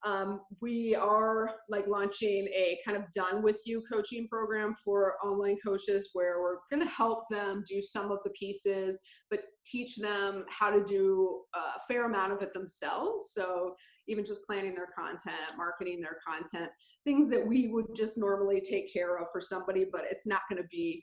Um, 0.04 0.40
we 0.60 0.96
are 0.96 1.54
like 1.68 1.86
launching 1.86 2.48
a 2.48 2.76
kind 2.84 2.96
of 2.96 3.04
done 3.12 3.40
with 3.40 3.60
you 3.64 3.84
coaching 3.90 4.26
program 4.26 4.74
for 4.84 5.14
online 5.24 5.58
coaches 5.64 6.10
where 6.12 6.40
we're 6.42 6.56
going 6.72 6.84
to 6.84 6.92
help 6.92 7.28
them 7.30 7.62
do 7.68 7.80
some 7.80 8.10
of 8.10 8.18
the 8.24 8.30
pieces 8.30 9.00
but 9.30 9.40
teach 9.64 9.96
them 9.98 10.44
how 10.48 10.70
to 10.70 10.82
do 10.82 11.42
a 11.54 11.80
fair 11.86 12.06
amount 12.06 12.32
of 12.32 12.42
it 12.42 12.52
themselves. 12.52 13.30
So 13.32 13.76
even 14.08 14.24
just 14.24 14.44
planning 14.44 14.74
their 14.74 14.88
content 14.96 15.56
marketing 15.56 16.00
their 16.00 16.18
content 16.26 16.70
things 17.04 17.28
that 17.30 17.46
we 17.46 17.68
would 17.68 17.94
just 17.94 18.18
normally 18.18 18.60
take 18.60 18.92
care 18.92 19.18
of 19.18 19.26
for 19.32 19.40
somebody 19.40 19.86
but 19.90 20.04
it's 20.10 20.26
not 20.26 20.40
going 20.48 20.60
to 20.60 20.68
be 20.68 21.02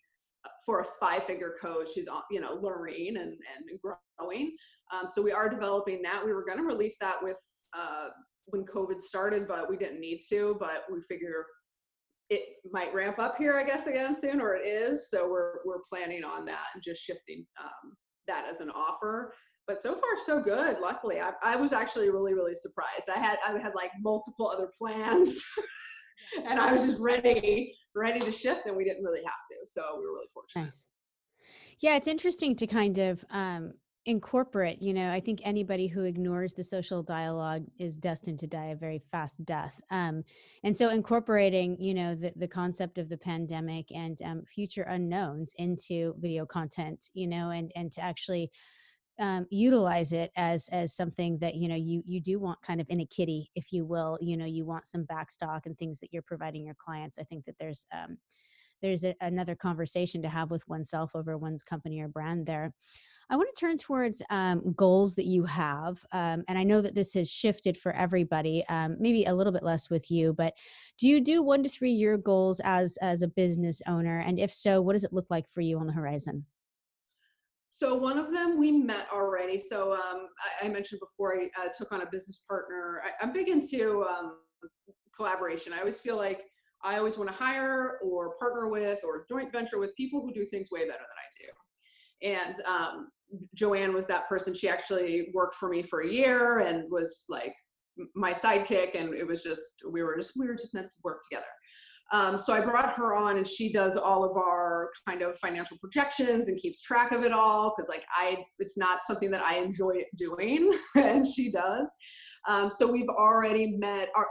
for 0.66 0.80
a 0.80 0.86
five 1.00 1.24
figure 1.24 1.56
coach 1.62 1.90
who's 1.96 2.10
you 2.32 2.40
know 2.40 2.60
learning 2.62 3.18
and, 3.18 3.32
and 3.32 3.80
growing. 4.18 4.56
Um, 4.92 5.08
so 5.08 5.22
we 5.22 5.32
are 5.32 5.50
developing 5.50 6.02
that. 6.04 6.26
We 6.26 6.34
were 6.34 6.46
going 6.46 6.58
to 6.58 6.64
release 6.64 6.98
that 7.02 7.22
with 7.22 7.38
uh, 7.78 8.10
when 8.52 8.66
covid 8.66 9.00
started 9.00 9.48
but 9.48 9.70
we 9.70 9.78
didn't 9.78 10.00
need 10.00 10.22
to 10.30 10.58
but 10.60 10.84
we 10.92 11.02
figure 11.02 11.46
it 12.30 12.44
might 12.72 12.94
ramp 12.94 13.18
up 13.20 13.38
here 13.38 13.58
i 13.58 13.64
guess 13.64 13.88
again 13.88 14.16
soon 14.16 14.40
or 14.42 14.56
it 14.56 14.68
is. 14.68 15.10
So 15.10 15.30
we're 15.30 15.60
we're 15.66 15.82
planning 15.90 16.24
on 16.24 16.46
that 16.46 16.68
and 16.74 16.84
just 16.84 17.02
shifting 17.02 17.46
um, 17.62 17.96
that 18.28 18.46
as 18.50 18.62
an 18.62 18.70
offer. 18.70 19.34
But 19.68 19.80
so 19.80 19.94
far 19.94 20.10
so 20.18 20.42
good 20.42 20.80
luckily. 20.80 21.22
I, 21.22 21.32
I 21.44 21.56
was 21.56 21.74
actually 21.74 22.10
really 22.10 22.34
really 22.34 22.56
surprised. 22.56 23.10
I 23.16 23.20
had 23.20 23.38
i 23.48 23.58
had 23.58 23.76
like 23.76 23.92
multiple 24.02 24.48
other 24.48 24.70
plans. 24.78 25.44
And 26.46 26.60
i 26.60 26.72
was 26.72 26.86
just 26.86 27.00
ready 27.00 27.74
ready 28.00 28.20
to 28.20 28.32
shift 28.32 28.66
and 28.66 28.76
we 28.76 28.84
didn't 28.84 29.04
really 29.04 29.24
have 29.24 29.46
to. 29.52 29.68
So 29.68 29.82
we 29.98 30.06
were 30.06 30.14
really 30.14 30.28
fortunate. 30.34 30.66
Nice. 30.66 30.88
Yeah, 31.80 31.96
it's 31.96 32.08
interesting 32.08 32.56
to 32.58 32.68
kind 32.68 32.98
of 32.98 33.24
um, 33.30 33.74
incorporate, 34.06 34.82
you 34.82 34.94
know, 34.94 35.12
I 35.12 35.20
think 35.20 35.40
anybody 35.44 35.88
who 35.88 36.04
ignores 36.04 36.54
the 36.54 36.64
social 36.64 37.04
dialogue 37.04 37.66
is 37.78 37.98
destined 37.98 38.40
to 38.40 38.48
die 38.48 38.68
a 38.68 38.76
very 38.76 39.02
fast 39.12 39.44
death. 39.46 39.80
Um, 39.92 40.24
and 40.64 40.76
so 40.76 40.90
incorporating, 40.90 41.80
you 41.80 41.94
know, 41.94 42.16
the, 42.16 42.34
the 42.36 42.48
concept 42.48 42.98
of 42.98 43.10
the 43.10 43.18
pandemic 43.18 43.92
and 43.94 44.20
um, 44.24 44.44
future 44.46 44.84
unknowns 44.84 45.54
into 45.58 46.16
video 46.20 46.46
content, 46.46 47.10
you 47.14 47.28
know, 47.28 47.52
and, 47.52 47.72
and 47.76 47.92
to 47.94 48.02
actually 48.02 48.52
um, 49.20 49.46
utilize 49.50 50.14
it 50.14 50.32
as 50.36 50.70
as 50.72 50.96
something 50.96 51.38
that 51.40 51.56
you 51.56 51.68
know 51.68 51.76
you 51.76 52.02
you 52.06 52.22
do 52.22 52.40
want 52.40 52.62
kind 52.62 52.82
of 52.82 52.88
in 52.90 53.02
a 53.02 53.06
kitty 53.06 53.50
if 53.56 53.72
you 53.72 53.86
will 53.86 54.18
you 54.22 54.38
know 54.38 54.46
you 54.46 54.66
want 54.66 54.88
some 54.88 55.06
backstock 55.06 55.66
and 55.66 55.78
things 55.78 56.00
that 56.00 56.10
you're 56.12 56.22
providing 56.22 56.66
your 56.66 56.76
clients. 56.76 57.20
I 57.20 57.24
think 57.24 57.46
that 57.46 57.56
there's 57.60 57.86
um, 57.94 58.18
there's 58.82 59.04
a, 59.04 59.14
another 59.22 59.56
conversation 59.56 60.22
to 60.22 60.30
have 60.30 60.52
with 60.52 60.68
oneself 60.68 61.12
over 61.16 61.38
one's 61.38 61.64
company 61.64 62.00
or 62.00 62.08
brand 62.08 62.46
there. 62.46 62.74
I 63.32 63.36
want 63.36 63.50
to 63.54 63.60
turn 63.60 63.78
towards 63.78 64.24
um, 64.32 64.74
goals 64.76 65.14
that 65.16 65.28
you 65.28 65.44
have 65.46 66.04
um, 66.14 66.44
and 66.48 66.58
i 66.58 66.64
know 66.64 66.82
that 66.82 66.96
this 66.96 67.14
has 67.14 67.30
shifted 67.32 67.78
for 67.78 67.92
everybody 67.92 68.66
um, 68.70 68.98
maybe 69.00 69.26
a 69.26 69.36
little 69.36 69.54
bit 69.54 69.62
less 69.62 69.88
with 69.88 70.10
you 70.10 70.34
but 70.34 70.56
do 71.00 71.08
you 71.08 71.22
do 71.22 71.42
one 71.42 71.64
to 71.64 71.70
three 71.70 71.92
year 71.92 72.18
goals 72.18 72.60
as 72.64 72.98
as 73.02 73.22
a 73.22 73.28
business 73.28 73.82
owner? 73.88 74.20
And 74.20 74.38
if 74.38 74.54
so 74.54 74.82
what 74.82 74.94
does 74.94 75.06
it 75.06 75.14
look 75.14 75.28
like 75.30 75.48
for 75.48 75.62
you 75.62 75.80
on 75.80 75.88
the 75.88 75.94
horizon 75.94 76.46
so 77.72 77.96
one 77.96 78.18
of 78.18 78.32
them 78.32 78.60
we 78.60 78.72
met 78.72 79.08
already. 79.14 79.60
So 79.60 79.94
um, 79.94 80.28
I, 80.62 80.66
I, 80.66 80.70
mentioned 80.70 81.00
before 81.00 81.36
I 81.40 81.50
uh, 81.62 81.70
took 81.78 81.92
on 81.92 82.02
a 82.02 82.06
business 82.12 82.44
partner. 82.48 83.02
I, 83.06 83.24
am 83.24 83.32
big 83.32 83.48
into 83.48 84.04
um, 84.04 84.38
collaboration. 85.16 85.74
I 85.74 85.80
always 85.80 86.00
feel 86.00 86.18
like 86.18 86.46
I 86.84 86.98
always 86.98 87.18
want 87.18 87.30
to 87.30 87.36
hire 87.36 88.00
or 88.04 88.36
partner 88.40 88.70
with 88.70 89.00
or 89.04 89.26
joint 89.30 89.52
venture 89.52 89.80
with 89.80 89.96
people 89.96 90.22
who 90.22 90.34
do 90.34 90.46
things 90.46 90.72
way 90.72 90.82
better 90.82 90.92
than 90.92 92.30
I 92.32 92.34
do. 92.34 92.38
And 92.42 92.56
um, 92.66 93.10
Joanne 93.54 93.94
was 93.94 94.08
that 94.08 94.28
person. 94.28 94.54
She 94.54 94.70
actually 94.70 95.30
worked 95.34 95.56
for 95.56 95.70
me 95.70 95.84
for 95.84 96.02
a 96.02 96.12
year 96.12 96.60
and 96.60 96.90
was 96.90 97.26
like 97.30 97.54
my 98.16 98.34
sidekick. 98.34 99.00
And 99.00 99.14
it 99.14 99.28
was 99.28 99.44
just 99.44 99.84
we 99.90 100.04
were 100.04 100.18
just 100.18 100.34
we 100.38 100.48
were 100.48 100.56
just 100.56 100.74
meant 100.74 100.90
to 100.90 100.98
work 101.04 101.22
together. 101.30 101.46
Um, 102.12 102.40
so 102.40 102.54
I 102.54 102.62
brought 102.62 102.94
her 102.94 103.16
on, 103.16 103.38
and 103.38 103.48
she 103.48 103.72
does 103.72 103.96
all 103.96 104.24
of 104.24 104.36
our 104.36 104.90
kind 105.08 105.22
of 105.22 105.38
financial 105.38 105.78
projections 105.78 106.48
and 106.48 106.60
keeps 106.60 106.82
track 106.82 107.12
of 107.12 107.24
it 107.24 107.32
all 107.32 107.74
because, 107.76 107.90
like, 107.90 108.04
I 108.16 108.44
it's 108.58 108.78
not 108.78 109.06
something 109.06 109.30
that 109.32 109.44
I 109.44 109.58
enjoy 109.58 110.04
doing, 110.18 110.74
and 110.96 111.26
she 111.26 111.52
does. 111.52 111.96
Um, 112.48 112.70
so 112.70 112.92
we've 112.92 113.10
already 113.10 113.78
met, 113.78 114.10
our, 114.16 114.28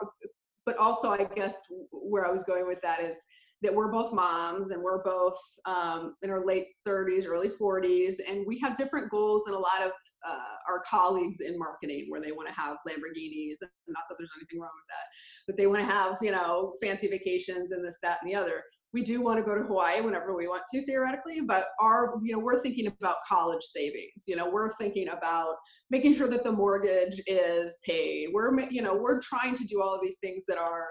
but 0.66 0.76
also 0.76 1.10
I 1.10 1.24
guess 1.36 1.62
where 1.92 2.26
I 2.26 2.32
was 2.32 2.42
going 2.44 2.66
with 2.66 2.80
that 2.82 3.02
is 3.02 3.22
that 3.62 3.74
we're 3.74 3.90
both 3.90 4.12
moms 4.12 4.70
and 4.70 4.82
we're 4.82 5.02
both 5.02 5.38
um, 5.66 6.14
in 6.22 6.30
our 6.30 6.46
late 6.46 6.66
30s, 6.86 7.26
early 7.26 7.50
40s, 7.60 8.16
and 8.28 8.44
we 8.46 8.58
have 8.60 8.76
different 8.76 9.10
goals 9.10 9.44
than 9.44 9.54
a 9.54 9.58
lot 9.58 9.82
of 9.84 9.90
uh, 10.26 10.38
our 10.68 10.80
colleagues 10.88 11.40
in 11.40 11.58
marketing, 11.58 12.06
where 12.08 12.20
they 12.20 12.32
want 12.32 12.48
to 12.48 12.54
have 12.54 12.76
Lamborghinis. 12.86 13.56
And 13.60 13.70
not 13.88 14.04
that 14.08 14.16
there's 14.18 14.30
anything 14.38 14.60
wrong 14.60 14.70
with 14.74 14.88
that, 14.88 15.06
but 15.46 15.56
they 15.56 15.66
want 15.66 15.80
to 15.80 15.92
have 15.92 16.18
you 16.22 16.30
know 16.30 16.74
fancy 16.80 17.08
vacations 17.08 17.72
and 17.72 17.84
this, 17.84 17.98
that, 18.02 18.18
and 18.22 18.30
the 18.30 18.36
other. 18.36 18.62
We 18.94 19.02
do 19.02 19.20
want 19.20 19.38
to 19.38 19.44
go 19.44 19.54
to 19.54 19.64
Hawaii 19.64 20.00
whenever 20.00 20.34
we 20.34 20.48
want 20.48 20.62
to 20.72 20.82
theoretically, 20.86 21.40
but 21.46 21.66
our 21.80 22.14
you 22.22 22.32
know 22.32 22.38
we're 22.38 22.62
thinking 22.62 22.86
about 22.86 23.16
college 23.28 23.64
savings. 23.64 24.24
You 24.26 24.36
know 24.36 24.48
we're 24.48 24.74
thinking 24.76 25.08
about 25.08 25.56
making 25.90 26.14
sure 26.14 26.28
that 26.28 26.44
the 26.44 26.52
mortgage 26.52 27.20
is 27.26 27.76
paid. 27.84 28.28
We're 28.32 28.56
you 28.70 28.82
know 28.82 28.94
we're 28.96 29.20
trying 29.20 29.56
to 29.56 29.64
do 29.64 29.82
all 29.82 29.94
of 29.94 30.00
these 30.00 30.18
things 30.22 30.44
that 30.46 30.58
are 30.58 30.86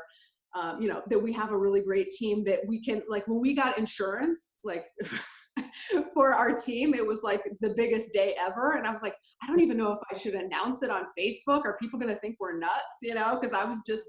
um, 0.55 0.81
you 0.81 0.87
know 0.87 1.01
that 1.07 1.19
we 1.19 1.33
have 1.33 1.51
a 1.51 1.57
really 1.57 1.81
great 1.81 2.11
team 2.11 2.43
that 2.43 2.59
we 2.67 2.81
can 2.81 3.01
like 3.07 3.27
when 3.27 3.39
we 3.39 3.53
got 3.53 3.77
insurance 3.77 4.59
like 4.63 4.85
for 6.13 6.33
our 6.33 6.53
team 6.53 6.93
it 6.93 7.05
was 7.05 7.23
like 7.23 7.43
the 7.61 7.73
biggest 7.75 8.13
day 8.13 8.35
ever 8.39 8.73
and 8.73 8.85
i 8.85 8.91
was 8.91 9.01
like 9.01 9.15
i 9.43 9.47
don't 9.47 9.59
even 9.59 9.77
know 9.77 9.91
if 9.91 9.99
i 10.11 10.17
should 10.17 10.35
announce 10.35 10.83
it 10.83 10.89
on 10.89 11.03
facebook 11.17 11.65
are 11.65 11.77
people 11.81 11.99
going 11.99 12.13
to 12.13 12.19
think 12.19 12.35
we're 12.39 12.57
nuts 12.57 12.97
you 13.01 13.13
know 13.13 13.37
because 13.39 13.53
i 13.53 13.63
was 13.63 13.81
just 13.85 14.07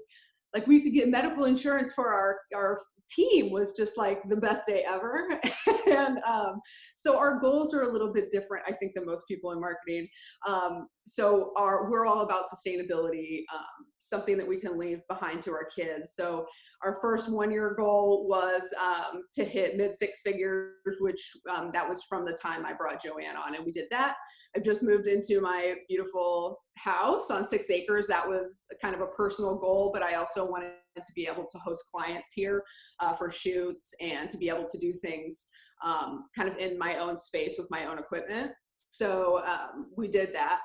like 0.53 0.65
we 0.67 0.81
could 0.81 0.93
get 0.93 1.09
medical 1.09 1.45
insurance 1.45 1.91
for 1.93 2.13
our 2.13 2.37
our 2.55 2.79
team 3.09 3.51
was 3.51 3.73
just 3.73 3.97
like 3.97 4.21
the 4.29 4.35
best 4.35 4.67
day 4.67 4.83
ever. 4.87 5.39
and 5.87 6.19
um, 6.19 6.59
so 6.95 7.17
our 7.17 7.39
goals 7.39 7.73
are 7.73 7.83
a 7.83 7.91
little 7.91 8.13
bit 8.13 8.31
different, 8.31 8.65
I 8.67 8.73
think, 8.73 8.93
than 8.95 9.05
most 9.05 9.27
people 9.27 9.51
in 9.51 9.59
marketing. 9.59 10.07
Um, 10.47 10.87
so 11.07 11.51
our 11.57 11.89
we're 11.89 12.05
all 12.05 12.21
about 12.21 12.43
sustainability, 12.45 13.43
um, 13.53 13.85
something 13.99 14.37
that 14.37 14.47
we 14.47 14.57
can 14.57 14.77
leave 14.77 14.99
behind 15.07 15.41
to 15.43 15.51
our 15.51 15.65
kids. 15.65 16.13
So 16.13 16.45
our 16.83 16.97
first 17.01 17.29
one 17.29 17.51
year 17.51 17.75
goal 17.77 18.27
was 18.27 18.73
um, 18.81 19.23
to 19.33 19.43
hit 19.43 19.77
mid 19.77 19.95
six 19.95 20.21
figures, 20.21 20.73
which 20.99 21.21
um, 21.49 21.71
that 21.73 21.87
was 21.87 22.03
from 22.03 22.25
the 22.25 22.33
time 22.33 22.65
I 22.65 22.73
brought 22.73 23.03
Joanne 23.03 23.35
on, 23.35 23.55
and 23.55 23.65
we 23.65 23.71
did 23.71 23.87
that. 23.91 24.15
I've 24.55 24.63
just 24.63 24.83
moved 24.83 25.07
into 25.07 25.41
my 25.41 25.75
beautiful 25.87 26.59
house 26.77 27.29
on 27.29 27.45
six 27.45 27.69
acres. 27.69 28.07
That 28.07 28.27
was 28.27 28.65
kind 28.81 28.95
of 28.95 29.01
a 29.01 29.07
personal 29.07 29.55
goal, 29.55 29.91
but 29.93 30.01
I 30.01 30.15
also 30.15 30.49
wanted 30.49 30.71
to 30.95 31.13
be 31.15 31.27
able 31.27 31.45
to 31.45 31.57
host 31.59 31.83
clients 31.93 32.31
here 32.33 32.63
uh, 32.99 33.13
for 33.13 33.29
shoots 33.29 33.93
and 34.01 34.29
to 34.29 34.37
be 34.37 34.49
able 34.49 34.67
to 34.69 34.77
do 34.77 34.93
things 34.93 35.49
um, 35.83 36.25
kind 36.35 36.49
of 36.49 36.57
in 36.57 36.77
my 36.77 36.97
own 36.97 37.17
space 37.17 37.55
with 37.57 37.67
my 37.69 37.85
own 37.85 37.99
equipment. 37.99 38.51
So 38.75 39.43
um, 39.45 39.87
we 39.95 40.07
did 40.07 40.33
that. 40.33 40.61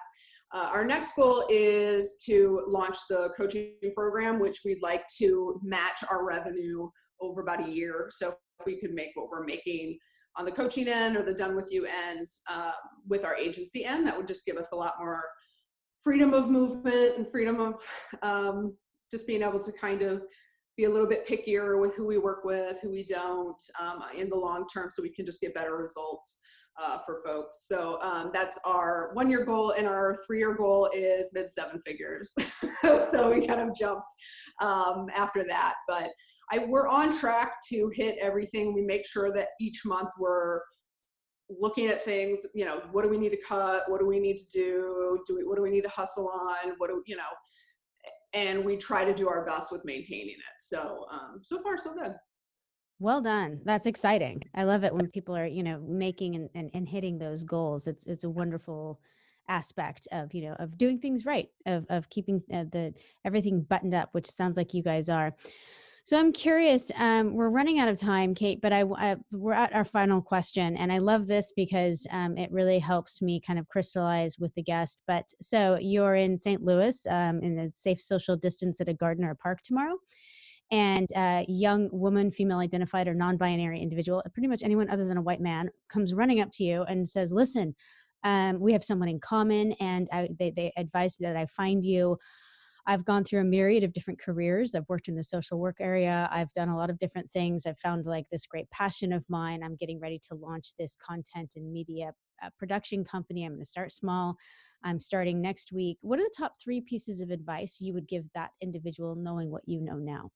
Uh, 0.55 0.69
our 0.73 0.85
next 0.85 1.17
goal 1.17 1.45
is 1.51 2.17
to 2.25 2.63
launch 2.69 2.97
the 3.11 3.31
coaching 3.37 3.73
program, 3.93 4.39
which 4.39 4.61
we'd 4.65 4.83
like 4.83 5.03
to 5.19 5.61
match 5.65 6.05
our 6.09 6.25
revenue 6.25 6.89
over 7.21 7.41
about 7.41 7.69
a 7.69 7.73
year. 7.73 8.09
So 8.13 8.29
if 8.61 8.67
we 8.67 8.79
could 8.79 8.95
make 8.95 9.11
what 9.15 9.29
we're 9.29 9.45
making 9.45 9.99
on 10.37 10.45
the 10.45 10.53
coaching 10.53 10.87
end 10.87 11.17
or 11.17 11.25
the 11.25 11.35
done 11.35 11.57
with 11.57 11.73
you 11.73 11.87
end 11.87 12.29
uh, 12.49 12.71
with 13.09 13.25
our 13.25 13.35
agency 13.35 13.85
end, 13.85 14.07
that 14.07 14.17
would 14.17 14.29
just 14.29 14.47
give 14.47 14.57
us 14.57 14.71
a 14.71 14.77
lot 14.77 14.95
more 15.01 15.23
freedom 16.05 16.33
of 16.33 16.49
movement 16.49 17.19
and 17.19 17.29
freedom 17.33 17.59
of 17.61 17.83
um, 18.23 18.77
just 19.11 19.27
being 19.27 19.43
able 19.43 19.63
to 19.63 19.73
kind 19.73 20.03
of 20.03 20.23
be 20.77 20.85
a 20.85 20.91
little 20.91 21.09
bit 21.09 21.27
pickier 21.27 21.81
with 21.81 21.97
who 21.97 22.07
we 22.07 22.19
work 22.19 22.45
with, 22.45 22.79
who 22.81 22.91
we 22.91 23.05
don't 23.05 23.61
um, 23.81 24.05
in 24.17 24.29
the 24.29 24.37
long 24.37 24.67
term, 24.73 24.89
so 24.89 25.03
we 25.03 25.13
can 25.13 25.27
just 25.27 25.41
get 25.41 25.53
better 25.53 25.77
results 25.77 26.43
uh, 26.81 26.99
for 27.07 27.21
folks. 27.25 27.67
So 27.67 27.99
um, 28.03 28.31
that's 28.33 28.59
our 28.65 29.11
one 29.15 29.31
year 29.31 29.45
goal, 29.45 29.71
and 29.73 29.87
our 29.87 30.19
three 30.27 30.39
year 30.39 30.55
goal 30.55 30.91
is 30.95 31.31
mid 31.33 31.51
seven 31.51 31.81
figures. 31.81 32.35
so 33.11 33.33
we 33.33 33.47
kind 33.47 33.61
of 33.61 33.75
jumped 33.77 34.11
um, 34.61 35.07
after 35.15 35.45
that, 35.45 35.75
but 35.87 36.11
I, 36.53 36.67
we're 36.69 36.89
on 36.89 37.17
track 37.17 37.55
to 37.71 37.91
hit 37.95 38.17
everything. 38.21 38.75
We 38.75 38.83
make 38.83 39.07
sure 39.07 39.33
that 39.33 39.49
each 39.61 39.83
month 39.85 40.11
we're 40.19 40.61
looking 41.61 41.89
at 41.89 42.03
things 42.03 42.47
you 42.55 42.65
know 42.65 42.81
what 42.91 43.03
do 43.03 43.09
we 43.11 43.19
need 43.19 43.29
to 43.29 43.41
cut 43.47 43.83
what 43.89 44.01
do 44.01 44.07
we 44.07 44.19
need 44.19 44.39
to 44.39 44.47
do 44.51 45.19
do 45.27 45.37
we 45.37 45.45
what 45.45 45.57
do 45.57 45.63
we 45.63 45.69
need 45.69 45.83
to 45.83 45.91
hustle 45.91 46.27
on 46.31 46.73
what 46.79 46.89
do 46.89 47.03
you 47.05 47.15
know 47.15 47.23
and 48.35 48.65
we 48.65 48.77
try 48.77 49.05
to 49.05 49.15
do 49.15 49.29
our 49.29 49.47
best 49.47 49.73
with 49.73 49.85
maintaining 49.85 50.35
it. 50.35 50.57
So 50.59 51.07
um, 51.11 51.41
so 51.43 51.63
far 51.63 51.79
so 51.79 51.95
good. 51.95 52.15
Well 52.99 53.21
done. 53.21 53.61
That's 53.65 53.87
exciting. 53.87 54.43
I 54.55 54.65
love 54.65 54.85
it 54.85 54.95
when 54.95 55.09
people 55.09 55.37
are, 55.37 55.47
you 55.47 55.63
know, 55.63 55.81
making 55.81 56.37
and, 56.37 56.49
and, 56.55 56.71
and 56.75 56.89
hitting 56.89 57.19
those 57.19 57.45
goals. 57.45 57.87
It's 57.87 58.07
it's 58.07 58.25
a 58.25 58.31
wonderful 58.31 59.01
aspect 59.49 60.09
of 60.11 60.33
you 60.33 60.41
know 60.43 60.55
of 60.55 60.79
doing 60.79 60.99
things 60.99 61.27
right 61.27 61.51
of 61.67 61.85
of 61.91 62.09
keeping 62.09 62.43
uh, 62.51 62.65
the 62.73 62.95
everything 63.27 63.61
buttoned 63.61 63.93
up 63.93 64.09
which 64.13 64.27
sounds 64.27 64.57
like 64.57 64.73
you 64.73 64.83
guys 64.83 65.11
are 65.11 65.35
so 66.07 66.19
I'm 66.19 66.33
curious. 66.33 66.93
Um, 66.99 67.33
we're 67.33 67.49
running 67.49 67.79
out 67.79 67.89
of 67.89 67.99
time, 67.99 68.35
Kate, 68.35 68.61
but 68.61 68.75
I, 68.75 68.85
I, 68.99 69.17
we're 69.33 69.55
at 69.55 69.75
our 69.75 69.87
final 69.87 70.21
question, 70.21 70.77
and 70.77 70.93
I 70.93 70.99
love 70.99 71.27
this 71.27 71.51
because 71.57 72.07
um, 72.11 72.37
it 72.37 72.53
really 72.53 72.79
helps 72.79 73.23
me 73.23 73.41
kind 73.41 73.59
of 73.59 73.69
crystallize 73.69 74.39
with 74.39 74.55
the 74.55 74.63
guest. 74.63 75.01
But 75.07 75.33
so 75.41 75.79
you're 75.81 76.15
in 76.15 76.37
St. 76.37 76.63
Louis 76.63 77.07
um, 77.09 77.41
in 77.41 77.59
a 77.59 77.69
safe 77.69 78.03
social 78.03 78.37
distance 78.37 78.83
at 78.83 78.89
a 78.91 78.93
garden 78.93 79.25
or 79.25 79.31
a 79.31 79.37
park 79.37 79.63
tomorrow, 79.63 79.97
and 80.75 81.07
a 81.17 81.45
young 81.49 81.89
woman, 81.93 82.33
female 82.33 82.59
identified 82.59 83.07
or 83.07 83.15
non-binary 83.15 83.79
individual, 83.81 84.25
pretty 84.33 84.49
much 84.49 84.65
anyone 84.65 84.91
other 84.91 85.07
than 85.07 85.17
a 85.17 85.23
white 85.23 85.41
man, 85.41 85.71
comes 85.89 86.13
running 86.13 86.41
up 86.41 86.49
to 86.55 86.65
you 86.65 86.83
and 86.83 87.09
says, 87.09 87.33
"Listen." 87.33 87.75
Um, 88.27 88.59
we 88.59 88.73
have 88.73 88.83
someone 88.83 89.11
in 89.11 89.21
common, 89.21 89.73
and 89.73 90.09
I, 90.11 90.31
they, 90.39 90.51
they 90.51 90.73
advise 90.79 91.21
me 91.21 91.27
that 91.27 91.37
I 91.37 91.45
find 91.45 91.85
you. 91.85 92.17
I've 92.87 93.05
gone 93.05 93.23
through 93.25 93.41
a 93.41 93.45
myriad 93.45 93.85
of 93.85 93.93
different 93.93 94.19
careers. 94.19 94.75
I've 94.75 94.89
worked 94.89 95.09
in 95.09 95.15
the 95.15 95.23
social 95.23 95.59
work 95.59 95.77
area. 95.79 96.27
I've 96.31 96.53
done 96.55 96.71
a 96.71 96.77
lot 96.77 96.89
of 96.89 96.99
different 96.99 97.31
things. 97.31 97.67
I've 97.67 97.79
found 97.79 98.07
like 98.07 98.25
this 98.33 98.47
great 98.47 98.71
passion 98.71 99.13
of 99.13 99.25
mine. 99.29 99.63
I'm 99.63 99.77
getting 99.77 100.01
ready 100.01 100.19
to 100.29 100.35
launch 100.35 100.73
this 100.79 100.97
content 100.97 101.53
and 101.57 101.71
media 101.71 102.13
uh, 102.43 102.49
production 102.59 103.05
company. 103.05 103.45
I'm 103.45 103.53
going 103.53 103.61
to 103.61 103.67
start 103.67 103.93
small. 103.93 104.37
I'm 104.83 105.01
starting 105.01 105.41
next 105.41 105.71
week. 105.71 105.99
What 106.01 106.19
are 106.19 106.23
the 106.23 106.35
top 106.37 106.55
three 106.63 106.81
pieces 106.81 107.21
of 107.21 107.31
advice 107.31 107.79
you 107.81 107.95
would 107.95 108.09
give 108.09 108.25
that 108.35 108.51
individual 108.63 109.17
knowing 109.17 109.51
what 109.51 109.63
you 109.67 109.81
know 109.83 109.97
now? 109.97 110.31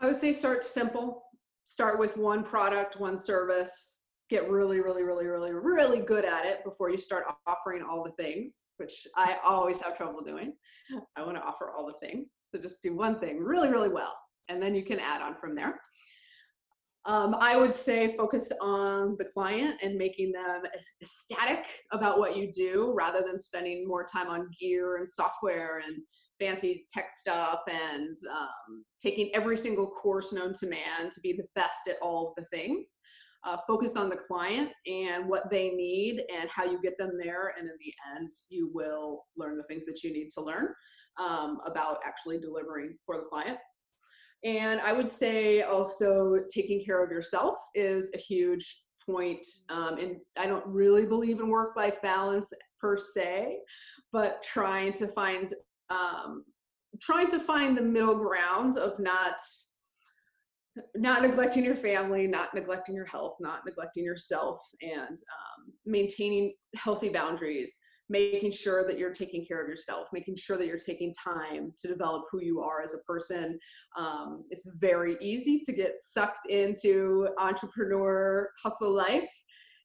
I 0.00 0.06
would 0.06 0.16
say 0.16 0.32
start 0.32 0.64
simple. 0.64 1.24
Start 1.66 1.98
with 1.98 2.16
one 2.16 2.42
product, 2.42 2.98
one 2.98 3.16
service, 3.16 4.00
get 4.30 4.48
really, 4.48 4.80
really, 4.80 5.02
really, 5.02 5.26
really, 5.26 5.52
really 5.52 5.98
good 6.00 6.24
at 6.24 6.46
it 6.46 6.64
before 6.64 6.88
you 6.90 6.96
start 6.96 7.24
offering 7.46 7.82
all 7.82 8.02
the 8.02 8.22
things, 8.22 8.72
which 8.78 9.06
I 9.16 9.36
always 9.44 9.80
have 9.82 9.96
trouble 9.96 10.22
doing. 10.22 10.54
I 11.16 11.22
want 11.22 11.36
to 11.36 11.42
offer 11.42 11.70
all 11.70 11.86
the 11.86 12.06
things. 12.06 12.34
So 12.48 12.58
just 12.58 12.82
do 12.82 12.96
one 12.96 13.20
thing 13.20 13.38
really, 13.38 13.68
really 13.68 13.88
well, 13.88 14.16
and 14.48 14.62
then 14.62 14.74
you 14.74 14.84
can 14.84 14.98
add 14.98 15.20
on 15.20 15.36
from 15.40 15.54
there. 15.54 15.80
Um, 17.06 17.34
I 17.38 17.56
would 17.56 17.74
say 17.74 18.12
focus 18.12 18.52
on 18.60 19.16
the 19.18 19.24
client 19.24 19.76
and 19.82 19.96
making 19.96 20.32
them 20.32 20.62
ecstatic 21.02 21.64
about 21.92 22.18
what 22.18 22.36
you 22.36 22.52
do 22.52 22.92
rather 22.94 23.22
than 23.26 23.38
spending 23.38 23.86
more 23.86 24.04
time 24.04 24.28
on 24.28 24.50
gear 24.58 24.96
and 24.96 25.08
software 25.08 25.82
and 25.84 25.96
fancy 26.40 26.86
tech 26.90 27.10
stuff 27.10 27.60
and 27.68 28.16
um, 28.30 28.84
taking 28.98 29.30
every 29.34 29.56
single 29.56 29.86
course 29.86 30.32
known 30.32 30.52
to 30.54 30.66
man 30.68 31.10
to 31.12 31.20
be 31.20 31.32
the 31.32 31.46
best 31.54 31.88
at 31.88 31.96
all 32.00 32.28
of 32.28 32.34
the 32.36 32.56
things 32.56 32.98
uh, 33.44 33.56
focus 33.66 33.96
on 33.96 34.08
the 34.08 34.16
client 34.16 34.70
and 34.86 35.28
what 35.28 35.50
they 35.50 35.70
need 35.70 36.24
and 36.34 36.48
how 36.50 36.64
you 36.64 36.80
get 36.82 36.98
them 36.98 37.12
there. 37.18 37.54
And 37.58 37.68
in 37.68 37.76
the 37.80 37.94
end, 38.16 38.30
you 38.48 38.70
will 38.72 39.24
learn 39.36 39.56
the 39.56 39.64
things 39.64 39.86
that 39.86 40.02
you 40.02 40.12
need 40.12 40.28
to 40.34 40.42
learn 40.42 40.68
um, 41.18 41.58
about 41.64 41.98
actually 42.04 42.38
delivering 42.38 42.96
for 43.06 43.16
the 43.16 43.24
client. 43.24 43.58
And 44.44 44.80
I 44.80 44.92
would 44.92 45.10
say 45.10 45.62
also 45.62 46.38
taking 46.52 46.84
care 46.84 47.04
of 47.04 47.10
yourself 47.10 47.56
is 47.74 48.10
a 48.14 48.18
huge 48.18 48.82
point. 49.04 49.44
Um, 49.68 49.98
and 49.98 50.16
I 50.38 50.46
don't 50.46 50.66
really 50.66 51.04
believe 51.04 51.40
in 51.40 51.48
work 51.48 51.76
life 51.76 52.00
balance 52.02 52.52
per 52.80 52.96
se, 52.96 53.58
but 54.12 54.42
trying 54.42 54.92
to 54.94 55.06
find 55.08 55.52
um, 55.90 56.44
trying 57.00 57.28
to 57.28 57.38
find 57.38 57.76
the 57.76 57.82
middle 57.82 58.16
ground 58.16 58.76
of 58.76 58.98
not 58.98 59.36
not 60.94 61.22
neglecting 61.22 61.64
your 61.64 61.76
family, 61.76 62.26
not 62.26 62.54
neglecting 62.54 62.94
your 62.94 63.04
health, 63.04 63.36
not 63.40 63.66
neglecting 63.66 64.04
yourself, 64.04 64.60
and 64.80 65.10
um, 65.10 65.72
maintaining 65.84 66.52
healthy 66.76 67.08
boundaries, 67.08 67.76
making 68.08 68.52
sure 68.52 68.86
that 68.86 68.98
you're 68.98 69.12
taking 69.12 69.44
care 69.44 69.60
of 69.62 69.68
yourself, 69.68 70.08
making 70.12 70.36
sure 70.36 70.56
that 70.56 70.66
you're 70.66 70.78
taking 70.78 71.12
time 71.12 71.72
to 71.76 71.88
develop 71.88 72.24
who 72.30 72.40
you 72.40 72.60
are 72.60 72.82
as 72.82 72.94
a 72.94 72.98
person. 72.98 73.58
Um, 73.96 74.44
it's 74.50 74.68
very 74.76 75.16
easy 75.20 75.60
to 75.66 75.72
get 75.72 75.98
sucked 75.98 76.46
into 76.48 77.28
entrepreneur 77.38 78.48
hustle 78.62 78.92
life. 78.92 79.30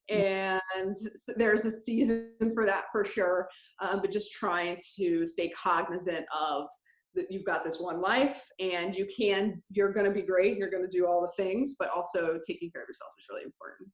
And 0.08 0.94
there's 1.36 1.64
a 1.64 1.70
season 1.70 2.30
for 2.54 2.64
that 2.66 2.84
for 2.92 3.04
sure, 3.04 3.48
um, 3.80 4.00
but 4.00 4.10
just 4.10 4.32
trying 4.32 4.78
to 4.96 5.26
stay 5.26 5.50
cognizant 5.50 6.26
of 6.38 6.68
that 7.16 7.30
you've 7.30 7.44
got 7.44 7.64
this 7.64 7.80
one 7.80 8.00
life 8.00 8.46
and 8.60 8.94
you 8.94 9.06
can 9.06 9.60
you're 9.70 9.92
going 9.92 10.06
to 10.06 10.12
be 10.12 10.22
great 10.22 10.56
you're 10.56 10.70
going 10.70 10.84
to 10.84 10.96
do 10.98 11.06
all 11.06 11.22
the 11.22 11.42
things 11.42 11.74
but 11.78 11.88
also 11.90 12.38
taking 12.46 12.70
care 12.70 12.82
of 12.82 12.88
yourself 12.88 13.10
is 13.18 13.26
really 13.28 13.42
important. 13.42 13.90